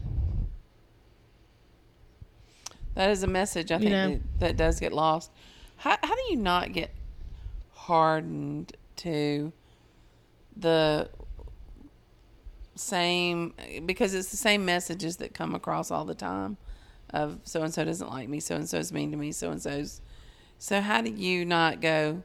[2.94, 4.09] That is a message I You think know?
[4.10, 5.30] that, that does get lost.
[5.76, 6.90] How how do you not get
[7.72, 9.52] hardened to
[10.56, 11.10] the
[12.74, 16.56] same because it's the same messages that come across all the time
[17.10, 19.60] of so and so doesn't like me, so and so's mean to me, so and
[19.62, 20.01] so's
[20.58, 22.22] so how do you not go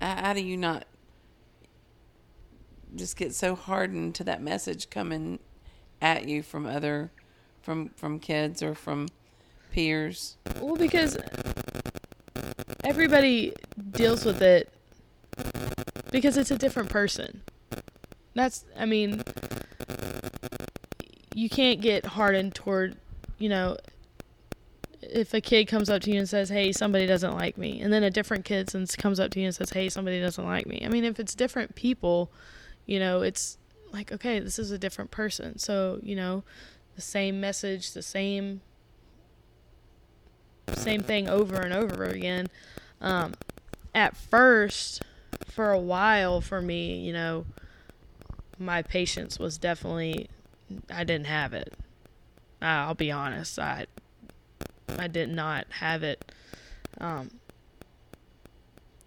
[0.00, 0.84] how do you not
[2.94, 5.38] just get so hardened to that message coming
[6.00, 7.10] at you from other
[7.62, 9.08] from from kids or from
[9.72, 11.16] peers Well, because
[12.84, 13.52] everybody
[13.92, 14.70] deals with it
[16.10, 17.42] because it's a different person.
[18.34, 19.22] That's, I mean,
[21.34, 22.96] you can't get hardened toward,
[23.38, 23.76] you know,
[25.02, 27.92] if a kid comes up to you and says, "Hey, somebody doesn't like me," and
[27.92, 30.82] then a different kid comes up to you and says, "Hey, somebody doesn't like me."
[30.84, 32.30] I mean, if it's different people,
[32.86, 33.58] you know, it's
[33.92, 35.58] like, okay, this is a different person.
[35.58, 36.44] So, you know,
[36.94, 38.60] the same message, the same
[40.74, 42.48] same thing over and over again.
[43.00, 43.34] Um,
[43.94, 45.02] at first,
[45.46, 47.46] for a while, for me, you know,
[48.58, 50.28] my patience was definitely,
[50.90, 51.72] I didn't have it.
[52.60, 53.86] I'll be honest, I,
[54.88, 56.32] I did not have it.
[56.98, 57.30] Um,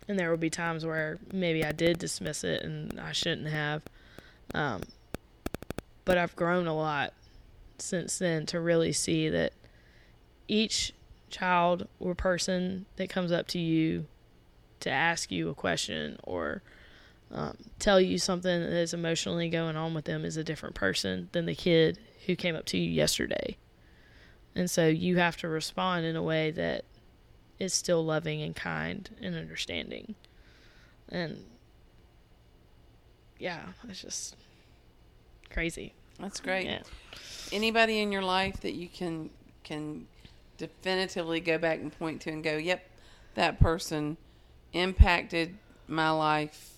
[0.08, 3.84] and there would be times where maybe I did dismiss it and I shouldn't have.
[4.54, 4.82] Um,
[6.06, 7.14] but I've grown a lot
[7.78, 9.54] since then to really see that
[10.48, 10.94] each
[11.30, 14.08] child or person that comes up to you
[14.80, 16.64] to ask you a question or
[17.32, 21.30] um, tell you something that is emotionally going on with them is a different person
[21.32, 23.58] than the kid who came up to you yesterday.
[24.56, 26.86] And so you have to respond in a way that
[27.60, 30.16] is still loving and kind and understanding.
[31.10, 31.46] And
[33.38, 34.36] yeah, it's just
[35.50, 35.94] crazy.
[36.20, 36.66] That's great.
[36.66, 36.82] Yeah.
[37.52, 39.30] Anybody in your life that you can
[39.64, 40.08] can
[40.58, 42.84] definitively go back and point to and go, "Yep,
[43.36, 44.18] that person
[44.74, 45.58] impacted
[45.88, 46.78] my life."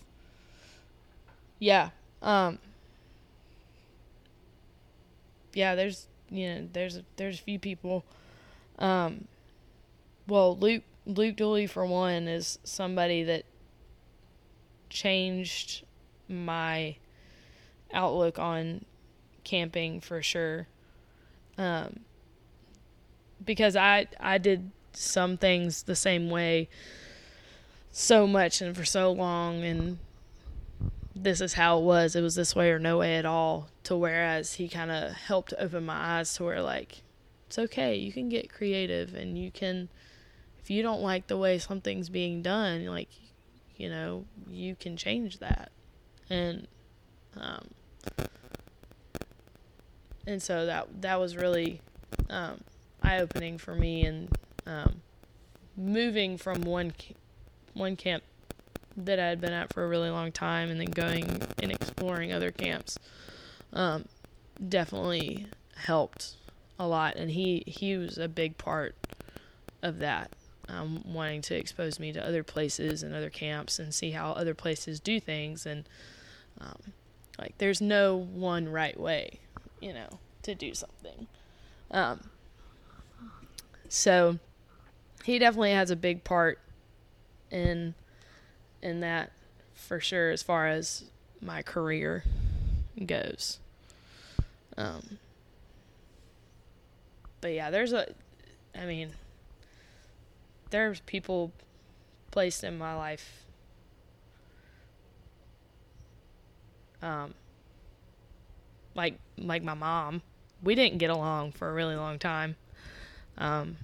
[1.60, 1.90] Yeah.
[2.22, 2.60] Um
[5.54, 8.04] Yeah, there's you know, there's there's a few people
[8.80, 9.28] um
[10.28, 13.44] well, Luke Luke Dooley for one is somebody that
[14.90, 15.84] changed
[16.30, 16.96] my
[17.92, 18.86] outlook on
[19.44, 20.68] camping for sure.
[21.58, 22.02] Um,
[23.44, 26.70] because I I did some things the same way
[27.92, 29.98] so much and for so long and
[31.16, 32.16] this is how it was.
[32.16, 33.70] It was this way or no way at all.
[33.84, 37.02] To whereas he kind of helped open my eyes to where like
[37.48, 37.96] it's okay.
[37.96, 39.90] You can get creative and you can
[40.60, 43.10] if you don't like the way something's being done, like
[43.78, 45.72] you know, you can change that.
[46.30, 46.68] And
[47.38, 47.68] um
[50.28, 51.82] and so that that was really
[52.30, 52.62] um,
[53.02, 54.30] eye opening for me and
[54.66, 55.02] um,
[55.76, 56.94] moving from one
[57.74, 58.24] one camp
[58.98, 62.34] that I had been at for a really long time and then going and exploring
[62.34, 62.98] other camps
[63.74, 64.06] um,
[64.68, 66.36] definitely helped
[66.80, 68.96] a lot and he he was a big part
[69.82, 70.32] of that
[70.68, 74.54] um, wanting to expose me to other places and other camps and see how other
[74.54, 75.88] places do things and
[76.60, 76.94] um,
[77.40, 79.40] like there's no one right way
[79.82, 80.08] you know,
[80.44, 81.28] to do something.
[81.90, 82.30] Um,
[83.90, 84.40] so
[85.26, 86.60] he definitely has a big part
[87.50, 87.96] in
[88.82, 89.32] in that
[89.74, 91.06] for sure as far as
[91.42, 92.24] my career
[93.06, 93.60] goes.
[94.78, 95.20] Um,
[97.42, 98.14] but yeah, there's a
[98.76, 99.10] I mean
[100.70, 101.52] there's people
[102.32, 103.44] placed in my life
[107.02, 107.34] um
[108.96, 110.22] like like my mom.
[110.64, 112.56] We didn't get along for a really long time.
[113.38, 113.78] Um,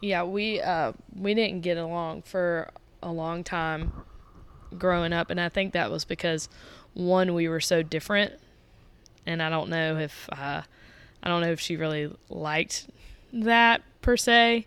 [0.00, 2.70] yeah, we uh, we didn't get along for
[3.02, 3.92] a long time
[4.76, 6.48] growing up, and I think that was because
[6.94, 8.34] one we were so different,
[9.26, 10.62] and I don't know if uh,
[11.22, 12.86] I don't know if she really liked
[13.32, 14.66] that per se.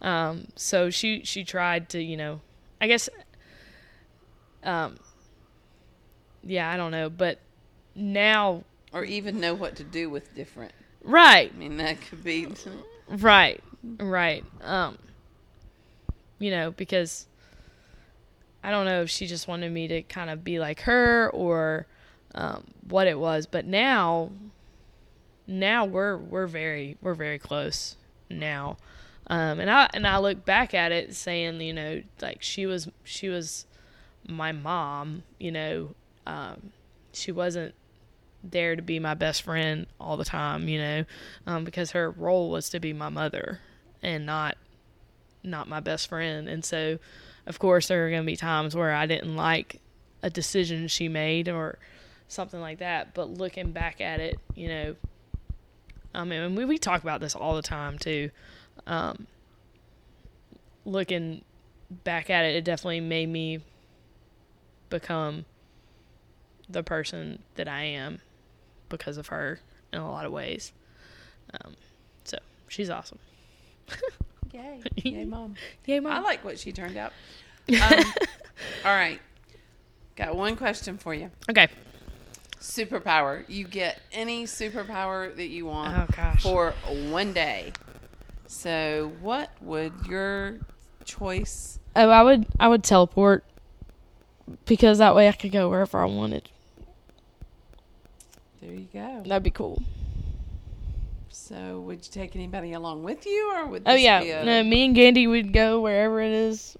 [0.00, 2.40] Um, so she she tried to you know,
[2.80, 3.08] I guess.
[4.62, 4.98] Um,
[6.42, 7.38] yeah, I don't know, but
[7.94, 10.72] now or even know what to do with different.
[11.02, 11.50] Right.
[11.54, 12.48] I mean, that could be
[13.08, 13.62] right.
[13.98, 14.44] Right.
[14.62, 14.98] Um
[16.38, 17.26] you know, because
[18.62, 21.86] I don't know if she just wanted me to kind of be like her or
[22.34, 24.30] um, what it was, but now
[25.46, 27.96] now we're we're very we're very close
[28.28, 28.76] now.
[29.28, 32.88] Um, and I and I look back at it saying, you know, like she was
[33.04, 33.66] she was
[34.26, 35.94] my mom, you know,
[36.26, 36.72] um,
[37.12, 37.74] she wasn't
[38.44, 41.04] there to be my best friend all the time, you know,
[41.46, 43.60] um, because her role was to be my mother
[44.02, 44.56] and not
[45.42, 46.48] not my best friend.
[46.48, 46.98] And so,
[47.46, 49.80] of course, there are going to be times where I didn't like
[50.22, 51.78] a decision she made or
[52.26, 53.14] something like that.
[53.14, 54.96] But looking back at it, you know,
[56.14, 58.30] I mean, we, we talk about this all the time too.
[58.86, 59.26] Um,
[60.84, 61.44] looking
[61.90, 63.60] back at it, it definitely made me
[64.90, 65.44] become
[66.68, 68.20] the person that I am
[68.88, 69.60] because of her
[69.92, 70.72] in a lot of ways.
[71.52, 71.74] Um,
[72.24, 72.38] so
[72.68, 73.18] she's awesome.
[74.52, 74.82] Yay.
[74.96, 75.54] Yay, mom.
[75.86, 76.12] Yay, mom.
[76.12, 77.12] I like what she turned out.
[77.70, 78.02] Um,
[78.82, 79.20] all right.
[80.16, 81.30] Got one question for you.
[81.50, 81.68] Okay.
[82.60, 83.44] Superpower.
[83.46, 86.42] You get any superpower that you want oh, gosh.
[86.42, 86.72] for
[87.10, 87.74] one day.
[88.46, 90.60] So, what would your
[91.04, 91.78] choice?
[91.94, 93.44] Oh, I would I would teleport
[94.64, 96.48] because that way I could go wherever I wanted.
[98.62, 99.22] There you go.
[99.26, 99.82] That'd be cool.
[101.48, 103.84] So, would you take anybody along with you, or would?
[103.86, 104.44] oh yeah, a...
[104.44, 104.62] no.
[104.62, 106.76] Me and Gandy would go wherever it is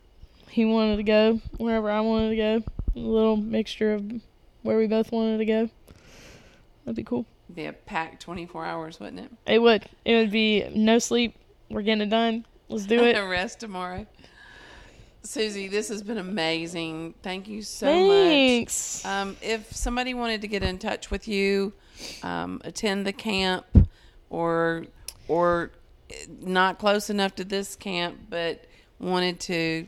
[0.50, 2.62] he wanted to go, wherever I wanted to go.
[2.94, 4.12] A little mixture of
[4.62, 5.70] where we both wanted to go.
[6.84, 7.24] That'd be cool.
[7.54, 9.30] Be a packed twenty four hours, wouldn't it?
[9.46, 9.86] It would.
[10.04, 11.34] It would be no sleep.
[11.70, 12.44] We're getting it done.
[12.68, 13.18] Let's do it.
[13.26, 14.06] Rest tomorrow.
[15.22, 17.14] Susie, this has been amazing.
[17.22, 19.02] Thank you so Thanks.
[19.04, 19.12] much.
[19.12, 21.72] Um, if somebody wanted to get in touch with you,
[22.22, 23.66] um, attend the camp,
[24.30, 24.86] or
[25.26, 25.70] or
[26.40, 28.64] not close enough to this camp, but
[28.98, 29.86] wanted to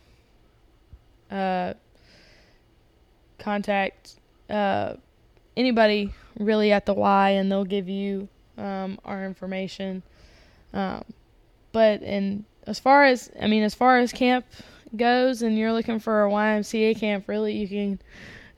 [1.32, 1.73] uh,
[3.41, 4.15] contact
[4.49, 4.95] uh,
[5.57, 8.27] anybody really at the Y, and they'll give you
[8.57, 10.03] um, our information.
[10.73, 11.03] Um,
[11.72, 14.45] but and as far as I mean, as far as camp
[14.95, 17.99] goes, and you're looking for a YMCA camp, really, you can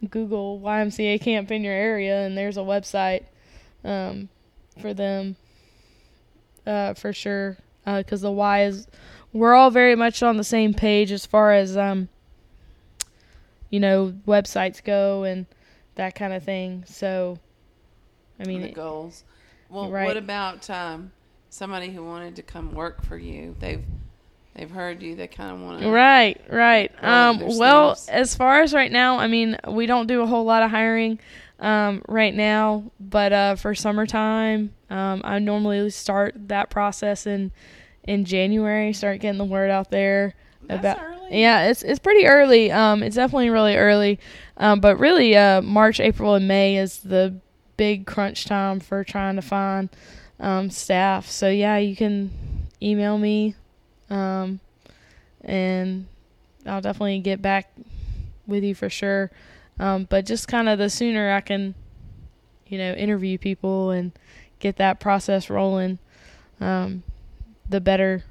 [0.09, 3.23] Google YMCA camp in your area, and there's a website
[3.83, 4.29] um,
[4.79, 5.35] for them
[6.65, 7.57] uh, for sure.
[7.85, 8.87] Because uh, the Y is,
[9.33, 12.07] we're all very much on the same page as far as um,
[13.73, 15.47] you know, websites go and
[15.95, 16.83] that kind of thing.
[16.85, 17.39] So,
[18.39, 19.23] I mean, the goals.
[19.67, 20.05] Well, right.
[20.05, 21.11] what about um,
[21.49, 23.55] somebody who wanted to come work for you?
[23.59, 23.83] They've
[24.53, 25.15] they've heard you.
[25.15, 25.89] They kind of want to.
[25.89, 26.91] Right, right.
[27.03, 30.61] Um, well, as far as right now, I mean, we don't do a whole lot
[30.61, 31.19] of hiring
[31.59, 37.51] um, right now, but uh, for summertime, um, I normally start that process in
[38.03, 38.93] in January.
[38.93, 41.12] Start getting the word out there That's about.
[41.23, 41.41] Early.
[41.41, 42.71] Yeah, it's it's pretty early.
[42.71, 44.19] Um, it's definitely really early.
[44.57, 47.35] Um, but really, uh, March, April, and May is the
[47.77, 49.89] big crunch time for trying to find
[50.39, 51.29] um, staff.
[51.29, 52.31] So yeah, you can
[52.81, 53.55] email me,
[54.09, 54.59] um,
[55.41, 56.05] and
[56.65, 57.73] I'll definitely get back
[58.45, 59.31] with you for sure.
[59.79, 61.73] Um, but just kind of the sooner I can,
[62.67, 64.11] you know, interview people and
[64.59, 65.97] get that process rolling,
[66.61, 67.03] um,
[67.67, 68.23] the better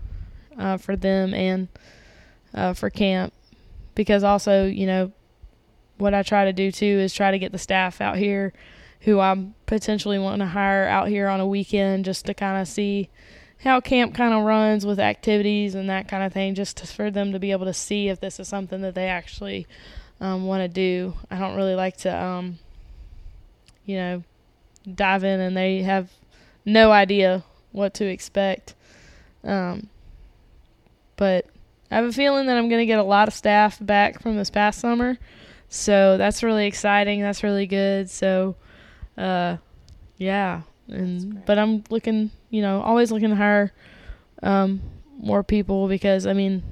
[0.57, 1.69] uh, for them and
[2.55, 3.33] uh, for camp.
[3.95, 5.13] Because also, you know,
[5.99, 8.53] what I try to do too is try to get the staff out here
[9.03, 12.69] who I'm potentially wanting to hire out here on a weekend just to kind of
[12.69, 13.09] see
[13.63, 17.11] how camp kind of runs with activities and that kind of thing, just to, for
[17.11, 19.67] them to be able to see if this is something that they actually
[20.21, 21.15] um, want to do.
[21.31, 22.59] I don't really like to, um,
[23.85, 24.25] you know,
[24.93, 26.11] dive in and they have
[26.65, 28.75] no idea what to expect.
[29.45, 29.89] Um,
[31.17, 31.47] but
[31.93, 34.37] I have a feeling that I'm going to get a lot of staff back from
[34.37, 35.19] this past summer.
[35.69, 37.21] So that's really exciting.
[37.21, 38.09] That's really good.
[38.09, 38.57] So,
[39.19, 39.59] uh,
[40.17, 40.63] yeah.
[40.89, 43.73] And but I'm looking, you know, always looking to hire
[44.43, 44.81] um,
[45.19, 46.63] more people because I mean,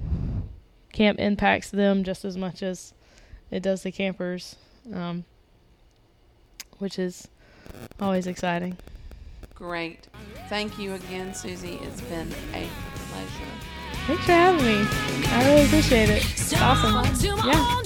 [0.94, 2.94] camp impacts them just as much as
[3.50, 4.56] it does the campers,
[4.94, 5.24] um,
[6.78, 7.28] which is
[8.00, 8.78] always exciting.
[9.54, 10.08] Great.
[10.48, 11.78] Thank you again, Susie.
[11.82, 13.69] It's been a pleasure.
[14.10, 14.88] Thanks for having me.
[15.28, 16.24] I really appreciate it.
[16.32, 16.96] It's awesome.
[17.46, 17.76] Yeah.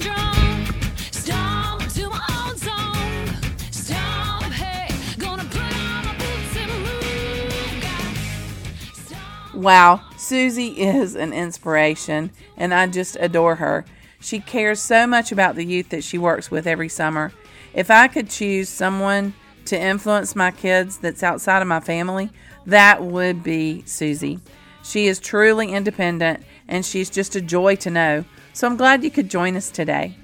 [9.53, 13.85] Wow, Susie is an inspiration, and I just adore her.
[14.19, 17.33] She cares so much about the youth that she works with every summer.
[17.75, 19.35] If I could choose someone
[19.65, 22.31] to influence my kids that's outside of my family,
[22.65, 24.39] that would be Susie.
[24.85, 28.23] She is truly independent and she's just a joy to know.
[28.53, 30.15] So I'm glad you could join us today.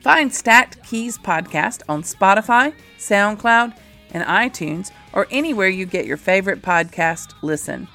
[0.00, 3.76] Find Stacked Keys podcast on Spotify, SoundCloud,
[4.12, 7.88] and iTunes, or anywhere you get your favorite podcast listen.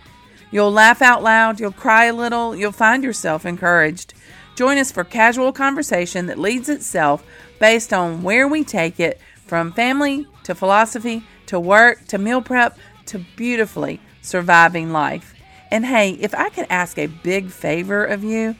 [0.52, 4.14] You'll laugh out loud, you'll cry a little, you'll find yourself encouraged.
[4.56, 7.24] Join us for casual conversation that leads itself
[7.60, 12.78] based on where we take it from family to philosophy to work to meal prep
[13.10, 15.34] to beautifully surviving life.
[15.72, 18.56] And hey, if I could ask a big favor of you,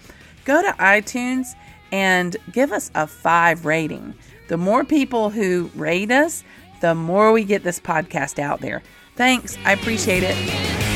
[0.46, 1.48] go to iTunes
[1.92, 4.14] and give us a five rating.
[4.48, 6.44] The more people who rate us,
[6.82, 8.82] the more we get this podcast out there.
[9.16, 9.58] Thanks.
[9.66, 10.89] I appreciate it.